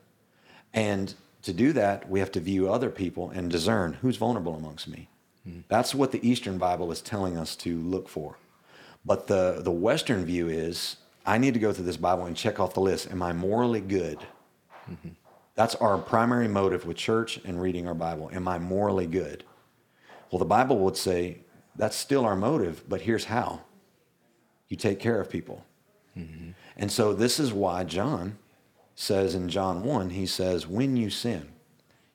And 0.72 1.14
to 1.46 1.52
do 1.52 1.72
that, 1.72 2.08
we 2.08 2.20
have 2.20 2.30
to 2.32 2.40
view 2.40 2.70
other 2.70 2.90
people 2.90 3.30
and 3.30 3.50
discern 3.50 3.94
who's 3.94 4.16
vulnerable 4.16 4.54
amongst 4.54 4.86
me. 4.86 5.08
Hmm. 5.44 5.60
That's 5.68 5.94
what 5.94 6.12
the 6.12 6.28
Eastern 6.28 6.58
Bible 6.58 6.92
is 6.92 7.00
telling 7.00 7.36
us 7.36 7.56
to 7.56 7.80
look 7.80 8.08
for. 8.08 8.36
But 9.04 9.26
the, 9.28 9.60
the 9.62 9.70
Western 9.70 10.24
view 10.24 10.48
is 10.48 10.96
I 11.24 11.38
need 11.38 11.54
to 11.54 11.60
go 11.60 11.72
through 11.72 11.84
this 11.86 11.96
Bible 11.96 12.26
and 12.26 12.36
check 12.36 12.60
off 12.60 12.74
the 12.74 12.80
list. 12.80 13.10
Am 13.10 13.22
I 13.22 13.32
morally 13.32 13.80
good? 13.80 14.18
Mm-hmm. 14.90 15.10
That's 15.54 15.74
our 15.76 15.98
primary 15.98 16.48
motive 16.48 16.84
with 16.84 16.96
church 16.96 17.38
and 17.44 17.60
reading 17.60 17.88
our 17.88 17.94
Bible. 17.94 18.28
Am 18.32 18.46
I 18.46 18.58
morally 18.58 19.06
good? 19.06 19.44
Well, 20.30 20.38
the 20.38 20.44
Bible 20.44 20.78
would 20.80 20.96
say 20.96 21.38
that's 21.76 21.96
still 21.96 22.24
our 22.24 22.36
motive, 22.36 22.84
but 22.88 23.00
here's 23.00 23.24
how 23.24 23.62
you 24.68 24.76
take 24.76 24.98
care 24.98 25.20
of 25.20 25.30
people. 25.30 25.64
Mm-hmm. 26.16 26.50
And 26.76 26.92
so 26.92 27.12
this 27.12 27.38
is 27.38 27.52
why 27.52 27.84
John 27.84 28.38
says 28.96 29.34
in 29.34 29.48
John 29.48 29.84
1, 29.84 30.10
he 30.10 30.26
says, 30.26 30.66
When 30.66 30.96
you 30.96 31.10
sin, 31.10 31.50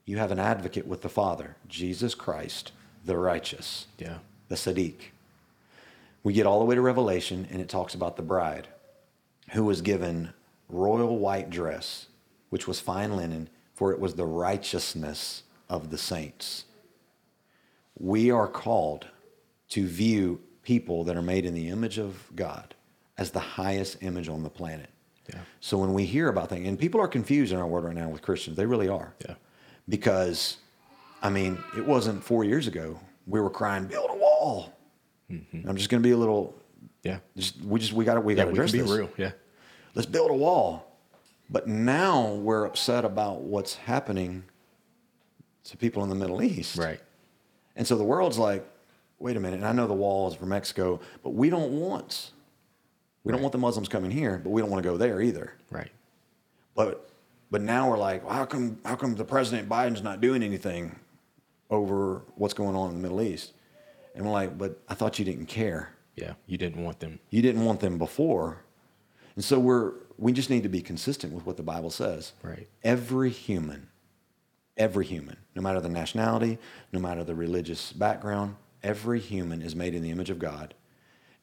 you 0.04 0.18
have 0.18 0.32
an 0.32 0.40
advocate 0.40 0.88
with 0.88 1.04
the 1.04 1.10
Father, 1.10 1.56
Jesus 1.70 2.16
Christ, 2.16 2.74
the 3.06 3.18
righteous, 3.18 3.88
Yeah. 3.98 4.18
the 4.50 4.56
Sadiq. 4.56 5.12
We 6.24 6.34
get 6.34 6.46
all 6.46 6.60
the 6.60 6.66
way 6.66 6.76
to 6.76 6.82
Revelation, 6.82 7.48
and 7.50 7.62
it 7.62 7.70
talks 7.70 7.94
about 7.94 8.18
the 8.18 8.24
bride 8.24 8.68
who 9.52 9.64
was 9.64 9.82
given 9.82 10.34
royal 10.68 11.18
white 11.18 11.50
dress, 11.50 12.08
which 12.50 12.68
was 12.68 12.80
fine 12.80 13.16
linen, 13.16 13.50
for 13.74 13.92
it 13.92 14.00
was 14.00 14.16
the 14.16 14.26
righteousness 14.26 15.44
of 15.70 15.92
the 15.92 15.98
saints. 15.98 16.66
We 17.98 18.32
are 18.32 18.48
called 18.48 19.08
to 19.70 19.88
view 19.88 20.42
people 20.64 21.04
that 21.04 21.16
are 21.16 21.22
made 21.22 21.46
in 21.46 21.54
the 21.54 21.70
image 21.70 21.98
of 21.98 22.32
God 22.36 22.74
as 23.18 23.32
the 23.32 23.40
highest 23.40 23.98
image 24.02 24.30
on 24.30 24.44
the 24.44 24.50
planet. 24.50 24.90
Yeah. 25.34 25.40
So 25.60 25.78
when 25.78 25.94
we 25.94 26.06
hear 26.06 26.30
about 26.30 26.50
things, 26.50 26.68
and 26.68 26.78
people 26.78 27.00
are 27.02 27.08
confused 27.08 27.54
in 27.54 27.60
our 27.60 27.68
world 27.68 27.86
right 27.86 27.96
now 27.96 28.10
with 28.10 28.22
Christians, 28.22 28.58
they 28.58 28.66
really 28.66 28.88
are. 28.90 29.14
Yeah. 29.28 29.36
Because, 29.90 30.58
I 31.22 31.30
mean, 31.30 31.58
it 31.78 31.86
wasn't 31.86 32.24
four 32.24 32.44
years 32.44 32.68
ago 32.68 33.00
we 33.28 33.40
were 33.40 33.50
crying, 33.50 33.86
build 33.86 34.10
a 34.10 34.16
wall. 34.16 34.74
Mm-hmm. 35.32 35.68
I'm 35.70 35.78
just 35.78 35.90
going 35.90 36.02
to 36.02 36.08
be 36.08 36.12
a 36.12 36.18
little. 36.18 36.54
Yeah. 37.04 37.20
Just, 37.38 37.62
we 37.62 37.80
just 37.80 37.94
we 37.94 38.04
got 38.06 38.16
to 38.16 38.22
we 38.22 38.34
Yeah. 38.36 38.44
got 38.46 38.56
to 38.56 38.62
We 38.62 38.68
can 38.68 38.72
be 38.72 38.82
this. 38.82 38.92
real. 38.92 39.10
Yeah. 39.18 39.32
Let's 39.96 40.06
build 40.06 40.32
a 40.32 40.36
wall. 40.36 40.88
But 41.50 41.68
now 41.68 42.34
we're 42.34 42.66
upset 42.66 43.04
about 43.06 43.42
what's 43.42 43.76
happening 43.76 44.44
to 45.66 45.78
people 45.78 46.02
in 46.04 46.10
the 46.10 46.16
Middle 46.16 46.42
East. 46.42 46.78
Right. 46.78 47.00
And 47.76 47.86
so 47.86 47.96
the 47.98 48.04
world's 48.04 48.38
like, 48.38 48.66
wait 49.20 49.36
a 49.38 49.40
minute. 49.40 49.58
And 49.58 49.68
I 49.68 49.72
know 49.74 49.86
the 49.88 49.94
wall 49.94 50.30
is 50.30 50.36
for 50.36 50.46
Mexico, 50.46 51.00
but 51.24 51.32
we 51.32 51.50
don't 51.50 51.72
want 51.80 52.32
we 53.24 53.32
don't 53.32 53.42
want 53.42 53.52
the 53.52 53.58
Muslims 53.58 53.88
coming 53.88 54.12
here, 54.12 54.40
but 54.44 54.50
we 54.50 54.62
don't 54.62 54.72
want 54.72 54.84
to 54.84 54.90
go 54.90 54.98
there 54.98 55.22
either. 55.22 55.54
Right. 55.70 55.92
But 56.76 57.10
but 57.50 57.62
now 57.62 57.90
we're 57.90 57.98
like, 57.98 58.24
well, 58.24 58.34
how 58.34 58.46
come 58.46 58.80
how 58.86 58.96
come 58.96 59.16
the 59.16 59.26
President 59.26 59.70
Biden's 59.70 60.02
not 60.02 60.22
doing 60.22 60.42
anything 60.42 60.96
over 61.70 62.24
what's 62.36 62.54
going 62.54 62.76
on 62.76 62.90
in 62.90 62.96
the 62.96 63.02
Middle 63.02 63.22
East? 63.22 63.54
And 64.16 64.26
we're 64.26 64.32
like, 64.32 64.58
but 64.58 64.82
I 64.90 64.94
thought 64.94 65.20
you 65.20 65.26
didn't 65.26 65.46
care. 65.46 65.94
Yeah. 66.16 66.34
You 66.48 66.58
didn't 66.58 66.84
want 66.84 67.00
them. 67.00 67.20
You 67.30 67.42
didn't 67.42 67.64
want 67.64 67.80
them 67.80 67.98
before. 67.98 68.64
And 69.36 69.44
so 69.44 69.60
we're 69.60 69.94
we 70.18 70.32
just 70.32 70.50
need 70.50 70.64
to 70.64 70.70
be 70.70 70.82
consistent 70.82 71.34
with 71.34 71.46
what 71.46 71.58
the 71.58 71.64
Bible 71.64 71.90
says. 71.90 72.34
Right. 72.44 72.68
Every 72.84 73.30
human, 73.30 73.90
every 74.78 75.06
human, 75.06 75.38
no 75.56 75.62
matter 75.62 75.80
the 75.80 75.90
nationality, 75.90 76.60
no 76.92 77.00
matter 77.00 77.24
the 77.24 77.36
religious 77.36 77.92
background, 77.92 78.56
every 78.84 79.20
human 79.20 79.62
is 79.62 79.76
made 79.76 79.96
in 79.96 80.04
the 80.04 80.12
image 80.12 80.30
of 80.30 80.40
God. 80.40 80.74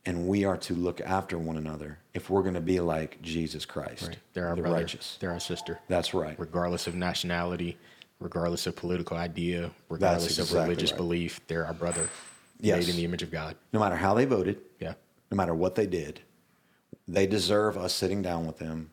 And 0.06 0.26
we 0.26 0.44
are 0.44 0.56
to 0.58 0.74
look 0.74 1.00
after 1.02 1.38
one 1.38 1.56
another 1.56 1.98
if 2.14 2.30
we're 2.30 2.42
going 2.42 2.54
to 2.54 2.60
be 2.60 2.80
like 2.80 3.20
Jesus 3.20 3.66
Christ, 3.66 4.06
Right. 4.08 4.16
They're 4.32 4.48
our 4.48 4.56
the 4.56 4.62
brother. 4.62 4.76
righteous. 4.76 5.18
They're 5.20 5.32
our 5.32 5.40
sister. 5.40 5.80
That's 5.88 6.14
right. 6.14 6.38
Regardless 6.38 6.86
of 6.86 6.94
nationality, 6.94 7.76
regardless 8.20 8.66
of 8.66 8.74
political 8.76 9.16
idea, 9.16 9.70
regardless 9.88 10.38
of 10.38 10.52
religious 10.52 10.92
right. 10.92 10.96
belief, 10.96 11.40
they're 11.46 11.66
our 11.66 11.74
brother. 11.74 12.08
Yes. 12.60 12.78
Made 12.86 12.90
in 12.90 12.96
the 12.96 13.04
image 13.04 13.22
of 13.22 13.30
God. 13.30 13.56
No 13.72 13.80
matter 13.80 13.96
how 13.96 14.14
they 14.14 14.24
voted, 14.24 14.60
Yeah. 14.80 14.94
no 15.30 15.36
matter 15.36 15.54
what 15.54 15.74
they 15.74 15.86
did, 15.86 16.20
they 17.06 17.26
deserve 17.26 17.76
us 17.76 17.92
sitting 17.94 18.22
down 18.22 18.46
with 18.46 18.58
them 18.58 18.90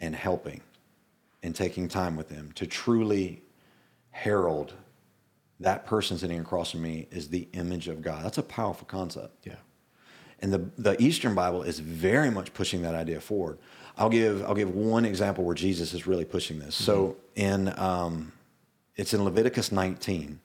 and 0.00 0.14
helping 0.14 0.60
and 1.42 1.54
taking 1.54 1.88
time 1.88 2.16
with 2.16 2.28
them 2.28 2.52
to 2.52 2.66
truly 2.66 3.42
herald 4.10 4.74
that 5.60 5.86
person 5.86 6.18
sitting 6.18 6.38
across 6.40 6.72
from 6.72 6.82
me 6.82 7.06
is 7.10 7.28
the 7.28 7.48
image 7.52 7.88
of 7.88 8.02
God. 8.02 8.24
That's 8.24 8.38
a 8.38 8.42
powerful 8.42 8.86
concept. 8.86 9.46
Yeah. 9.46 9.54
And 10.44 10.52
the, 10.52 10.70
the 10.76 11.02
Eastern 11.02 11.34
Bible 11.34 11.62
is 11.62 11.78
very 11.78 12.30
much 12.30 12.52
pushing 12.52 12.82
that 12.82 12.94
idea 12.94 13.18
forward. 13.18 13.58
I'll 13.96 14.10
give, 14.10 14.44
I'll 14.44 14.54
give 14.54 14.74
one 14.74 15.06
example 15.06 15.42
where 15.42 15.54
Jesus 15.54 15.94
is 15.94 16.06
really 16.06 16.26
pushing 16.26 16.58
this. 16.58 16.74
So 16.74 17.16
in, 17.34 17.72
um, 17.78 18.30
it's 18.94 19.14
in 19.14 19.24
Leviticus 19.24 19.72
19. 19.72 20.38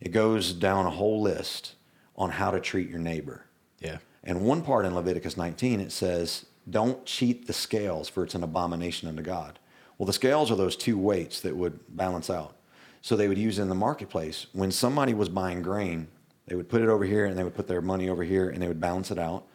It 0.00 0.08
goes 0.08 0.52
down 0.52 0.86
a 0.86 0.90
whole 0.90 1.22
list 1.22 1.76
on 2.16 2.30
how 2.30 2.50
to 2.50 2.58
treat 2.58 2.90
your 2.90 2.98
neighbor. 2.98 3.44
Yeah. 3.78 3.98
And 4.24 4.40
one 4.40 4.60
part 4.60 4.86
in 4.86 4.94
Leviticus 4.96 5.36
19, 5.36 5.78
it 5.78 5.92
says, 5.92 6.46
Don't 6.68 7.06
cheat 7.06 7.46
the 7.46 7.52
scales, 7.52 8.08
for 8.08 8.24
it's 8.24 8.34
an 8.34 8.42
abomination 8.42 9.08
unto 9.08 9.22
God. 9.22 9.60
Well, 9.98 10.06
the 10.08 10.12
scales 10.12 10.50
are 10.50 10.56
those 10.56 10.74
two 10.74 10.98
weights 10.98 11.40
that 11.42 11.54
would 11.54 11.78
balance 11.96 12.28
out. 12.28 12.56
So 13.02 13.14
they 13.14 13.28
would 13.28 13.38
use 13.38 13.60
in 13.60 13.68
the 13.68 13.76
marketplace. 13.76 14.48
When 14.52 14.72
somebody 14.72 15.14
was 15.14 15.28
buying 15.28 15.62
grain, 15.62 16.08
they 16.48 16.56
would 16.56 16.68
put 16.68 16.82
it 16.82 16.88
over 16.88 17.04
here 17.04 17.26
and 17.26 17.38
they 17.38 17.44
would 17.44 17.54
put 17.54 17.68
their 17.68 17.80
money 17.80 18.08
over 18.08 18.24
here 18.24 18.50
and 18.50 18.60
they 18.60 18.66
would 18.66 18.80
balance 18.80 19.12
it 19.12 19.18
out. 19.20 19.46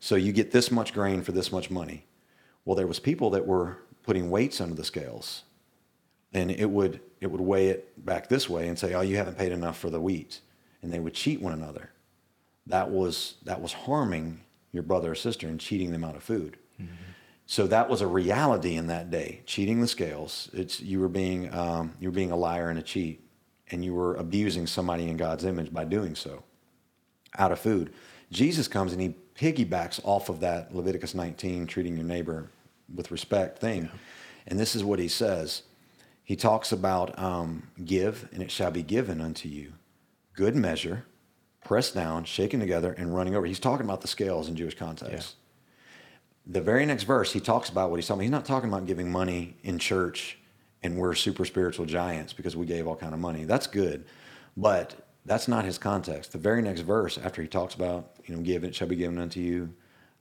So 0.00 0.14
you 0.14 0.32
get 0.32 0.52
this 0.52 0.70
much 0.70 0.94
grain 0.94 1.22
for 1.22 1.32
this 1.32 1.50
much 1.50 1.70
money. 1.70 2.06
Well, 2.64 2.76
there 2.76 2.86
was 2.86 3.00
people 3.00 3.30
that 3.30 3.46
were 3.46 3.78
putting 4.02 4.30
weights 4.30 4.60
under 4.60 4.74
the 4.74 4.84
scales. 4.84 5.42
And 6.32 6.50
it 6.50 6.70
would 6.70 7.00
it 7.20 7.28
would 7.28 7.40
weigh 7.40 7.68
it 7.68 8.04
back 8.04 8.28
this 8.28 8.48
way 8.48 8.68
and 8.68 8.78
say, 8.78 8.94
"Oh, 8.94 9.00
you 9.00 9.16
haven't 9.16 9.38
paid 9.38 9.50
enough 9.50 9.78
for 9.78 9.88
the 9.88 10.00
wheat." 10.00 10.40
And 10.82 10.92
they 10.92 11.00
would 11.00 11.14
cheat 11.14 11.40
one 11.40 11.52
another 11.54 11.90
that 12.68 12.90
was 12.90 13.34
that 13.44 13.60
was 13.60 13.72
harming 13.72 14.40
your 14.72 14.82
brother 14.82 15.12
or 15.12 15.14
sister 15.14 15.48
and 15.48 15.58
cheating 15.58 15.90
them 15.90 16.04
out 16.04 16.14
of 16.14 16.22
food. 16.22 16.58
So 17.46 17.66
that 17.68 17.88
was 17.88 18.02
a 18.02 18.06
reality 18.06 18.76
in 18.76 18.88
that 18.88 19.10
day. 19.10 19.40
Cheating 19.46 19.80
the 19.80 19.88
scales. 19.88 20.50
It's 20.52 20.80
you 20.80 21.00
were 21.00 21.08
being 21.08 21.52
um, 21.54 21.94
you 21.98 22.08
were 22.08 22.14
being 22.14 22.30
a 22.30 22.36
liar 22.36 22.68
and 22.68 22.78
a 22.78 22.82
cheat, 22.82 23.24
and 23.70 23.84
you 23.84 23.94
were 23.94 24.14
abusing 24.16 24.66
somebody 24.66 25.08
in 25.08 25.16
God's 25.16 25.44
image 25.44 25.72
by 25.72 25.84
doing 25.84 26.14
so. 26.14 26.44
Out 27.38 27.52
of 27.52 27.58
food, 27.58 27.92
Jesus 28.30 28.68
comes 28.68 28.92
and 28.92 29.00
he 29.00 29.16
piggybacks 29.34 30.00
off 30.04 30.28
of 30.28 30.40
that 30.40 30.74
Leviticus 30.74 31.14
19, 31.14 31.66
treating 31.66 31.96
your 31.96 32.04
neighbor 32.04 32.50
with 32.94 33.10
respect 33.10 33.58
thing, 33.58 33.88
and 34.46 34.58
this 34.58 34.74
is 34.74 34.82
what 34.82 34.98
he 34.98 35.08
says. 35.08 35.62
He 36.24 36.36
talks 36.36 36.72
about 36.72 37.18
um, 37.18 37.68
give, 37.84 38.28
and 38.32 38.42
it 38.42 38.50
shall 38.50 38.70
be 38.70 38.82
given 38.82 39.20
unto 39.20 39.48
you, 39.48 39.72
good 40.34 40.54
measure, 40.54 41.04
pressed 41.64 41.94
down, 41.94 42.24
shaken 42.24 42.60
together, 42.60 42.92
and 42.92 43.14
running 43.14 43.34
over. 43.34 43.46
He's 43.46 43.60
talking 43.60 43.86
about 43.86 44.02
the 44.02 44.08
scales 44.08 44.48
in 44.48 44.56
Jewish 44.56 44.76
context 44.76 45.36
the 46.48 46.60
very 46.62 46.86
next 46.86 47.04
verse, 47.04 47.32
he 47.32 47.40
talks 47.40 47.68
about 47.68 47.90
what 47.90 47.96
he's 47.96 48.06
talking. 48.06 48.20
about. 48.20 48.22
He's 48.22 48.30
not 48.30 48.44
talking 48.46 48.70
about 48.70 48.86
giving 48.86 49.12
money 49.12 49.56
in 49.62 49.78
church, 49.78 50.38
and 50.82 50.96
we're 50.96 51.14
super 51.14 51.44
spiritual 51.44 51.84
giants 51.84 52.32
because 52.32 52.56
we 52.56 52.64
gave 52.64 52.86
all 52.86 52.96
kind 52.96 53.12
of 53.12 53.20
money. 53.20 53.44
That's 53.44 53.66
good, 53.66 54.06
but 54.56 54.94
that's 55.28 55.48
not 55.48 55.64
his 55.64 55.78
context. 55.78 56.32
The 56.32 56.38
very 56.38 56.62
next 56.62 56.80
verse, 56.80 57.18
after 57.18 57.42
he 57.42 57.48
talks 57.48 57.74
about 57.74 58.16
you 58.24 58.34
know, 58.36 58.42
give 58.42 58.64
it 58.64 58.74
shall 58.74 58.88
be 58.88 58.96
given 58.96 59.18
unto 59.18 59.40
you, 59.40 59.74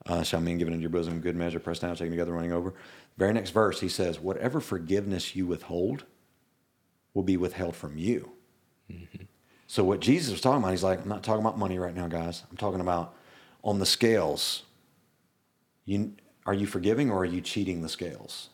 uh, 0.06 0.24
shall 0.24 0.42
mean 0.42 0.58
given 0.58 0.74
into 0.74 0.82
your 0.82 0.90
bosom, 0.90 1.20
good 1.22 1.36
measure, 1.36 1.60
pressed 1.60 1.82
down, 1.82 1.96
shaken 1.96 2.12
together, 2.12 2.32
running 2.34 2.54
over. 2.54 2.74
Very 3.18 3.34
next 3.34 3.50
verse, 3.52 3.80
he 3.80 3.90
says, 3.90 4.20
whatever 4.20 4.60
forgiveness 4.60 5.36
you 5.36 5.46
withhold 5.48 6.06
will 7.14 7.24
be 7.24 7.38
withheld 7.38 7.76
from 7.76 7.98
you. 7.98 8.32
So 9.68 9.84
what 9.84 10.00
Jesus 10.00 10.32
was 10.32 10.40
talking 10.40 10.60
about, 10.60 10.72
he's 10.72 10.84
like, 10.84 11.02
I'm 11.02 11.10
not 11.10 11.24
talking 11.24 11.42
about 11.42 11.58
money 11.58 11.78
right 11.78 11.94
now, 11.94 12.08
guys. 12.08 12.44
I'm 12.50 12.58
talking 12.58 12.80
about 12.80 13.16
on 13.64 13.80
the 13.80 13.86
scales 13.86 14.64
you, 15.86 16.14
are 16.46 16.54
you 16.54 16.68
forgiving 16.68 17.10
or 17.10 17.20
are 17.20 17.26
you 17.26 17.42
cheating 17.42 17.82
the 17.82 17.90
scales? 17.90 18.50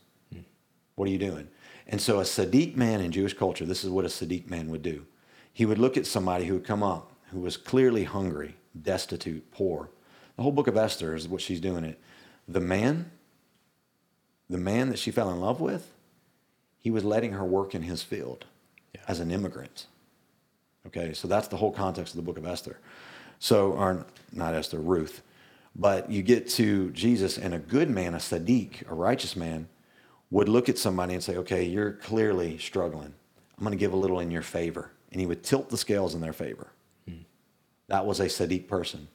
What 0.95 1.07
are 1.07 1.11
you 1.11 1.17
doing? 1.17 1.49
And 1.87 1.99
so, 1.99 2.19
a 2.19 2.23
Sadiq 2.23 2.75
man 2.75 3.01
in 3.01 3.11
Jewish 3.11 3.33
culture, 3.33 3.65
this 3.65 3.83
is 3.83 3.89
what 3.89 4.05
a 4.05 4.07
Sadiq 4.07 4.49
man 4.49 4.69
would 4.69 4.83
do. 4.83 5.05
He 5.53 5.65
would 5.65 5.77
look 5.77 5.95
at 5.95 6.07
somebody 6.07 6.45
who 6.45 6.55
would 6.55 6.65
come 6.65 6.83
up 6.83 7.13
who 7.33 7.39
was 7.39 7.57
clearly 7.57 8.03
hungry, 8.03 8.55
destitute, 8.79 9.51
poor. 9.51 9.89
The 10.37 10.43
whole 10.43 10.51
book 10.51 10.67
of 10.67 10.77
Esther 10.77 11.15
is 11.15 11.27
what 11.27 11.41
she's 11.41 11.59
doing 11.59 11.83
it. 11.83 11.99
The 12.47 12.59
man, 12.59 13.11
the 14.49 14.57
man 14.57 14.89
that 14.89 14.99
she 14.99 15.11
fell 15.11 15.31
in 15.31 15.41
love 15.41 15.59
with, 15.59 15.91
he 16.77 16.91
was 16.91 17.03
letting 17.03 17.33
her 17.33 17.43
work 17.43 17.73
in 17.73 17.81
his 17.81 18.03
field 18.03 18.45
as 19.07 19.19
an 19.19 19.31
immigrant. 19.31 19.87
Okay, 20.85 21.13
so 21.13 21.27
that's 21.27 21.47
the 21.47 21.57
whole 21.57 21.71
context 21.71 22.13
of 22.13 22.17
the 22.17 22.23
book 22.23 22.37
of 22.37 22.45
Esther. 22.45 22.77
So, 23.39 23.71
or 23.71 24.05
not 24.31 24.53
Esther, 24.53 24.79
Ruth. 24.79 25.23
But 25.75 26.11
you 26.11 26.21
get 26.21 26.47
to 26.51 26.91
Jesus, 26.91 27.37
and 27.37 27.53
a 27.53 27.59
good 27.59 27.89
man, 27.89 28.13
a 28.13 28.17
Sadiq, 28.17 28.87
a 28.89 28.93
righteous 28.93 29.35
man, 29.35 29.67
would 30.29 30.49
look 30.49 30.69
at 30.69 30.77
somebody 30.77 31.15
and 31.15 31.23
say, 31.23 31.35
Okay, 31.37 31.63
you're 31.63 31.93
clearly 31.93 32.59
struggling. 32.59 33.13
I'm 33.57 33.63
going 33.63 33.71
to 33.71 33.77
give 33.77 33.93
a 33.93 33.97
little 33.97 34.19
in 34.19 34.29
your 34.29 34.41
favor. 34.43 34.91
And 35.13 35.21
he 35.21 35.25
would 35.27 35.43
tilt 35.43 35.69
the 35.69 35.77
scales 35.77 36.13
in 36.15 36.19
their 36.21 36.33
favor. 36.33 36.67
That 37.87 38.05
was 38.05 38.19
a 38.19 38.25
Sadiq 38.25 38.67
person. 38.67 39.07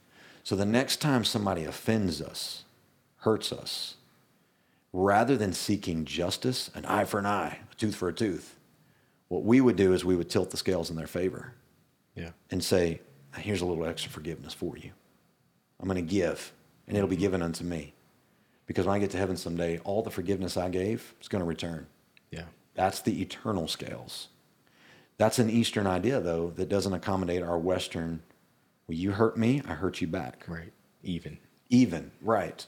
So 0.45 0.55
the 0.55 0.65
next 0.65 1.01
time 1.01 1.25
somebody 1.25 1.65
offends 1.65 2.23
us, 2.23 2.65
hurts 3.19 3.51
us, 3.53 3.97
rather 4.93 5.37
than 5.37 5.53
seeking 5.53 6.05
justice, 6.05 6.71
an 6.75 6.85
eye 6.85 7.05
for 7.05 7.19
an 7.19 7.27
eye, 7.27 7.59
a 7.71 7.75
tooth 7.75 7.97
for 7.97 8.09
a 8.09 8.13
tooth, 8.13 8.57
what 9.29 9.43
we 9.43 9.61
would 9.61 9.77
do 9.77 9.93
is 9.93 10.05
we 10.05 10.17
would 10.17 10.31
tilt 10.31 10.51
the 10.51 10.57
scales 10.57 10.89
in 10.91 10.97
their 10.97 11.07
favor 11.07 11.53
Yeah. 12.15 12.31
and 12.51 12.63
say, 12.63 13.01
Here's 13.37 13.61
a 13.61 13.67
little 13.67 13.85
extra 13.85 14.11
forgiveness 14.11 14.55
for 14.55 14.77
you. 14.77 14.91
I'm 15.81 15.89
going 15.89 15.97
to 16.05 16.11
give, 16.15 16.53
and 16.87 16.97
it'll 16.97 17.09
be 17.09 17.17
given 17.17 17.43
unto 17.43 17.63
me. 17.65 17.93
Because 18.67 18.87
when 18.87 18.95
I 18.97 18.99
get 18.99 19.11
to 19.11 19.19
heaven 19.19 19.37
someday, 19.37 19.79
all 19.79 20.03
the 20.03 20.11
forgiveness 20.11 20.57
I 20.57 20.69
gave 20.71 21.15
is 21.21 21.29
going 21.29 21.41
to 21.41 21.47
return. 21.49 21.87
Yeah. 22.31 22.45
That's 22.75 23.01
the 23.01 23.21
eternal 23.23 23.67
scales. 23.69 24.29
That's 25.19 25.41
an 25.41 25.51
Eastern 25.51 25.87
idea, 25.87 26.21
though, 26.21 26.53
that 26.57 26.69
doesn't 26.69 26.93
accommodate 26.93 27.43
our 27.43 27.59
Western, 27.59 28.23
well, 28.87 28.97
you 28.97 29.13
hurt 29.13 29.37
me, 29.37 29.63
I 29.67 29.75
hurt 29.75 30.01
you 30.01 30.07
back. 30.07 30.45
Right. 30.47 30.73
Even. 31.03 31.39
Even, 31.69 32.13
right. 32.23 32.65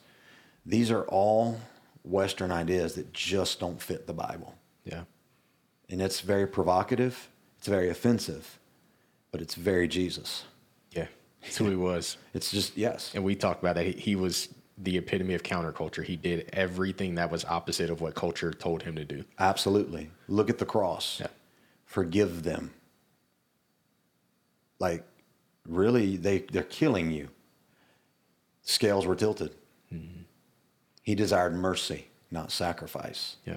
These 0.66 0.90
are 0.90 1.04
all 1.04 1.60
Western 2.02 2.50
ideas 2.50 2.94
that 2.94 3.12
just 3.12 3.60
don't 3.60 3.80
fit 3.80 4.06
the 4.06 4.12
Bible. 4.12 4.56
Yeah. 4.84 5.04
And 5.88 6.02
it's 6.02 6.20
very 6.20 6.46
provocative, 6.46 7.28
it's 7.58 7.68
very 7.68 7.88
offensive, 7.88 8.58
but 9.30 9.40
it's 9.40 9.54
very 9.54 9.86
Jesus. 9.88 10.44
Yeah. 10.92 11.06
That's 11.42 11.56
who 11.56 11.68
he 11.70 11.76
was. 11.76 12.16
It's 12.34 12.50
just, 12.50 12.76
yes. 12.76 13.12
And 13.14 13.24
we 13.24 13.34
talked 13.34 13.62
about 13.62 13.76
that. 13.76 13.86
He, 13.86 13.92
he 13.92 14.16
was 14.16 14.48
the 14.78 14.96
epitome 14.96 15.34
of 15.34 15.42
counterculture. 15.42 16.04
He 16.04 16.16
did 16.16 16.48
everything 16.52 17.16
that 17.16 17.30
was 17.30 17.44
opposite 17.44 17.90
of 17.90 18.00
what 18.00 18.14
culture 18.14 18.52
told 18.52 18.82
him 18.82 18.96
to 18.96 19.04
do. 19.04 19.24
Absolutely. 19.38 20.10
Look 20.28 20.48
at 20.48 20.58
the 20.58 20.64
cross. 20.64 21.18
Yeah. 21.20 21.26
Forgive 21.90 22.44
them. 22.44 22.72
Like, 24.78 25.04
really, 25.66 26.16
they, 26.16 26.38
they're 26.38 26.62
killing 26.62 27.10
you. 27.10 27.30
Scales 28.62 29.06
were 29.06 29.16
tilted. 29.16 29.56
Mm-hmm. 29.92 30.22
He 31.02 31.16
desired 31.16 31.52
mercy, 31.52 32.06
not 32.30 32.52
sacrifice. 32.52 33.38
Yeah. 33.44 33.56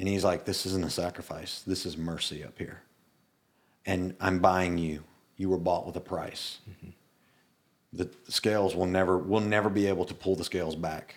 And 0.00 0.08
he's 0.08 0.24
like, 0.24 0.46
This 0.46 0.66
isn't 0.66 0.84
a 0.84 0.90
sacrifice. 0.90 1.62
This 1.64 1.86
is 1.86 1.96
mercy 1.96 2.42
up 2.42 2.58
here. 2.58 2.82
And 3.86 4.16
I'm 4.20 4.40
buying 4.40 4.76
you. 4.76 5.04
You 5.36 5.48
were 5.48 5.58
bought 5.58 5.86
with 5.86 5.94
a 5.94 6.00
price. 6.00 6.58
The, 7.92 8.10
the 8.26 8.32
scales 8.32 8.74
will 8.74 8.86
never, 8.86 9.16
we'll 9.16 9.40
never 9.40 9.70
be 9.70 9.86
able 9.86 10.06
to 10.06 10.14
pull 10.14 10.34
the 10.34 10.42
scales 10.42 10.74
back. 10.74 11.14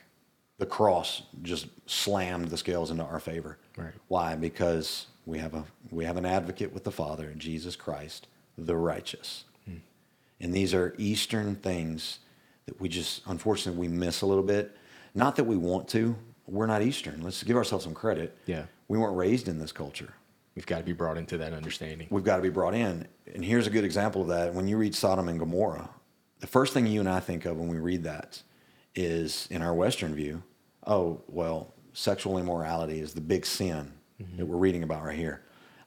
The 0.59 0.67
cross 0.67 1.23
just 1.41 1.65
slammed 1.87 2.49
the 2.49 2.57
scales 2.57 2.91
into 2.91 3.03
our 3.03 3.19
favor. 3.19 3.57
Right. 3.75 3.93
Why? 4.07 4.35
Because 4.35 5.07
we 5.25 5.39
have 5.39 5.53
a 5.53 5.65
we 5.89 6.05
have 6.05 6.17
an 6.17 6.25
advocate 6.25 6.73
with 6.73 6.83
the 6.83 6.91
Father, 6.91 7.33
Jesus 7.37 7.75
Christ, 7.75 8.27
the 8.57 8.75
righteous. 8.75 9.45
Hmm. 9.65 9.77
And 10.39 10.53
these 10.53 10.73
are 10.73 10.95
Eastern 10.97 11.55
things 11.55 12.19
that 12.65 12.79
we 12.79 12.89
just 12.89 13.21
unfortunately 13.27 13.87
we 13.87 13.93
miss 13.93 14.21
a 14.21 14.25
little 14.25 14.43
bit. 14.43 14.75
Not 15.13 15.35
that 15.35 15.43
we 15.43 15.57
want 15.57 15.87
to. 15.89 16.15
We're 16.47 16.67
not 16.67 16.81
Eastern. 16.81 17.21
Let's 17.21 17.43
give 17.43 17.55
ourselves 17.55 17.83
some 17.83 17.93
credit. 17.93 18.37
Yeah. 18.45 18.65
We 18.87 18.97
weren't 18.97 19.15
raised 19.15 19.47
in 19.47 19.59
this 19.59 19.71
culture. 19.71 20.13
We've 20.55 20.65
got 20.65 20.79
to 20.79 20.83
be 20.83 20.93
brought 20.93 21.17
into 21.17 21.37
that 21.37 21.53
understanding. 21.53 22.07
We've 22.09 22.25
got 22.25 22.37
to 22.37 22.41
be 22.41 22.49
brought 22.49 22.73
in. 22.73 23.07
And 23.33 23.43
here's 23.43 23.67
a 23.67 23.69
good 23.69 23.85
example 23.85 24.21
of 24.21 24.27
that. 24.29 24.53
When 24.53 24.67
you 24.67 24.77
read 24.77 24.93
Sodom 24.93 25.29
and 25.29 25.39
Gomorrah, 25.39 25.89
the 26.39 26.47
first 26.47 26.73
thing 26.73 26.87
you 26.87 26.99
and 26.99 27.07
I 27.07 27.21
think 27.21 27.45
of 27.45 27.57
when 27.57 27.69
we 27.69 27.77
read 27.77 28.03
that 28.03 28.41
is 28.93 29.47
in 29.49 29.61
our 29.61 29.73
Western 29.73 30.13
view, 30.13 30.43
oh, 30.85 31.21
well, 31.27 31.73
sexual 31.93 32.37
immorality 32.37 32.99
is 32.99 33.13
the 33.13 33.21
big 33.21 33.45
sin 33.45 33.93
Mm-hmm. 34.21 34.37
that 34.37 34.45
we're 34.45 34.57
reading 34.57 34.83
about 34.83 35.03
right 35.03 35.17
here. 35.17 35.41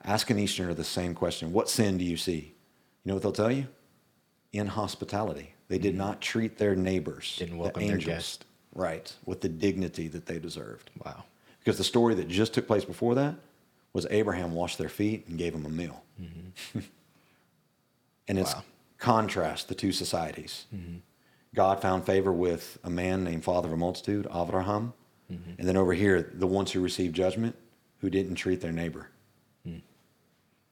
Ask 0.04 0.28
an 0.30 0.38
Easterner 0.38 0.74
the 0.74 0.84
same 0.84 1.14
question 1.14 1.52
What 1.52 1.68
sin 1.68 1.98
do 1.98 2.04
you 2.04 2.16
see? 2.16 2.54
You 3.04 3.08
know 3.08 3.14
what 3.14 3.22
they'll 3.22 3.32
tell 3.32 3.52
you? 3.52 3.66
Inhospitality. 4.52 5.54
They 5.68 5.78
did 5.78 5.90
mm-hmm. 5.90 5.98
not 5.98 6.20
treat 6.20 6.58
their 6.58 6.74
neighbors, 6.76 7.36
Didn't 7.38 7.54
the 7.56 7.60
welcome 7.62 7.86
their 7.86 7.96
angels, 7.96 8.14
guest. 8.14 8.44
right, 8.74 9.12
with 9.24 9.40
the 9.40 9.48
dignity 9.48 10.08
that 10.08 10.26
they 10.26 10.38
deserved. 10.38 10.90
Wow. 11.04 11.24
Because 11.58 11.78
the 11.78 11.84
story 11.84 12.14
that 12.16 12.28
just 12.28 12.52
took 12.52 12.66
place 12.66 12.84
before 12.84 13.14
that 13.14 13.34
was 13.94 14.06
Abraham 14.10 14.52
washed 14.54 14.76
their 14.78 14.88
feet 14.88 15.26
and 15.28 15.38
gave 15.38 15.52
them 15.54 15.64
a 15.64 15.70
meal. 15.70 16.02
Mm-hmm. 16.20 16.78
and 18.28 18.38
it's 18.38 18.54
Wow. 18.54 18.62
contrast 18.98 19.68
the 19.68 19.74
two 19.74 19.92
societies. 19.92 20.66
God 21.54 21.80
found 21.80 22.04
favor 22.04 22.32
with 22.32 22.78
a 22.84 22.90
man 22.90 23.24
named 23.24 23.44
Father 23.44 23.68
of 23.68 23.72
a 23.74 23.76
Multitude, 23.76 24.26
Avraham. 24.26 24.92
And 25.58 25.66
then 25.66 25.76
over 25.76 25.94
here, 25.94 26.30
the 26.32 26.46
ones 26.46 26.70
who 26.70 26.80
received 26.80 27.16
judgment 27.16 27.56
who 28.04 28.10
didn't 28.10 28.34
treat 28.34 28.60
their 28.60 28.70
neighbor. 28.70 29.08
Hmm. 29.64 29.78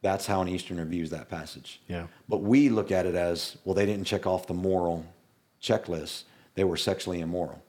That's 0.02 0.26
how 0.26 0.42
an 0.42 0.48
Easterner 0.48 0.84
views 0.84 1.08
that 1.10 1.30
passage. 1.30 1.80
Yeah. 1.88 2.08
But 2.28 2.42
we 2.42 2.68
look 2.68 2.92
at 2.92 3.06
it 3.06 3.14
as 3.14 3.56
well, 3.64 3.74
they 3.74 3.86
didn't 3.86 4.04
check 4.04 4.26
off 4.26 4.46
the 4.46 4.52
moral 4.52 5.06
checklist, 5.62 6.24
they 6.56 6.64
were 6.64 6.76
sexually 6.76 7.20
immoral. 7.20 7.62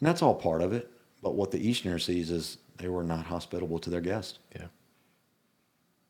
And 0.00 0.08
that's 0.08 0.20
all 0.20 0.34
part 0.34 0.62
of 0.62 0.72
it. 0.72 0.90
But 1.22 1.36
what 1.36 1.52
the 1.52 1.64
Easterner 1.64 2.00
sees 2.00 2.32
is 2.32 2.58
they 2.76 2.88
were 2.88 3.04
not 3.04 3.24
hospitable 3.26 3.78
to 3.78 3.88
their 3.90 4.00
guest. 4.00 4.40
Yeah. 4.56 4.66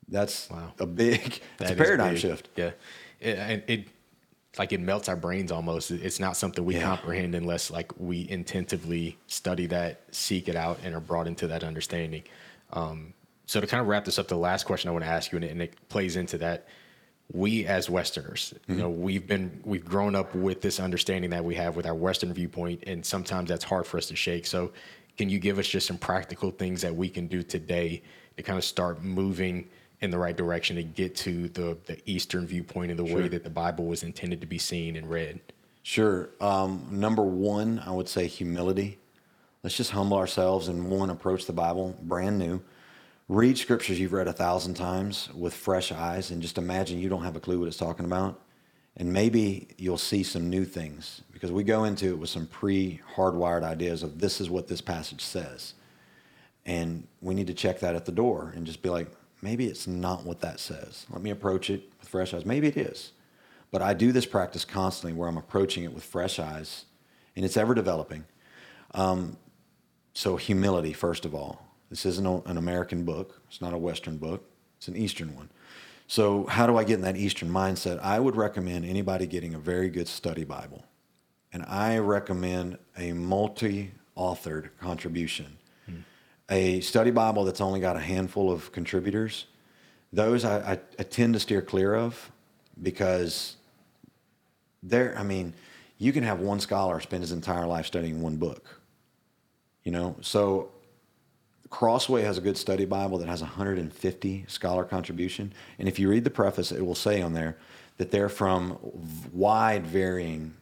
That's 0.09 0.49
Wow. 0.49 0.73
a 0.79 0.87
big, 0.87 1.43
That 1.59 1.73
a 1.73 1.75
paradigm 1.75 2.15
big. 2.15 2.23
shift. 2.23 2.49
Yeah. 2.57 2.71
It, 3.21 3.37
and 3.39 3.63
it, 3.67 3.89
like 4.59 4.73
it 4.73 4.81
melts 4.81 5.11
our 5.11 5.17
brains 5.17 5.53
almost. 5.53 5.91
It's 5.91 6.19
not 6.19 6.39
something 6.39 6.65
we 6.65 6.77
Yeah. 6.77 6.85
comprehend 6.85 7.35
unless 7.35 7.71
like 7.71 7.93
we 7.99 8.27
intentively 8.31 9.19
study 9.27 9.67
that, 9.67 10.01
seek 10.11 10.49
it 10.49 10.57
out, 10.57 10.79
and 10.83 10.95
are 10.95 11.01
brought 11.01 11.27
into 11.27 11.47
that 11.49 11.63
understanding. 11.65 12.23
Um, 12.73 13.15
so 13.47 13.61
to 13.61 13.67
kind 13.67 13.81
of 13.81 13.87
wrap 13.87 14.05
this 14.05 14.19
up, 14.19 14.29
the 14.29 14.37
last 14.37 14.65
question 14.65 14.89
I 14.89 14.93
want 14.93 15.05
to 15.05 15.11
ask 15.11 15.33
you, 15.33 15.37
and 15.37 15.45
it, 15.45 15.51
and 15.51 15.63
it 15.63 15.89
plays 15.89 16.17
into 16.17 16.39
that. 16.39 16.67
We 17.31 17.67
as 17.67 17.91
Westerners, 17.91 18.55
you 18.69 18.77
know, 18.77 18.89
we've 18.89 19.27
been 19.27 19.61
we've 19.63 19.85
grown 19.85 20.15
up 20.15 20.35
with 20.35 20.63
this 20.63 20.81
understanding 20.81 21.29
that 21.31 21.45
we 21.45 21.55
have 21.57 21.77
with 21.77 21.85
our 21.85 21.95
Western 21.95 22.33
viewpoint, 22.33 22.85
and 22.87 23.05
sometimes 23.05 23.51
that's 23.51 23.65
hard 23.65 23.87
for 23.87 23.99
us 23.99 24.07
to 24.07 24.17
shake. 24.17 24.47
So, 24.47 24.73
can 25.19 25.29
you 25.29 25.39
give 25.39 25.59
us 25.59 25.67
just 25.67 25.87
some 25.87 25.99
practical 25.99 26.51
things 26.51 26.81
that 26.81 26.95
we 26.95 27.11
can 27.11 27.27
do 27.27 27.43
today 27.43 28.03
to 28.39 28.43
kind 28.43 28.57
of 28.57 28.65
start 28.65 29.03
moving 29.03 29.69
in 30.01 30.11
the 30.11 30.17
right 30.17 30.37
direction 30.37 30.77
to 30.77 30.83
get 30.83 31.15
to 31.17 31.49
the 31.49 31.77
the 31.85 31.99
Eastern 32.11 32.47
viewpoint 32.47 32.91
and 32.91 32.99
the 32.99 33.15
way 33.15 33.29
that 33.29 33.45
the 33.45 33.51
Bible 33.51 33.85
was 33.85 34.03
intended 34.03 34.41
to 34.41 34.47
be 34.47 34.59
seen 34.59 34.97
and 34.97 35.11
read? 35.11 35.41
Sure. 35.83 36.31
Um, 36.41 36.87
number 36.91 37.23
one, 37.23 37.83
I 37.85 37.91
would 37.91 38.09
say 38.09 38.27
humility. 38.27 38.99
Let's 39.69 39.77
just 39.77 39.91
humble 39.91 40.17
ourselves 40.17 40.69
and 40.69 40.91
one 40.91 41.11
approach 41.11 41.45
the 41.45 41.53
Bible 41.53 41.95
brand 42.01 42.39
new. 42.39 42.63
Read 43.29 43.59
scriptures 43.59 44.01
you've 44.01 44.15
read 44.15 44.27
a 44.27 44.33
thousand 44.33 44.77
times 44.77 45.29
with 45.35 45.53
fresh 45.53 45.93
eyes 45.93 46.31
and 46.31 46.41
just 46.41 46.57
imagine 46.57 46.99
you 46.99 47.11
don't 47.11 47.23
have 47.23 47.37
a 47.37 47.41
clue 47.41 47.59
what 47.59 47.69
it's 47.69 47.77
talking 47.77 48.07
about. 48.07 48.41
And 48.97 49.13
maybe 49.13 49.69
you'll 49.77 49.99
see 49.99 50.23
some 50.23 50.49
new 50.49 50.65
things 50.65 51.21
because 51.33 51.53
we 51.53 51.65
go 51.65 51.85
into 51.85 52.07
it 52.07 52.19
with 52.19 52.31
some 52.31 52.47
pre 52.47 53.03
hardwired 53.15 53.63
ideas 53.63 54.03
of 54.03 54.21
this 54.21 54.41
is 54.41 54.49
what 54.49 54.69
this 54.69 54.81
passage 54.81 55.21
says. 55.21 55.75
And 56.65 57.07
we 57.21 57.35
need 57.35 57.49
to 57.49 57.53
check 57.55 57.79
that 57.81 57.95
at 57.95 58.07
the 58.07 58.11
door 58.13 58.55
and 58.57 58.65
just 58.65 58.81
be 58.81 58.89
like, 58.89 59.09
maybe 59.43 59.67
it's 59.67 59.87
not 59.87 60.25
what 60.25 60.41
that 60.41 60.61
says. 60.61 61.05
Let 61.11 61.21
me 61.21 61.29
approach 61.29 61.69
it 61.69 61.93
with 62.01 62.09
fresh 62.09 62.33
eyes. 62.33 62.47
Maybe 62.47 62.69
it 62.69 62.79
is. 62.79 63.13
But 63.71 63.83
I 63.83 63.93
do 63.93 64.13
this 64.13 64.25
practice 64.25 64.65
constantly 64.65 65.13
where 65.13 65.29
I'm 65.29 65.37
approaching 65.37 65.85
it 65.85 65.93
with 65.93 66.05
fresh 66.05 66.39
eyes 66.39 66.87
and 67.37 67.45
it's 67.45 67.59
ever 67.59 67.75
developing. 67.75 68.25
Um, 68.95 69.37
so, 70.19 70.35
humility, 70.37 70.93
first 70.93 71.25
of 71.25 71.33
all. 71.33 71.65
This 71.91 72.05
isn't 72.05 72.27
an 72.27 72.57
American 72.57 73.05
book, 73.05 73.41
it's 73.47 73.61
not 73.61 73.73
a 73.73 73.79
Western 73.79 74.17
book, 74.17 74.43
it's 74.77 74.89
an 74.89 74.97
Eastern 74.97 75.37
one. 75.37 75.49
So, 76.09 76.45
how 76.47 76.67
do 76.67 76.77
I 76.77 76.83
get 76.83 76.95
in 76.95 77.03
that 77.03 77.17
Eastern 77.17 77.49
mindset? 77.49 78.01
I 78.01 78.19
would 78.19 78.35
recommend 78.35 78.85
anybody 78.85 79.29
getting 79.29 79.55
a 79.55 79.61
very 79.61 79.89
good 79.89 80.09
study 80.09 80.43
Bible. 80.43 80.83
And 81.53 81.63
I 81.69 81.99
recommend 81.99 82.79
a 82.97 83.13
multi 83.13 83.93
authored 84.17 84.71
contribution. 84.81 85.57
Hmm. 85.87 86.01
A 86.51 86.81
study 86.81 87.13
Bible 87.13 87.45
that's 87.45 87.61
only 87.61 87.79
got 87.79 87.95
a 87.95 88.01
handful 88.01 88.51
of 88.51 88.73
contributors, 88.73 89.47
those 90.13 90.45
I, 90.45 90.73
I, 90.73 90.81
I 90.99 91.05
tend 91.05 91.35
to 91.35 91.41
steer 91.41 91.63
clear 91.63 91.95
of 91.95 92.33
because 92.83 93.55
there, 94.83 95.17
I 95.17 95.23
mean, 95.23 95.55
you 95.97 96.13
can 96.13 96.25
have 96.25 96.41
one 96.41 96.59
scholar 96.59 96.99
spend 96.99 97.23
his 97.23 97.31
entire 97.31 97.69
life 97.69 97.87
studying 97.87 98.21
one 98.21 98.37
book. 98.37 98.79
You 99.85 99.93
know, 99.93 100.17
so 100.21 100.71
Crossway 101.71 102.23
has 102.23 102.39
a 102.39 102.41
good 102.41 102.57
study 102.57 102.85
Bible 102.85 103.19
that 103.19 103.29
has 103.29 103.41
150 103.41 104.45
scholar 104.49 104.85
contribution, 104.85 105.53
and 105.79 105.89
if 105.89 105.99
you 105.99 106.09
read 106.09 106.25
the 106.25 106.31
preface, 106.31 106.73
it 106.73 106.85
will 106.85 106.95
say 106.95 107.23
on 107.23 107.33
there 107.33 107.57
that 107.97 108.11
they're 108.11 108.29
from 108.29 108.79
wide 109.33 109.87
varying 109.87 110.55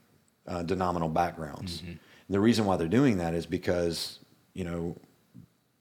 uh, 0.46 0.62
denominational 0.62 1.08
backgrounds. 1.10 1.82
Mm-hmm. 1.82 1.92
the 2.30 2.40
reason 2.40 2.64
why 2.64 2.76
they're 2.76 2.88
doing 2.88 3.18
that 3.18 3.34
is 3.34 3.46
because 3.46 4.20
you 4.54 4.64
know 4.64 4.96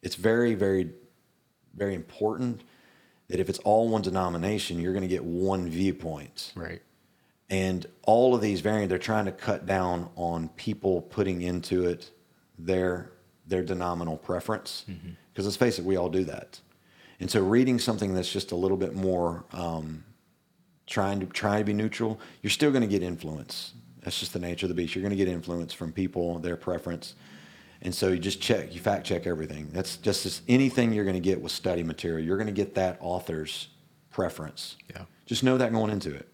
it's 0.05 0.15
very, 0.15 0.53
very, 0.53 0.91
very 1.75 1.95
important 1.95 2.61
that 3.27 3.39
if 3.39 3.49
it's 3.49 3.57
all 3.59 3.89
one 3.89 4.03
denomination, 4.03 4.79
you're 4.79 4.93
going 4.93 5.01
to 5.01 5.07
get 5.09 5.23
one 5.23 5.67
viewpoint. 5.67 6.53
Right. 6.55 6.81
And 7.49 7.87
all 8.03 8.35
of 8.35 8.41
these 8.41 8.61
variants, 8.61 8.89
they're 8.89 8.99
trying 8.99 9.25
to 9.25 9.31
cut 9.31 9.65
down 9.65 10.09
on 10.15 10.49
people 10.49 11.01
putting 11.01 11.41
into 11.41 11.85
it 11.85 12.11
their 12.59 13.11
their 13.47 13.63
denominational 13.63 14.17
preference. 14.17 14.83
Because 14.85 15.01
mm-hmm. 15.01 15.43
let's 15.43 15.55
face 15.55 15.79
it, 15.79 15.85
we 15.85 15.95
all 15.95 16.09
do 16.09 16.23
that. 16.25 16.59
And 17.19 17.31
so, 17.31 17.41
reading 17.41 17.79
something 17.79 18.13
that's 18.13 18.31
just 18.31 18.51
a 18.51 18.55
little 18.55 18.77
bit 18.77 18.93
more 18.93 19.45
um, 19.53 20.03
trying 20.85 21.19
to 21.21 21.25
try 21.27 21.59
to 21.59 21.63
be 21.63 21.73
neutral, 21.73 22.19
you're 22.41 22.51
still 22.51 22.71
going 22.71 22.81
to 22.81 22.87
get 22.87 23.01
influence. 23.01 23.73
That's 24.01 24.19
just 24.19 24.33
the 24.33 24.39
nature 24.39 24.65
of 24.65 24.69
the 24.69 24.75
beast. 24.75 24.95
You're 24.95 25.01
going 25.01 25.11
to 25.11 25.15
get 25.15 25.27
influence 25.27 25.73
from 25.73 25.91
people, 25.91 26.39
their 26.39 26.57
preference. 26.57 27.15
And 27.81 27.93
so 27.93 28.09
you 28.09 28.19
just 28.19 28.41
check, 28.41 28.73
you 28.73 28.79
fact 28.79 29.05
check 29.05 29.27
everything. 29.27 29.69
That's 29.71 29.97
just 29.97 30.25
as 30.25 30.41
anything 30.47 30.93
you're 30.93 31.05
going 31.05 31.15
to 31.15 31.19
get 31.19 31.41
with 31.41 31.51
study 31.51 31.83
material. 31.83 32.25
You're 32.25 32.37
going 32.37 32.47
to 32.47 32.53
get 32.53 32.75
that 32.75 32.97
author's 32.99 33.69
preference. 34.11 34.77
Yeah. 34.89 35.03
Just 35.25 35.43
know 35.43 35.57
that 35.57 35.71
going 35.71 35.91
into 35.91 36.13
it. 36.13 36.27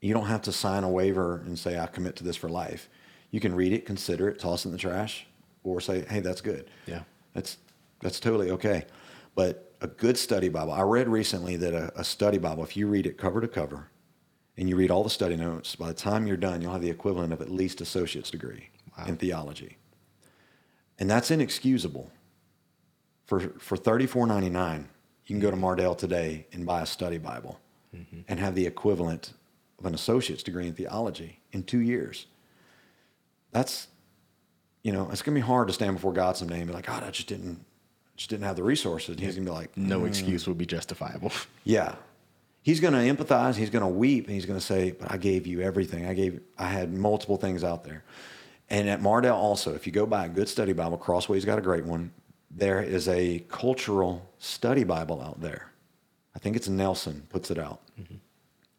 You 0.00 0.12
don't 0.12 0.26
have 0.26 0.42
to 0.42 0.52
sign 0.52 0.84
a 0.84 0.90
waiver 0.90 1.38
and 1.46 1.58
say, 1.58 1.78
I 1.78 1.86
commit 1.86 2.16
to 2.16 2.24
this 2.24 2.36
for 2.36 2.48
life. 2.48 2.88
You 3.30 3.40
can 3.40 3.54
read 3.54 3.72
it, 3.72 3.86
consider 3.86 4.28
it, 4.28 4.38
toss 4.38 4.64
it 4.64 4.68
in 4.68 4.72
the 4.72 4.78
trash, 4.78 5.26
or 5.64 5.80
say, 5.80 6.04
hey, 6.08 6.20
that's 6.20 6.40
good. 6.40 6.70
Yeah. 6.86 7.02
That's, 7.32 7.58
that's 8.00 8.20
totally 8.20 8.50
okay. 8.52 8.84
But 9.34 9.74
a 9.80 9.88
good 9.88 10.16
study 10.16 10.48
Bible, 10.48 10.72
I 10.72 10.82
read 10.82 11.08
recently 11.08 11.56
that 11.56 11.74
a, 11.74 11.92
a 11.98 12.04
study 12.04 12.38
Bible, 12.38 12.62
if 12.62 12.76
you 12.76 12.86
read 12.86 13.06
it 13.06 13.18
cover 13.18 13.40
to 13.40 13.48
cover 13.48 13.88
and 14.56 14.68
you 14.68 14.76
read 14.76 14.90
all 14.90 15.02
the 15.02 15.10
study 15.10 15.36
notes, 15.36 15.74
by 15.74 15.88
the 15.88 15.94
time 15.94 16.26
you're 16.26 16.36
done, 16.36 16.62
you'll 16.62 16.72
have 16.72 16.82
the 16.82 16.90
equivalent 16.90 17.32
of 17.32 17.40
at 17.40 17.50
least 17.50 17.80
associate's 17.80 18.30
degree 18.30 18.68
wow. 18.96 19.06
in 19.06 19.16
theology. 19.16 19.76
And 20.98 21.10
that's 21.10 21.30
inexcusable. 21.30 22.10
For, 23.26 23.40
for 23.58 23.76
$34.99, 23.76 24.78
you 24.78 24.84
can 25.26 25.40
go 25.40 25.50
to 25.50 25.56
Mardel 25.56 25.96
today 25.96 26.46
and 26.52 26.66
buy 26.66 26.82
a 26.82 26.86
study 26.86 27.18
Bible 27.18 27.58
mm-hmm. 27.94 28.20
and 28.28 28.38
have 28.38 28.54
the 28.54 28.66
equivalent 28.66 29.32
of 29.78 29.86
an 29.86 29.94
associate's 29.94 30.42
degree 30.42 30.66
in 30.66 30.74
theology 30.74 31.40
in 31.52 31.62
two 31.62 31.78
years. 31.78 32.26
That's, 33.50 33.88
you 34.84 34.92
know, 34.92 35.08
it's 35.10 35.22
gonna 35.22 35.34
be 35.34 35.40
hard 35.40 35.66
to 35.66 35.74
stand 35.74 35.96
before 35.96 36.12
God 36.12 36.36
someday 36.36 36.58
and 36.58 36.68
be 36.68 36.72
like, 36.72 36.86
God, 36.86 37.02
I 37.02 37.10
just 37.10 37.26
didn't, 37.26 37.64
just 38.16 38.30
didn't 38.30 38.44
have 38.44 38.54
the 38.54 38.62
resources. 38.62 39.16
And 39.16 39.20
he's 39.20 39.34
gonna 39.34 39.46
be 39.46 39.50
like, 39.50 39.76
no 39.76 40.02
mm. 40.02 40.06
excuse 40.06 40.46
would 40.46 40.58
be 40.58 40.66
justifiable. 40.66 41.32
Yeah, 41.66 41.94
he's 42.62 42.78
gonna 42.78 42.98
empathize. 42.98 43.56
He's 43.56 43.70
gonna 43.70 43.88
weep, 43.88 44.26
and 44.26 44.34
he's 44.34 44.44
gonna 44.44 44.60
say, 44.60 44.90
"But 44.90 45.10
I 45.10 45.16
gave 45.16 45.46
you 45.46 45.62
everything. 45.62 46.04
I 46.04 46.12
gave. 46.12 46.40
I 46.58 46.66
had 46.66 46.92
multiple 46.92 47.38
things 47.38 47.64
out 47.64 47.84
there." 47.84 48.04
And 48.68 48.88
at 48.88 49.00
Mardel 49.00 49.34
also, 49.34 49.74
if 49.74 49.86
you 49.86 49.92
go 49.92 50.04
buy 50.04 50.26
a 50.26 50.28
good 50.28 50.48
study 50.48 50.74
Bible, 50.74 50.98
Crossway's 50.98 51.46
got 51.46 51.58
a 51.58 51.62
great 51.62 51.86
one. 51.86 52.12
There 52.50 52.82
is 52.82 53.08
a 53.08 53.44
cultural 53.48 54.30
study 54.38 54.84
Bible 54.84 55.22
out 55.22 55.40
there. 55.40 55.70
I 56.34 56.38
think 56.38 56.56
it's 56.56 56.68
Nelson 56.68 57.26
puts 57.30 57.50
it 57.50 57.58
out. 57.58 57.80
Mm-hmm. 58.00 58.16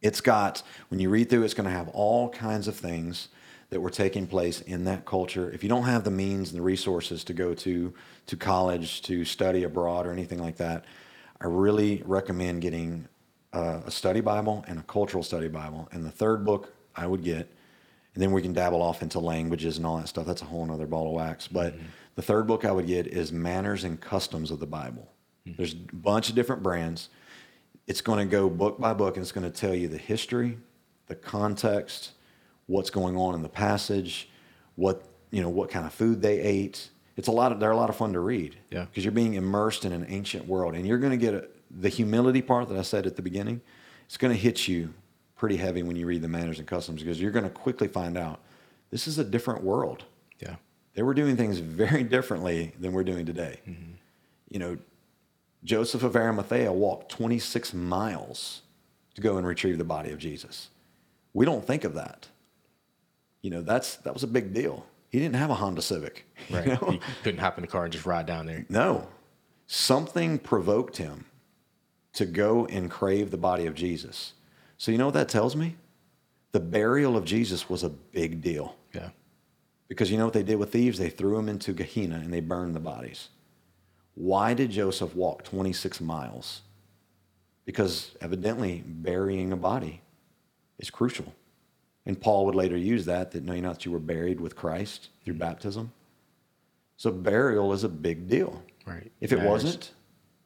It's 0.01 0.21
got, 0.21 0.61
when 0.89 0.99
you 0.99 1.09
read 1.09 1.29
through, 1.29 1.43
it's 1.43 1.53
going 1.53 1.69
to 1.69 1.75
have 1.75 1.87
all 1.89 2.29
kinds 2.29 2.67
of 2.67 2.75
things 2.75 3.29
that 3.69 3.81
were 3.81 3.89
taking 3.89 4.27
place 4.27 4.61
in 4.61 4.85
that 4.85 5.05
culture. 5.05 5.51
If 5.51 5.63
you 5.63 5.69
don't 5.69 5.83
have 5.83 6.03
the 6.03 6.11
means 6.11 6.49
and 6.49 6.57
the 6.57 6.63
resources 6.63 7.23
to 7.25 7.33
go 7.33 7.53
to 7.55 7.93
to 8.27 8.37
college 8.37 9.01
to 9.03 9.25
study 9.25 9.63
abroad 9.63 10.05
or 10.05 10.11
anything 10.11 10.39
like 10.39 10.57
that, 10.57 10.85
I 11.41 11.47
really 11.47 12.01
recommend 12.05 12.61
getting 12.61 13.07
uh, 13.53 13.81
a 13.85 13.91
study 13.91 14.21
Bible 14.21 14.63
and 14.67 14.79
a 14.79 14.83
cultural 14.83 15.23
study 15.23 15.47
Bible. 15.47 15.87
And 15.91 16.05
the 16.05 16.11
third 16.11 16.45
book 16.45 16.73
I 16.95 17.07
would 17.07 17.23
get, 17.23 17.51
and 18.13 18.23
then 18.23 18.31
we 18.31 18.41
can 18.41 18.53
dabble 18.53 18.81
off 18.81 19.01
into 19.01 19.19
languages 19.19 19.77
and 19.77 19.85
all 19.85 19.97
that 19.97 20.07
stuff. 20.07 20.25
That's 20.25 20.41
a 20.41 20.45
whole 20.45 20.69
other 20.71 20.87
ball 20.87 21.07
of 21.07 21.13
wax. 21.13 21.47
But 21.47 21.75
mm-hmm. 21.75 21.85
the 22.15 22.21
third 22.21 22.47
book 22.47 22.65
I 22.65 22.71
would 22.71 22.87
get 22.87 23.07
is 23.07 23.31
Manners 23.31 23.83
and 23.83 23.99
Customs 23.99 24.51
of 24.51 24.59
the 24.59 24.67
Bible. 24.67 25.11
Mm-hmm. 25.47 25.57
There's 25.57 25.73
a 25.73 25.95
bunch 25.95 26.29
of 26.29 26.35
different 26.35 26.63
brands 26.63 27.09
it's 27.87 28.01
going 28.01 28.19
to 28.19 28.31
go 28.31 28.49
book 28.49 28.79
by 28.79 28.93
book 28.93 29.15
and 29.15 29.23
it's 29.23 29.31
going 29.31 29.49
to 29.49 29.55
tell 29.55 29.75
you 29.75 29.87
the 29.87 29.97
history, 29.97 30.57
the 31.07 31.15
context, 31.15 32.11
what's 32.67 32.89
going 32.89 33.15
on 33.15 33.35
in 33.35 33.41
the 33.41 33.49
passage, 33.49 34.29
what 34.75 35.03
you 35.31 35.41
know, 35.41 35.49
what 35.49 35.69
kind 35.69 35.85
of 35.85 35.93
food 35.93 36.21
they 36.21 36.39
ate. 36.39 36.89
It's 37.17 37.27
a 37.27 37.31
lot 37.31 37.51
of 37.51 37.59
they're 37.59 37.71
a 37.71 37.77
lot 37.77 37.89
of 37.89 37.95
fun 37.95 38.13
to 38.13 38.19
read. 38.19 38.57
Yeah, 38.71 38.85
because 38.85 39.03
you're 39.03 39.11
being 39.11 39.35
immersed 39.35 39.85
in 39.85 39.91
an 39.91 40.05
ancient 40.09 40.47
world, 40.47 40.75
and 40.75 40.85
you're 40.87 40.97
going 40.97 41.11
to 41.11 41.17
get 41.17 41.33
a, 41.33 41.47
the 41.69 41.89
humility 41.89 42.41
part 42.41 42.69
that 42.69 42.77
I 42.77 42.81
said 42.81 43.05
at 43.05 43.15
the 43.15 43.21
beginning. 43.21 43.61
It's 44.05 44.17
going 44.17 44.33
to 44.33 44.39
hit 44.39 44.67
you 44.67 44.93
pretty 45.35 45.57
heavy 45.57 45.83
when 45.83 45.95
you 45.95 46.05
read 46.05 46.21
the 46.21 46.27
manners 46.27 46.59
and 46.59 46.67
customs 46.67 47.01
because 47.01 47.19
you're 47.19 47.31
going 47.31 47.43
to 47.43 47.49
quickly 47.49 47.87
find 47.87 48.17
out 48.17 48.39
this 48.91 49.07
is 49.07 49.17
a 49.17 49.23
different 49.23 49.63
world. 49.63 50.03
Yeah, 50.39 50.55
they 50.93 51.03
were 51.03 51.13
doing 51.13 51.37
things 51.37 51.59
very 51.59 52.03
differently 52.03 52.73
than 52.79 52.93
we're 52.93 53.03
doing 53.03 53.25
today. 53.25 53.59
Mm-hmm. 53.67 53.91
You 54.49 54.59
know, 54.59 54.77
Joseph 55.63 56.03
of 56.03 56.15
Arimathea 56.15 56.71
walked 56.71 57.09
26 57.09 57.73
miles 57.73 58.61
to 59.15 59.21
go 59.21 59.37
and 59.37 59.47
retrieve 59.47 59.77
the 59.77 59.83
body 59.83 60.11
of 60.11 60.19
Jesus. 60.19 60.69
We 61.33 61.45
don't 61.45 61.65
think 61.65 61.83
of 61.83 61.95
that. 61.95 62.27
You 63.45 63.51
know, 63.51 63.61
that's 63.61 63.97
that 63.97 64.11
was 64.11 64.23
a 64.23 64.27
big 64.27 64.55
deal. 64.55 64.87
He 65.09 65.19
didn't 65.19 65.35
have 65.35 65.51
a 65.51 65.53
Honda 65.53 65.83
Civic. 65.83 66.25
Right. 66.49 66.65
You 66.65 66.73
know? 66.73 66.89
He 66.89 66.99
couldn't 67.21 67.39
hop 67.39 67.59
in 67.59 67.61
the 67.61 67.67
car 67.67 67.83
and 67.83 67.93
just 67.93 68.07
ride 68.07 68.25
down 68.25 68.47
there. 68.47 68.65
No. 68.69 69.07
Something 69.67 70.39
provoked 70.39 70.97
him 70.97 71.25
to 72.13 72.25
go 72.25 72.65
and 72.65 72.89
crave 72.89 73.29
the 73.29 73.37
body 73.37 73.67
of 73.67 73.75
Jesus. 73.75 74.33
So 74.79 74.91
you 74.91 74.97
know 74.97 75.05
what 75.05 75.13
that 75.13 75.29
tells 75.29 75.55
me? 75.55 75.75
The 76.53 76.59
burial 76.59 77.15
of 77.15 77.23
Jesus 77.23 77.69
was 77.69 77.83
a 77.83 77.89
big 77.89 78.41
deal. 78.41 78.77
Yeah. 78.95 79.09
Because 79.89 80.09
you 80.09 80.17
know 80.17 80.25
what 80.25 80.33
they 80.33 80.41
did 80.41 80.55
with 80.55 80.71
thieves? 80.71 80.97
They 80.97 81.09
threw 81.11 81.35
them 81.35 81.47
into 81.47 81.71
Gehenna 81.71 82.15
and 82.15 82.33
they 82.33 82.39
burned 82.39 82.73
the 82.75 82.79
bodies. 82.79 83.29
Why 84.15 84.55
did 84.55 84.71
Joseph 84.71 85.15
walk 85.15 85.43
26 85.43 86.01
miles? 86.01 86.61
Because 87.63 88.15
evidently 88.21 88.83
burying 88.85 89.51
a 89.51 89.57
body 89.57 90.01
is 90.79 90.89
crucial. 90.89 91.31
And 92.05 92.19
Paul 92.19 92.45
would 92.45 92.55
later 92.55 92.77
use 92.77 93.05
that, 93.05 93.31
that 93.31 93.43
know 93.43 93.53
you 93.53 93.61
not 93.61 93.75
that 93.75 93.85
you 93.85 93.91
were 93.91 93.99
buried 93.99 94.39
with 94.39 94.55
Christ 94.55 95.09
through 95.23 95.33
mm-hmm. 95.33 95.41
baptism. 95.41 95.91
So 96.97 97.11
burial 97.11 97.73
is 97.73 97.83
a 97.83 97.89
big 97.89 98.27
deal. 98.27 98.63
Right. 98.85 99.11
If 99.19 99.31
it 99.31 99.41
wasn't, 99.41 99.91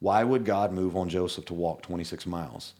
why 0.00 0.24
would 0.24 0.44
God 0.44 0.72
move 0.72 0.96
on 0.96 1.08
Joseph 1.08 1.44
to 1.46 1.54
walk 1.54 1.82
26 1.82 2.26
miles? 2.26 2.74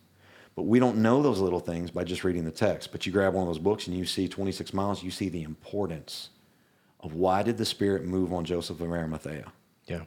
But 0.56 0.62
we 0.62 0.80
don't 0.80 0.96
know 0.98 1.22
those 1.22 1.38
little 1.38 1.60
things 1.60 1.90
by 1.90 2.04
just 2.04 2.24
reading 2.24 2.44
the 2.44 2.50
text. 2.50 2.90
But 2.90 3.06
you 3.06 3.12
grab 3.12 3.34
one 3.34 3.42
of 3.42 3.48
those 3.48 3.58
books 3.58 3.86
and 3.86 3.96
you 3.96 4.04
see 4.06 4.26
26 4.26 4.72
miles, 4.72 5.02
you 5.02 5.10
see 5.10 5.28
the 5.28 5.42
importance 5.42 6.30
of 6.98 7.14
why 7.14 7.42
did 7.42 7.58
the 7.58 7.64
Spirit 7.64 8.04
move 8.04 8.32
on 8.32 8.44
Joseph 8.44 8.80
of 8.80 8.90
Arimathea? 8.90 9.52
Yeah 9.86 10.02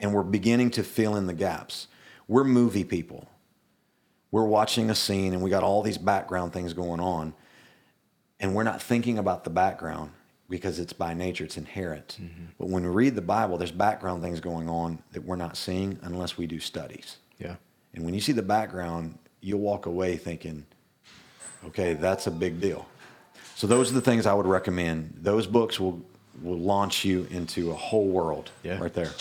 and 0.00 0.14
we're 0.14 0.22
beginning 0.22 0.70
to 0.70 0.82
fill 0.82 1.14
in 1.16 1.26
the 1.26 1.34
gaps. 1.34 1.86
We're 2.26 2.44
movie 2.44 2.84
people. 2.84 3.28
We're 4.30 4.44
watching 4.44 4.90
a 4.90 4.94
scene 4.94 5.34
and 5.34 5.42
we 5.42 5.50
got 5.50 5.62
all 5.62 5.82
these 5.82 5.98
background 5.98 6.52
things 6.52 6.72
going 6.72 7.00
on. 7.00 7.34
And 8.40 8.54
we're 8.54 8.64
not 8.64 8.82
thinking 8.82 9.18
about 9.18 9.44
the 9.44 9.50
background 9.50 10.10
because 10.48 10.78
it's 10.78 10.92
by 10.92 11.14
nature, 11.14 11.44
it's 11.44 11.56
inherent. 11.56 12.18
Mm-hmm. 12.20 12.44
But 12.58 12.68
when 12.68 12.82
we 12.82 12.88
read 12.88 13.14
the 13.14 13.22
Bible, 13.22 13.56
there's 13.56 13.70
background 13.70 14.22
things 14.22 14.40
going 14.40 14.68
on 14.68 14.98
that 15.12 15.24
we're 15.24 15.36
not 15.36 15.56
seeing 15.56 15.98
unless 16.02 16.36
we 16.36 16.46
do 16.46 16.58
studies. 16.58 17.18
Yeah. 17.38 17.56
And 17.94 18.04
when 18.04 18.14
you 18.14 18.20
see 18.20 18.32
the 18.32 18.42
background, 18.42 19.18
you'll 19.40 19.60
walk 19.60 19.86
away 19.86 20.16
thinking, 20.16 20.66
okay, 21.66 21.94
that's 21.94 22.26
a 22.26 22.30
big 22.30 22.60
deal. 22.60 22.86
So 23.54 23.66
those 23.66 23.90
are 23.90 23.94
the 23.94 24.00
things 24.00 24.26
I 24.26 24.34
would 24.34 24.46
recommend. 24.46 25.14
Those 25.20 25.46
books 25.46 25.78
will 25.78 26.02
will 26.42 26.58
launch 26.58 27.04
you 27.04 27.26
into 27.30 27.70
a 27.70 27.74
whole 27.74 28.06
world 28.06 28.50
Yeah. 28.62 28.78
right 28.78 28.94
there. 28.94 29.12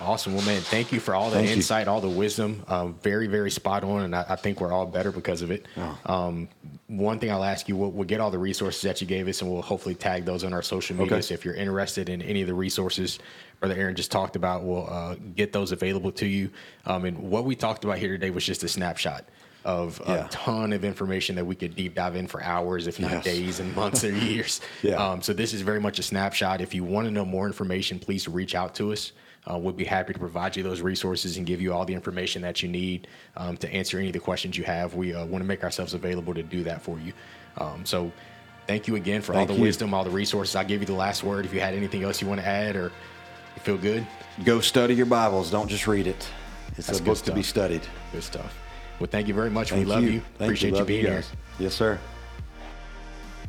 Awesome. 0.00 0.34
Well, 0.34 0.44
man, 0.44 0.60
thank 0.60 0.92
you 0.92 1.00
for 1.00 1.14
all 1.14 1.30
the 1.30 1.36
Thank 1.36 1.48
you. 1.50 1.54
insight, 1.56 1.88
all 1.88 2.00
the 2.00 2.08
wisdom. 2.08 2.64
Um, 2.68 2.94
very, 3.02 3.26
very 3.26 3.50
spot 3.50 3.84
on, 3.84 4.02
and 4.02 4.14
I, 4.16 4.24
I 4.30 4.36
think 4.36 4.60
we're 4.60 4.72
all 4.72 4.86
better 4.86 5.10
because 5.12 5.42
of 5.42 5.50
it. 5.50 5.66
Oh. 5.76 5.98
Um, 6.06 6.48
one 6.88 7.18
thing 7.18 7.30
I'll 7.30 7.44
ask 7.44 7.68
you, 7.68 7.76
we'll, 7.76 7.90
we'll 7.90 8.06
get 8.06 8.20
all 8.20 8.30
the 8.30 8.38
resources 8.38 8.82
that 8.82 9.00
you 9.00 9.06
gave 9.06 9.26
us, 9.28 9.40
and 9.42 9.50
we'll 9.50 9.62
hopefully 9.62 9.94
tag 9.94 10.24
those 10.24 10.44
on 10.44 10.52
our 10.52 10.62
social 10.62 10.96
media. 10.96 11.14
Okay. 11.14 11.22
So 11.22 11.34
if 11.34 11.44
you're 11.44 11.54
interested 11.54 12.08
in 12.08 12.20
any 12.22 12.40
of 12.42 12.46
the 12.46 12.54
resources 12.54 13.18
Brother 13.60 13.76
Aaron 13.80 13.96
just 13.96 14.10
talked 14.10 14.36
about, 14.36 14.62
we'll 14.64 14.86
uh, 14.90 15.14
get 15.36 15.52
those 15.52 15.72
available 15.72 16.12
to 16.12 16.26
you. 16.26 16.50
Um, 16.84 17.04
and 17.06 17.18
what 17.18 17.44
we 17.44 17.54
talked 17.56 17.84
about 17.84 17.96
here 17.98 18.10
today 18.10 18.30
was 18.30 18.44
just 18.44 18.62
a 18.62 18.68
snapshot 18.68 19.24
of 19.64 20.02
Yeah. 20.06 20.26
a 20.26 20.28
ton 20.28 20.74
of 20.74 20.84
information 20.84 21.36
that 21.36 21.46
we 21.46 21.54
could 21.54 21.74
deep 21.74 21.94
dive 21.94 22.16
in 22.16 22.26
for 22.26 22.42
hours, 22.42 22.86
if 22.86 23.00
not 23.00 23.10
Yes. 23.12 23.24
days 23.24 23.60
and 23.60 23.74
months 23.74 24.04
or 24.04 24.12
years. 24.14 24.60
Yeah. 24.82 24.96
Um, 24.96 25.22
so 25.22 25.32
this 25.32 25.54
is 25.54 25.62
very 25.62 25.80
much 25.80 25.98
a 25.98 26.02
snapshot. 26.02 26.60
If 26.60 26.74
you 26.74 26.84
want 26.84 27.06
to 27.06 27.10
know 27.10 27.24
more 27.24 27.46
information, 27.46 27.98
please 27.98 28.28
reach 28.28 28.54
out 28.54 28.74
to 28.74 28.92
us. 28.92 29.12
Uh, 29.50 29.58
we'll 29.58 29.72
be 29.72 29.84
happy 29.84 30.12
to 30.12 30.18
provide 30.18 30.56
you 30.56 30.62
those 30.62 30.80
resources 30.80 31.36
and 31.36 31.46
give 31.46 31.60
you 31.60 31.72
all 31.72 31.84
the 31.84 31.94
information 31.94 32.42
that 32.42 32.62
you 32.62 32.68
need 32.68 33.06
um, 33.36 33.56
to 33.58 33.72
answer 33.72 33.98
any 33.98 34.08
of 34.08 34.12
the 34.12 34.18
questions 34.18 34.56
you 34.56 34.64
have. 34.64 34.94
We 34.94 35.14
uh, 35.14 35.24
want 35.26 35.42
to 35.42 35.46
make 35.46 35.62
ourselves 35.62 35.94
available 35.94 36.34
to 36.34 36.42
do 36.42 36.64
that 36.64 36.82
for 36.82 36.98
you. 36.98 37.12
Um, 37.58 37.84
so 37.84 38.10
thank 38.66 38.88
you 38.88 38.96
again 38.96 39.20
for 39.20 39.34
all 39.34 39.44
the 39.46 39.54
you. 39.54 39.60
wisdom, 39.60 39.92
all 39.92 40.04
the 40.04 40.10
resources. 40.10 40.56
I'll 40.56 40.64
give 40.64 40.80
you 40.80 40.86
the 40.86 40.94
last 40.94 41.22
word. 41.22 41.44
If 41.44 41.52
you 41.52 41.60
had 41.60 41.74
anything 41.74 42.02
else 42.02 42.22
you 42.22 42.28
want 42.28 42.40
to 42.40 42.46
add 42.46 42.74
or 42.74 42.92
you 43.54 43.62
feel 43.62 43.76
good, 43.76 44.06
Go 44.42 44.60
study 44.60 44.94
your 44.94 45.06
Bibles. 45.06 45.50
Don't 45.50 45.68
just 45.68 45.86
read 45.86 46.08
it. 46.08 46.28
It's 46.76 46.88
That's 46.88 46.98
a 46.98 47.02
book 47.02 47.18
to 47.18 47.32
be 47.32 47.42
studied. 47.42 47.82
good 48.10 48.24
stuff. 48.24 48.58
Well, 48.98 49.08
thank 49.08 49.28
you 49.28 49.34
very 49.34 49.50
much. 49.50 49.70
Thank 49.70 49.86
we 49.86 49.92
love 49.92 50.02
you. 50.02 50.20
Thank 50.38 50.48
Appreciate 50.48 50.70
you, 50.70 50.76
Love 50.76 50.86
being 50.88 51.04
here. 51.04 51.22
Yes, 51.58 51.74
sir. 51.74 52.00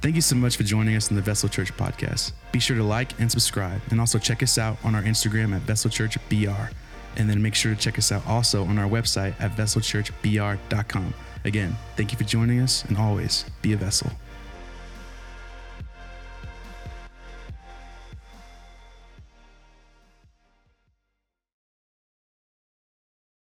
Thank 0.01 0.15
you 0.15 0.21
so 0.21 0.35
much 0.35 0.55
for 0.57 0.63
joining 0.63 0.95
us 0.95 1.09
on 1.09 1.15
the 1.15 1.21
Vessel 1.21 1.49
Church 1.49 1.75
podcast. 1.75 2.33
Be 2.51 2.59
sure 2.59 2.77
to 2.77 2.83
like 2.83 3.19
and 3.19 3.31
subscribe, 3.31 3.81
and 3.89 3.99
also 3.99 4.19
check 4.19 4.43
us 4.43 4.57
out 4.57 4.77
on 4.83 4.93
our 4.93 5.01
Instagram 5.01 5.55
at 5.55 5.61
Vessel 5.63 5.89
Church 5.89 6.17
BR. 6.29 6.69
And 7.17 7.29
then 7.29 7.41
make 7.41 7.55
sure 7.55 7.73
to 7.73 7.79
check 7.79 7.97
us 7.97 8.11
out 8.11 8.25
also 8.27 8.65
on 8.65 8.77
our 8.77 8.87
website 8.89 9.33
at 9.39 9.55
vesselchurchbr.com. 9.55 11.13
Again, 11.45 11.75
thank 11.95 12.11
you 12.11 12.17
for 12.17 12.23
joining 12.23 12.59
us, 12.59 12.83
and 12.85 12.97
always 12.97 13.45
be 13.61 13.73
a 13.73 13.77
vessel. 13.77 14.11